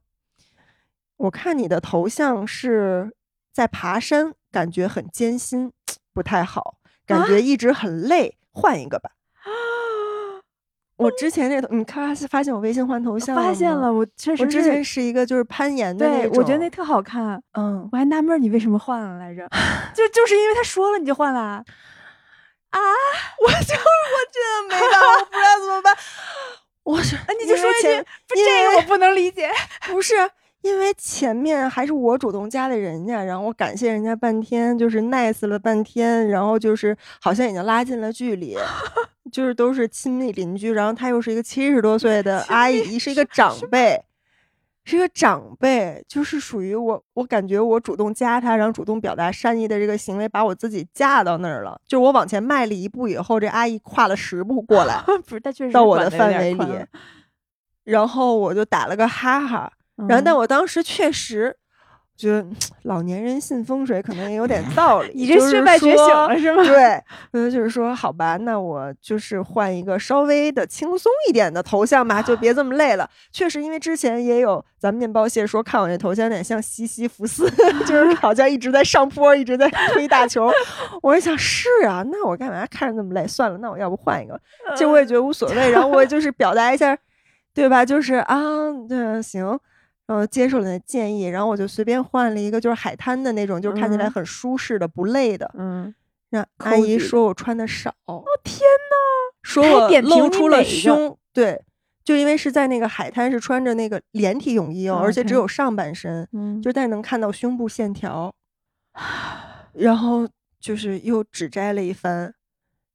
[1.23, 3.13] 我看你的头像是
[3.53, 5.71] 在爬山，感觉很艰辛，
[6.13, 9.13] 不太好，感觉一直很累，换一个吧。
[10.97, 17.41] 我之前那头，你看发现我微信换头像了发现了，我确实，我之前是一个就是攀岩的那种，我觉得那特好看。
[17.53, 19.49] 嗯，我还纳闷你为什么换了来着，
[19.95, 21.65] 就就是因为他说了你就换了啊？
[23.47, 25.97] 我就是我真的没办法，我不知道怎么办。
[26.83, 29.49] 我是，你就说一句，不，这个我不能理解，
[29.87, 30.15] 不是。
[30.63, 38.57] 因为前面还是我主动加的人家，然后我感谢人家半天，就是 nice 了半天，然后就是好像已经拉近了距离，
[39.33, 44.01] 就是都是亲密邻居，然后他又是一个七十多岁的阿姨，是一个长辈，
[44.85, 56.65] 是一个长辈，就是属于我，我感觉我主动加他，然后主动表达善意的这个行为，把我自己架到那儿了，就是我往前迈了一步以后，这阿姨跨了十步过来， 不是，他确实到我的范围里，
[57.83, 59.73] 然后我就打了个哈哈。
[60.09, 61.57] 然后，但我当时确实
[62.17, 62.47] 觉得
[62.83, 65.11] 老年人信风水可能也有点 道理。
[65.15, 66.63] 你这血脉觉醒了是吗？
[67.33, 73.09] 对，就是说，好吧，那我就是换一个稍微的轻松一点的头像吧，就别这么累了。
[73.33, 77.51] 确实，因为之前也有咱们面包蟹说看我这头像有点像西西弗斯，
[77.87, 80.51] 就是好像一直在上坡，一直在推大球。
[81.03, 83.27] 我一想，是啊，那我干嘛看着那么累？
[83.27, 84.41] 算了，那我要不换一个？
[84.75, 85.71] 其实我也觉得无所谓。
[85.71, 86.97] 然后我就是表达一下，
[87.55, 87.85] 对吧？
[87.85, 88.39] 就是啊，
[88.89, 89.59] 对，行。
[90.13, 95.51] 嗯，接受了你的建议，然后我就随便换了一个，就是海滩的那种，就是看起来很舒适的、不累的。
[95.57, 95.95] 嗯，
[96.31, 97.95] 让阿姨说我穿的少。
[98.07, 98.97] 哦天呐，
[99.43, 101.17] 说我露出了胸。
[101.33, 101.63] 对，
[102.05, 106.29] 就因为是在那个海滩，是穿着那个连体泳衣哦，而且只有上半身，
[106.63, 108.35] 就但是能看到胸部线条。
[109.73, 110.29] 然后
[110.61, 112.35] 就是又指摘了一番。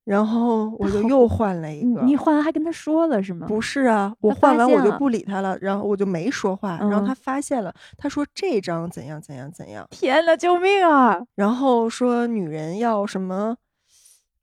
[0.07, 3.45] 然后我就又换了一个，你换完还跟他说了是吗？
[3.45, 6.77] 不是啊，我换完我就不理他了，然后我就没说话。
[6.79, 9.85] 然后他发现了，他说这张怎样怎样怎样。
[9.91, 11.19] 天呐，救命啊！
[11.35, 13.57] 然后说女人要什么？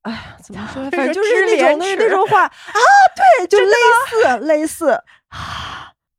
[0.03, 0.83] 哎呀，怎么说？
[0.93, 2.51] 反正就是那种那种话啊，
[3.17, 3.73] 对，就类
[4.11, 5.01] 似类 似，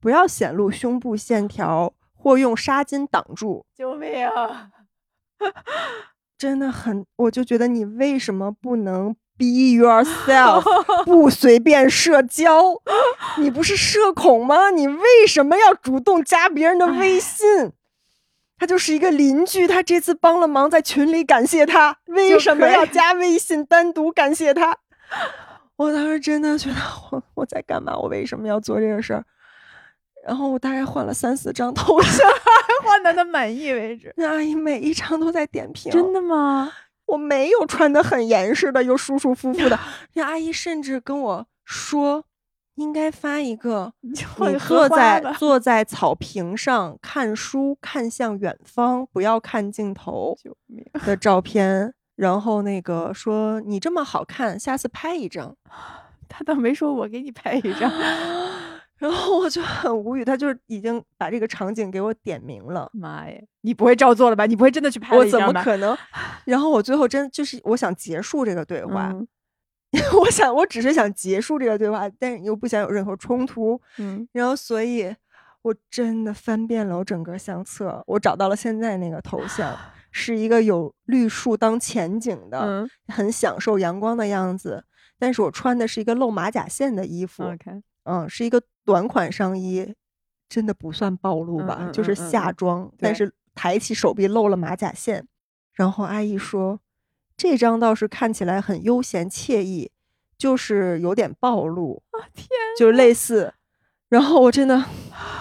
[0.01, 3.63] 不要显露胸部线条，或用纱巾挡住。
[3.77, 4.71] 救命啊！
[6.35, 9.45] 真的很，我就觉得你为什么不能？Be
[9.77, 10.63] yourself，
[11.05, 12.81] 不随便社交。
[13.37, 14.69] 你不是社恐吗？
[14.71, 17.71] 你为什么要主动加别人的微信？
[18.57, 21.97] 他就是一个邻居，他这次帮了忙，在群里感谢他。
[22.05, 24.77] 为什么要加微信单独感谢他？
[25.75, 26.75] 我当时真的觉得
[27.11, 27.93] 我我在干嘛？
[27.97, 29.25] 我为什么要做这个事儿？
[30.25, 32.25] 然后我大概换了三四张头像，
[32.83, 34.13] 换到他满意为止。
[34.15, 36.71] 那阿姨每一张都在点评，真的吗？
[37.07, 39.79] 我没有穿的很严实的，又舒舒服服的。
[40.13, 42.25] 那阿姨甚至跟我说，
[42.75, 44.13] 应该发一个你
[44.59, 50.37] 坐在坐在草坪上看书，看向远方，不要看镜头
[51.05, 51.93] 的照片。
[52.15, 55.55] 然后那个说你这么好看，下次拍一张。
[56.27, 57.91] 他倒没说我给你拍一张。
[59.05, 62.89] 然后我就很无语，他就是已经把这个场景给我点明了。
[62.91, 64.47] 妈耶，你不会照做了吧？
[64.47, 65.95] 你不会真的去拍我怎么可能？
[66.45, 69.13] 然后我最后真就是我想结束这个对话，
[70.19, 73.79] 我想我只是想结束这个对话，但是又不想有任何冲突。
[73.99, 75.15] 嗯，然后所以
[75.61, 79.77] 我真的翻遍了我整个相册，我找到了现在那个头像，
[80.09, 84.83] 是一个有绿树当前景的，很享受阳光的样子。
[85.19, 87.43] 但是我穿的是一个露马甲线的衣服。
[87.43, 87.83] OK。
[88.03, 89.95] 嗯，是一个短款上衣，
[90.47, 91.89] 真的不算暴露吧？
[91.91, 95.27] 就是夏装，但是抬起手臂露了马甲线。
[95.73, 96.79] 然后阿姨说，
[97.35, 99.91] 这张倒是看起来很悠闲惬意，
[100.37, 102.29] 就是有点暴露啊！
[102.33, 102.47] 天，
[102.77, 103.55] 就是类似。
[104.07, 104.85] 然后我真的，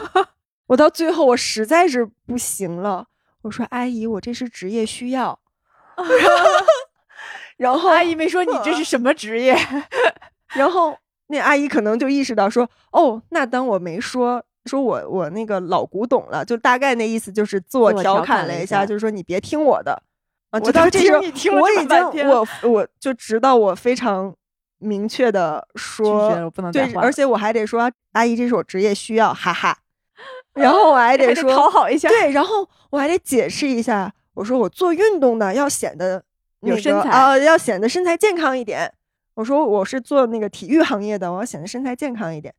[0.69, 3.09] 我到最后我实在是不行了，
[3.43, 5.39] 我说阿姨，我这是职业需要。
[7.59, 9.55] 然后阿姨没说你这是什么职业，
[10.57, 10.99] 然后。
[11.29, 20.03] 那阿姨可能就意识到说，哦，那当我没说，说我我那个老古董了，就大概那意思就是自我调侃了一下，就是说你别听我的
[20.51, 20.61] 啊。
[20.61, 21.21] 直到这时候，
[21.59, 24.35] 我已经我我就直到我非常
[24.79, 26.31] 明确的说，
[26.73, 29.79] 对，而且我还得说，阿姨这是我职业需要，哈哈。
[30.55, 36.23] 然后我还得说讨好一下，对，然后我还得解释一下，我说我做运动的要显得
[36.61, 38.93] 有身材啊，要显得身材健康一点。
[39.35, 42.55] 我说我是做那个体育行业的，我要显得身材健康一点，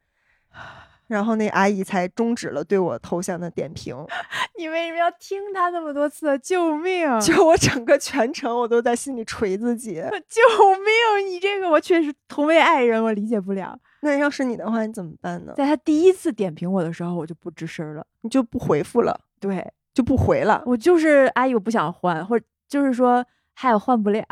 [1.08, 3.96] 然后那阿姨才终止了对我头像的点评。
[4.58, 6.38] 你为什么要听他那么多次？
[6.40, 7.08] 救命！
[7.20, 9.96] 就 我整个全程我都在心里捶自己。
[10.28, 10.42] 救
[10.80, 11.28] 命！
[11.28, 13.78] 你这个我确实同为爱人，我理解不了。
[14.02, 15.54] 那要是你的话，你怎么办呢？
[15.58, 19.20] 在他第一次点评我的时候，我就不吱声了，你就不回复了。
[19.40, 20.64] 对，就不回了。
[20.66, 24.24] 我就是阿姨，我不想换，或者就是说还有换不了，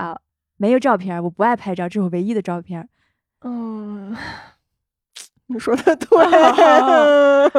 [0.57, 2.89] 没有照片，我不爱拍照，这是我唯一的照片。
[3.43, 4.15] 嗯。
[5.47, 6.17] 你说的对，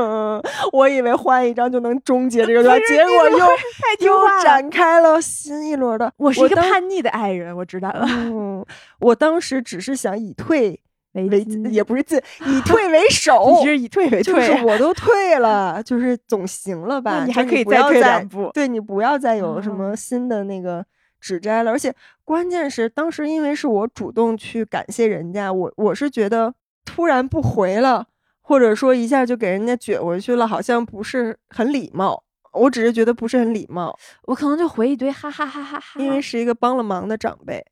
[0.73, 3.39] 我以为换一张就能终结这个段，结果又
[4.09, 6.11] 又展开了新一轮的。
[6.17, 8.07] 我是一个叛逆的爱人，我知道了。
[8.09, 8.65] 嗯，
[9.01, 10.81] 我当时只是想以退
[11.13, 14.35] 为进，也不是进，以退为守，其实以退为退。
[14.35, 17.25] 就是我都退了，就是总行了吧？
[17.27, 18.51] 你还可以再退两步。
[18.55, 20.85] 对你不要再有什么新的那个
[21.25, 21.71] 指摘了。
[21.71, 21.95] 而且
[22.25, 26.55] 关键是当时因为是我主动去感谢人家，我我是觉得。
[26.87, 28.07] 突然不回了，
[28.43, 32.23] 或者说一下就给人家撅回去了，好像不是很礼貌。
[32.53, 35.99] 我只是觉得不是很礼貌，我可能就回一堆哈哈哈哈哈。
[35.99, 37.65] 因为是一个帮了忙的长辈。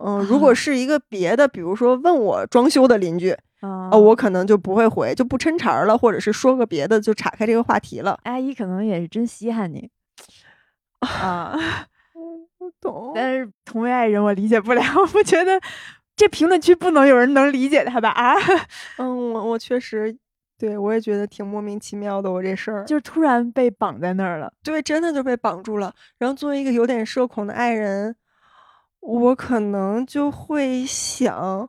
[0.00, 8.20] 嗯，如果是一个别的，比如说问我装修的邻居，啊，我可能就不会回，就不抻茬了，或者是说个别的，就岔开这个话题了。
[8.22, 9.90] 阿姨可能也是真稀罕你
[11.02, 11.58] 啊，
[12.62, 13.12] 不懂。
[13.14, 14.82] 但是同为爱人，我理解不了，
[15.14, 15.60] 我觉得。
[16.14, 18.10] 这评论区不能有人能理解他吧？
[18.10, 18.34] 啊，
[18.98, 20.14] 嗯，我我确实，
[20.58, 22.30] 对我也觉得挺莫名其妙的。
[22.30, 25.92] 我这事儿就是突然被绑在那儿了，对，真的就被绑住了。
[26.18, 28.14] 然后作为一个有点社恐的爱人，
[29.00, 31.68] 我可能就会想，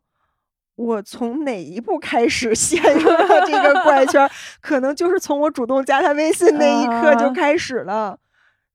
[0.76, 4.30] 我从哪一步开始陷入了这个怪圈？
[4.62, 8.20] 可能就是从我主动加他微信那一刻就开始了。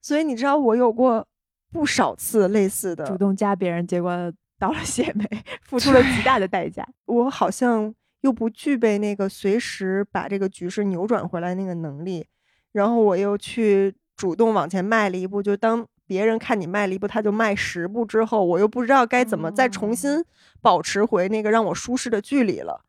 [0.01, 1.27] 所以你知道，我有过
[1.71, 4.31] 不少次类似的主动加别人，结果。
[4.59, 5.25] 倒了血霉，
[5.61, 6.85] 付出了极大的代价。
[7.05, 12.27] 我好像又不具备那个随时把这个局势扭转回来那个能力，
[12.73, 15.41] 然后我又去主动往前迈了一步。
[15.41, 20.21] 就当别人看你迈了一步，他就迈十步之后，我又不知道该怎么再重新
[20.59, 22.81] 保持回那个让我舒适的距离了。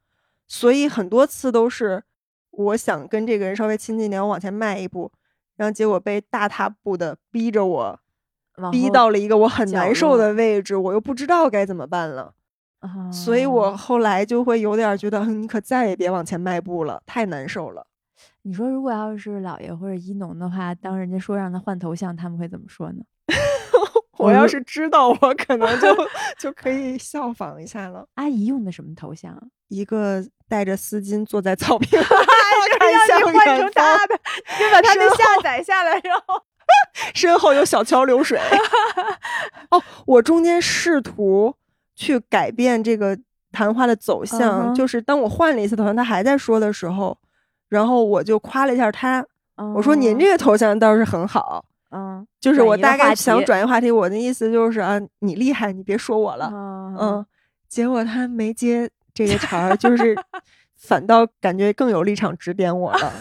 [0.49, 2.03] 所以很多次都是
[2.51, 5.13] 我想跟这个人稍微亲近点，我往前迈一步，
[5.55, 8.01] 然后结果被大踏步的逼着我。
[8.71, 12.33] 逼到了一个我很难受的位置，我又不知道该怎么办了，
[13.13, 17.87] 所以我后来就会有点觉得，你可再也别往前迈步了，太难受了。
[18.43, 23.03] 你说，如果要是姥爷或者一农的话，当人家说让他换头像，他们会怎么说呢？
[24.19, 25.89] 我要是知道，我可能就
[26.39, 28.07] 就可以效仿一下了。
[28.15, 29.35] 阿姨用的什么头像？
[29.69, 34.17] 一个带着丝巾坐在草坪， 让你换成他的，
[34.59, 36.43] 就把他的下载下来，然后。
[37.15, 38.39] 身后有小桥流水。
[39.71, 41.55] 哦，我中间试图
[41.95, 43.19] 去改变这个
[43.53, 47.17] 谈话的走向，就是当我换了一次头像，他还在说的时候，
[47.69, 49.25] 然后我就夸了一下他，
[49.75, 56.49] 我说：“您这个头像倒是很好。”嗯，就是我大概想转移话题，我的意思就是啊，你厉害，你别说我了。
[56.99, 57.27] 嗯，
[57.69, 60.17] 结果他没接这个茬儿，就是
[60.79, 63.13] 反倒感觉更有立场指点我了。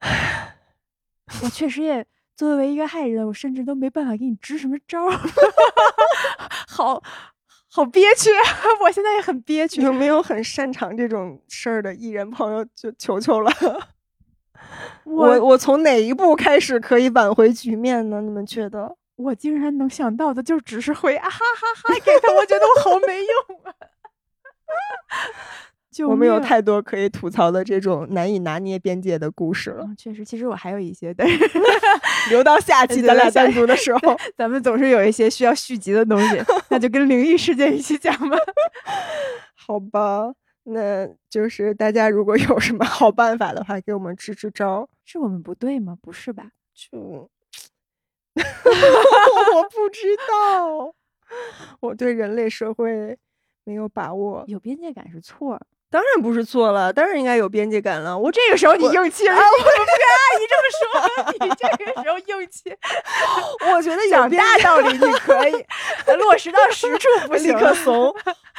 [1.42, 2.06] 我确实也。
[2.36, 5.08] 作为一个害人，我甚至都没办法给你支什么招，
[6.68, 7.02] 好
[7.70, 8.30] 好憋屈，
[8.84, 9.80] 我现在也很憋屈。
[9.80, 12.64] 有没有很擅长这种事儿的艺人朋友？
[12.74, 13.50] 就求求了，
[15.04, 18.20] 我我从哪一步开始可以挽回局面呢？
[18.20, 18.96] 你们觉得？
[19.16, 23.72] 我竟然能想到的就只是回啊哈哈哈给他，我觉得我好没用啊。
[26.04, 29.88] 我们有太多可以吐槽的这种难以拿捏边界的故事了。
[29.96, 31.38] 确实，其实我还有一些，但是
[32.30, 38.36] 留到下期咱俩单独的时候，咱们总是有一些需要续集的东西，那就跟灵异事件一起讲吧。
[39.54, 40.32] 好吧，
[40.64, 44.88] 那就是大家如果有什么好办法的话，给我们支支招。
[45.04, 45.96] 是我们不对吗？
[46.02, 46.50] 不是吧？
[46.74, 46.98] 就
[48.36, 50.94] 我不知道，
[51.80, 53.16] 我对人类社会
[53.64, 55.60] 没有把握，有边界感是错。
[55.96, 58.18] 当然不是错了，当然应该有边界感了。
[58.18, 61.32] 我这个时候你硬气了，我不跟阿姨这么说？
[61.48, 62.64] 你这个时候硬气，
[63.72, 65.52] 我觉得讲大道理你可以
[66.18, 68.14] 落实到实处，不立刻怂。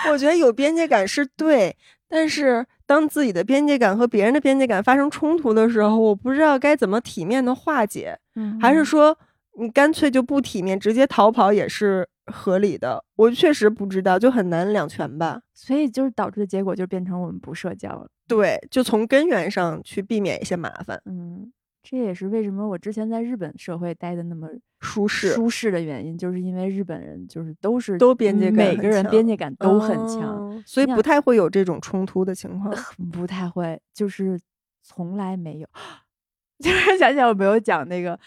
[0.10, 1.78] 我觉得有边界感是对，
[2.10, 9.16] 但是当自己的边界感和别人的边界感发生冲突的时候，我不知道该怎么体面的化解，嗯还是说
[9.60, 12.10] 你干脆就不体面，直接逃跑也是。
[12.32, 15.42] 合理的，我确实不知道，就很难两全吧。
[15.54, 18.08] 所以就是导致的结果就变成我们不社交了。
[18.28, 21.02] 对，就从根源上去避免一些麻烦。
[21.06, 21.52] 嗯，
[21.82, 24.50] 这也是为什么我之前在日本社会待的那么
[24.82, 32.74] 舒适舒适的原因，就是因为日本人就是都是都边界感，每个人边界感都很强，所以不太会有这种冲突的情况。
[33.12, 34.40] 不太会，就是
[34.84, 35.68] 从来没有。
[36.60, 38.20] 就是想想我没有讲那个。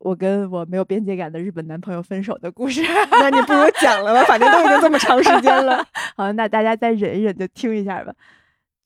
[0.00, 2.82] 我跟我没有边界感的日本男朋友分手的故事，
[3.12, 5.86] 那你不如讲了吧，反正都已经这么长时间了。
[6.16, 8.14] 好，那大家再忍一忍，就听一下吧。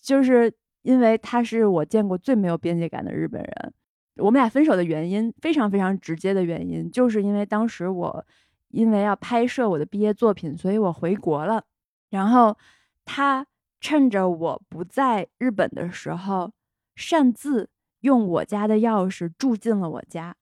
[0.02, 3.72] 就是因为他是我见过最没有边界感的日本人，
[4.16, 8.26] 我们俩分手的原因非常非常直接的原因，就是因为当时我
[8.70, 11.62] 因为要拍摄我的毕业作品，所以我回国了。
[12.10, 12.56] 然后
[13.04, 13.46] 他
[13.80, 16.52] 趁着我不在日本的时候，
[16.96, 17.70] 擅自
[18.00, 20.34] 用我家的钥匙住进了我家，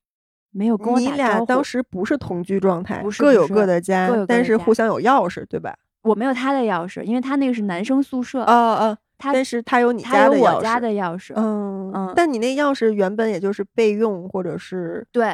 [0.52, 1.10] 没有跟我打招呼。
[1.10, 5.74] 你俩当时不是同居状态，不是各有各的家，但是互相有钥匙，对吧？
[6.02, 8.42] 我没有他的钥匙，因为他那个是男生宿舍。
[8.42, 8.98] 哦哦。
[9.24, 15.32] 但是他有你家的钥匙，我家的钥匙，嗯嗯，但你那钥匙原本也就是备用，或者是对，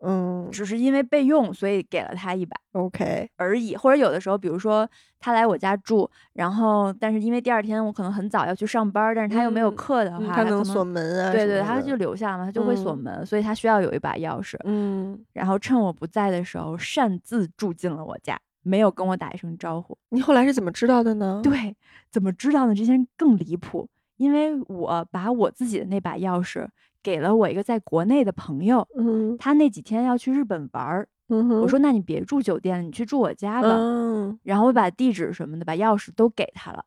[0.00, 3.76] 嗯，只是因为备用，所以给了他一把，OK 而已。
[3.76, 4.88] 或者有的时候，比如说
[5.18, 18.38] 他来我家住，然后但是因为第二天我可能很早要去上班，但是他又没有课的话，他能锁门啊，对对，他就留下了嘛，他就会锁门，所以他需要有一把钥匙，嗯，然后趁我不在的时候擅自住进了我家。
[18.64, 21.40] 没有跟我打一声招呼，你后来是怎么知道的呢？
[21.42, 21.74] 对，
[22.10, 22.74] 怎么知道呢？
[22.74, 23.88] 这些人更离谱，
[24.18, 26.66] 因为我把我自己的那把钥匙
[27.02, 36.84] 给了我一个在国内的朋友，嗯，他那几天要去日本玩儿，嗯，我说那你别住酒店，你去住我家吧，嗯，然后我把地址什么的，把钥匙都给他了，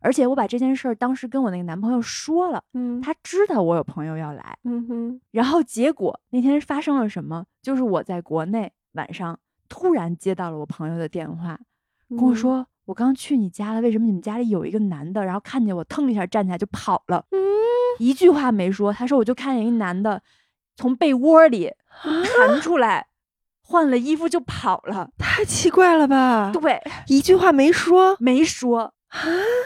[0.00, 7.46] 而且我把这件事儿当时跟我那个男朋友说了，嗯，他知道我有朋友要来，嗯哼，然后结果那天发生了什么？
[7.62, 9.38] 就是我在国内晚上。
[9.66, 11.58] 突然接到了我朋友的电话，
[12.10, 15.24] 跟我说：“我刚去你家了，为什么你们家里有一个男的？
[15.24, 17.24] 然后看见我，腾一下站起来就跑了，
[17.98, 18.92] 一句话没说。
[18.92, 20.22] 他说我就看见一男的
[20.76, 21.70] 从被窝里
[22.02, 23.06] 弹出来，
[23.62, 26.50] 换了衣服就跑了，太奇怪了吧？
[26.52, 28.92] 对，一句话没说，没说。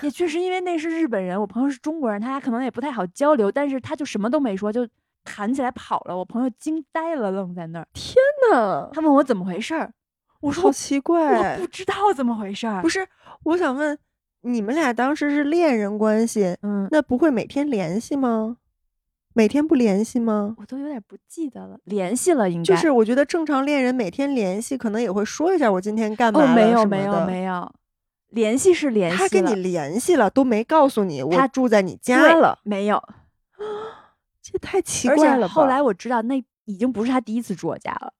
[0.03, 4.87] 也确实因为那是日本人，我朋友是中国人，他俩可能也不太好交流，但是他就什么都没说，就
[5.25, 6.17] 弹起来跑了。
[6.17, 7.89] 我朋友惊呆了，愣在那儿。
[7.95, 8.15] 天
[8.53, 9.93] 呐，他问我怎么回事儿。”
[10.41, 12.81] 我说好奇怪，我不知道怎么回事儿。
[12.81, 13.05] 不是，
[13.43, 13.99] 我想问，
[14.43, 18.57] 你们俩当时是恋人关系，嗯，那不会每天联系吗？
[19.35, 20.55] 每天不联系吗？
[20.59, 21.79] 我都有点不记得了。
[21.85, 27.73] 联系了，应该就是我觉得正常恋人每天联系，可能也会说一下我今天干嘛了没有，没有，没有。
[28.31, 33.03] 联系是联系，他跟你联系了，都没告诉你我住在你家了，没有。
[34.43, 35.49] 这太奇怪了。
[35.49, 38.13] 后来我知道，那已经不是他第一次住我家了。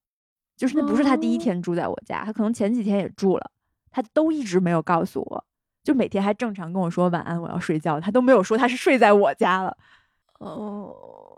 [0.57, 3.51] 就是那不是他第一天住在我家，他可能前几天也住了，
[3.91, 5.45] 他都一直没有告诉我，
[5.89, 9.75] 就每天还正常跟我说晚安，我要睡觉，他都没有说他是睡在我家了。
[10.39, 10.95] 哦，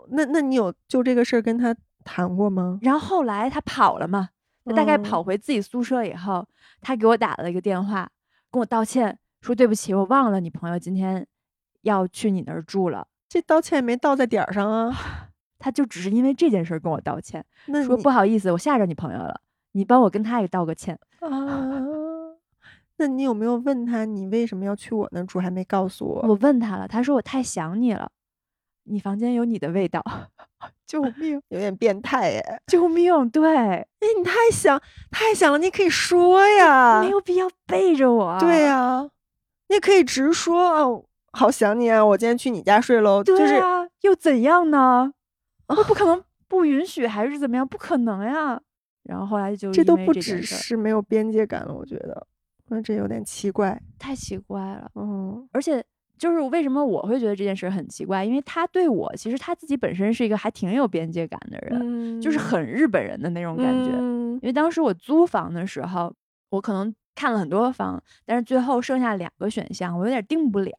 [0.09, 1.73] 那那你有就这个事儿跟他
[2.03, 2.77] 谈过吗？
[2.81, 4.27] 然后后来他跑了嘛，
[4.65, 6.45] 他大概跑回自己宿舍以后，
[6.81, 8.09] 他给我打了一个电话，
[8.51, 11.25] 跟我道歉，说对不起，我忘了你朋友今天
[11.83, 13.07] 要去你那儿住了。
[13.29, 14.93] 这道歉没道在点儿上啊。
[15.59, 17.45] 他就只是因为这件事跟我道歉，
[17.87, 19.39] 说不好意思，我吓着你朋友了，
[19.71, 21.29] 你帮我跟他也道个歉啊。
[23.01, 25.39] 那你有没有问他你为什么要去我那住？
[25.39, 26.21] 还没告诉我。
[26.27, 28.11] 我问他了，他说我太想你了，
[28.83, 30.03] 你房间有你的味道，
[30.85, 33.27] 救命，有点变态耶，救命！
[33.31, 34.79] 对，哎，你太想
[35.09, 38.39] 太想了，你可以说呀，没有必要背着我。
[38.39, 39.09] 对呀，
[39.69, 41.01] 你可以直说啊，
[41.33, 43.23] 好想你啊，我今天去你家睡喽。
[43.23, 45.11] 对啊，又怎样呢？
[45.69, 47.67] 我不可能不允许，还是怎么样？
[47.67, 48.61] 不可能呀！
[49.03, 52.27] 然后后来就这都不只是没有边界感了，我觉得，
[52.73, 54.89] 那这有点奇怪，太奇怪了。
[54.95, 55.83] 嗯，而且
[56.17, 58.23] 就是为什么我会觉得这件事很奇怪？
[58.23, 63.91] 因为他对我其实他自己本身是一个还挺有边界感的人，就是很日本人的那种感觉。
[63.91, 66.13] 因为当时我租房的时候，
[66.49, 70.73] 我可能看了很多房，但是最后剩下两个选项，我有点定不了。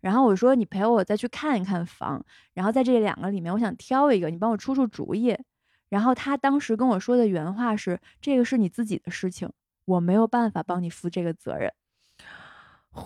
[0.00, 2.24] 然后我说：“你陪我再去看一看房，
[2.54, 5.36] 然后在这两个里面，我想挑一个，你帮我出出主意。”
[5.90, 9.50] 然后他当时跟我说的原话是：“这个是你自己的事情，
[9.88, 11.72] 我没有办法帮你负这个责任。”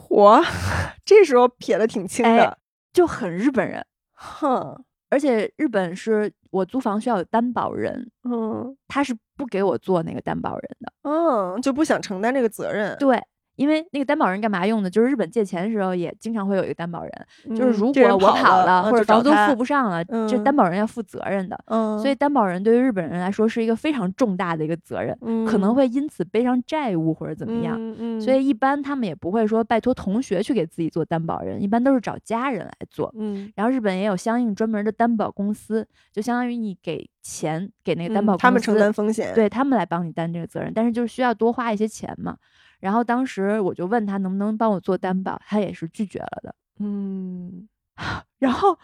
[0.09, 0.43] 我
[1.05, 2.59] 这时候撇的挺清的，
[2.93, 4.85] 就很日本人，哼！
[5.11, 13.23] 而且日本是我租房需要有担保人，嗯，他是不给我做那个担保人的，嗯，就不想承担这个责任，对。
[13.63, 14.91] 因为那个担保人干嘛用的？
[14.91, 17.13] 就是日本借钱的时候也经常会有一个担保人，
[17.57, 21.57] 就是如果我跑了或者房租付不上了，这担保人要负责任的。
[21.67, 25.17] 嗯，所以担保人对于日本人来说是一个非常重大的一个责任，
[25.47, 27.77] 可能会因此背上债务或者怎么样。
[27.99, 33.15] 嗯，所以一般他们也不会说拜托同学去给自己做担保人，一般都是找家人来做。
[33.17, 42.37] 嗯，然后日本也有相应专门的担保公司，就相当于你给钱给那个担保公司，他们承担风险，对他们来帮你担这个责任，但是就是需要多花一些钱嘛。
[42.83, 46.55] 然后当时我就问他能不能帮我做担保，他也是拒绝了的。
[46.81, 47.69] 嗯，
[48.39, 48.77] 然后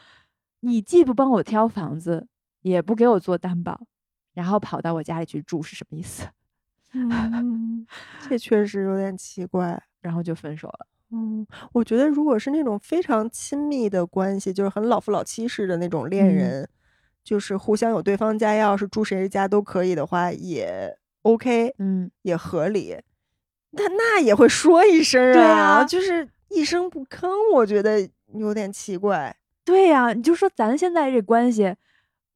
[0.60, 2.28] 你既不帮我挑房子，
[2.62, 3.80] 也不给我做担保，
[4.32, 6.28] 然后跑到我家里去住是什么意思？
[6.94, 7.84] 嗯，
[8.30, 9.82] 这确实有点奇怪。
[10.00, 10.86] 然后就分手了。
[11.10, 16.66] 嗯，我觉得如果是那种非常亲密的关系，就是很老夫老妻式的那种恋人。
[17.24, 22.96] 就是互相有对方家钥匙，住谁家都可以的话，也 OK，嗯，也合理。
[23.72, 29.34] 那那也会说一声啊，就是一声不吭，我觉得有点奇怪。
[29.64, 31.74] 对呀，你就说咱现在这关系，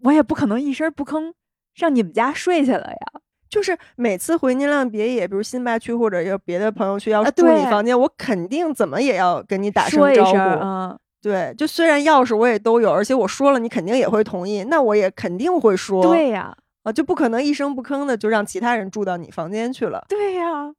[0.00, 1.32] 我也不可能一声不吭
[1.74, 3.20] 上你们家睡去了呀。
[3.48, 10.38] 就是每次回宁浪别野，比如辛巴去或者有别的朋友去要住你房间，我肯定怎么也要跟你打声招呼。
[10.38, 16.02] 嗯，对，就虽然钥匙我也都有，而且我说了你肯定也会同意，那我也肯定会说。
[16.02, 20.02] 对呀，啊，就不可能一声不吭的就让其他人住到你房间去了。
[20.08, 20.72] 对呀，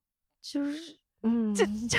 [0.44, 1.98] 就是嗯，这就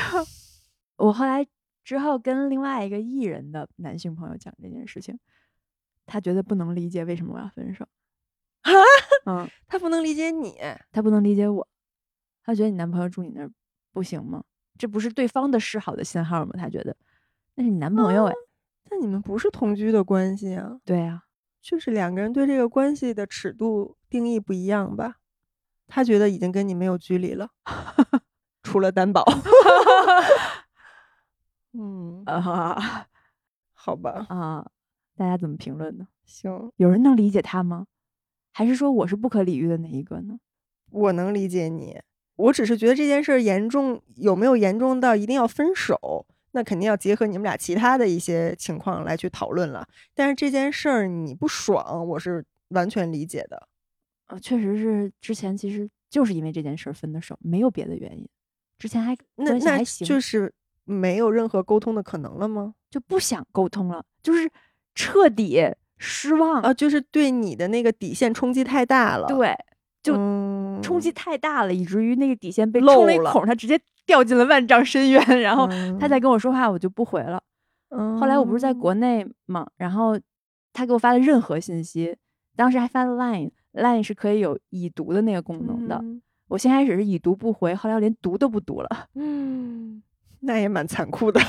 [0.97, 1.45] 我后来
[1.83, 5.19] 之后跟另外一个艺人的男性朋友讲这件事情，
[6.05, 7.89] 他觉得不能理解为什么我要分手。
[8.61, 8.71] 啊，
[9.25, 10.57] 嗯，他不能理解你，
[10.93, 11.67] 他不能理解我，
[12.43, 13.51] 他觉得你男朋友住你那儿
[13.93, 14.45] 不行吗？
[14.79, 16.53] 这不是对方的示好的信号吗？
[16.59, 16.95] 他觉得
[17.55, 18.35] 那是你男朋友哎，
[18.91, 20.79] 那你们不是同居的关系啊？
[20.85, 21.23] 对啊，
[21.63, 25.17] 就是两个人对这个关系的尺度定义不一样吧？
[25.87, 27.51] 他觉得已经跟你没有距离了，
[28.65, 29.25] 除了担保。
[31.77, 33.07] 嗯啊，
[33.73, 34.67] 好吧啊，
[35.17, 36.09] 大家怎么评论呢？
[36.25, 37.87] 行，有人能理解他吗？
[38.53, 40.39] 还是说我是不可理喻的那一个呢？
[40.91, 42.01] 我能理解你，
[42.37, 46.25] 我只是觉得这件事儿严重有没有严重到一定要分手？
[46.53, 49.85] 那肯定要结合你们俩其他的一些情况来去讨论了。
[50.15, 53.67] 但是这件事儿你不爽，我是完全理解的。
[54.27, 58.29] 啊，确实是之前其实就是因为这件事儿分的手，没有别的原因。
[58.79, 60.53] 之前还那那就是
[60.85, 62.75] 没有任何沟通的可能了吗？
[62.91, 64.51] 就不想沟通了，就是
[64.95, 65.75] 彻底。
[65.97, 69.55] 失望啊，就是对你的那个底线冲击太大了，对，
[70.03, 70.13] 就
[70.83, 75.41] 冲击太大了，以至于那个底线被冲了一孔，他直接掉进了万丈深渊。
[75.41, 75.69] 然后
[75.99, 77.41] 他再跟我说话，我就不回了。
[77.91, 80.19] 后来我不是在国内嘛，然后
[80.73, 82.15] 他给我发的任何信息，
[82.57, 86.05] 当时还发了 Line，Line 是可以有已读的那个功能的。
[86.49, 89.09] 我先开始是已读不回，后来我连读都不读了。
[89.15, 90.03] 嗯，
[90.41, 91.41] 那也蛮残酷的。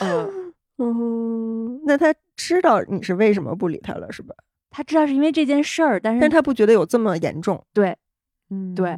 [0.00, 0.52] 嗯。
[0.82, 4.34] 嗯，那他知道你是为什么不理他了，是吧？
[4.70, 7.62] 他知道是因为这件事儿，但是但他不觉得有这么严重。
[7.74, 7.94] 对，
[8.48, 8.96] 嗯，对，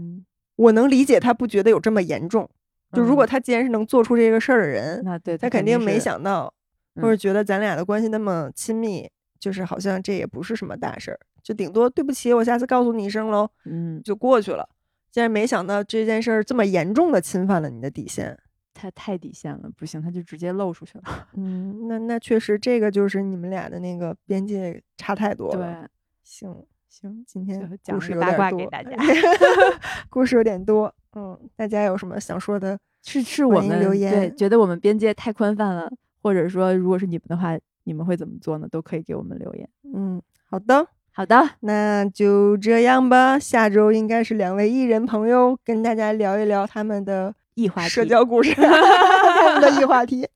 [0.54, 2.48] 我能理解他不觉得有这么严重。
[2.92, 6.54] 就如果他既然是能做出这个事儿的人，那对他肯定没想到，
[7.00, 9.10] 或者觉得咱俩的关系那么亲密，
[9.40, 14.68] 就是好像这也不是什么大事儿，就顶多对不起，我下次告诉你一声喽，嗯，就过去了。
[15.12, 18.36] 竟然没想到这件事儿这么严重的侵犯了你的底线。
[18.74, 21.04] 他太底线了，不行，他就直接露出去了。
[21.34, 25.82] 嗯，那那确实，这个就是你们俩的那个边界差太多了。
[25.82, 25.88] 对，
[26.24, 28.96] 行行，今天讲事八卦给大家，
[30.08, 30.92] 故事有点多。
[31.14, 32.78] 嗯，大家有什么想说的？
[33.04, 38.66] 是是我们留言，对，觉得我们边界太宽泛了，或者说，如果是你们的话，你们会怎么做呢？
[38.68, 39.68] 都可以给我们留言。
[39.92, 43.38] 嗯，好的，好的，那就这样吧。
[43.38, 47.34] 下周应该是两位艺人朋友跟大家聊一聊他们的。
[47.54, 50.26] 异话题，社交故事， 他们的异话题。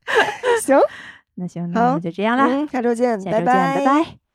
[0.60, 0.78] 行，
[1.36, 2.66] 那行，那我们就这样了。
[2.66, 4.25] 下周见，拜拜，拜拜。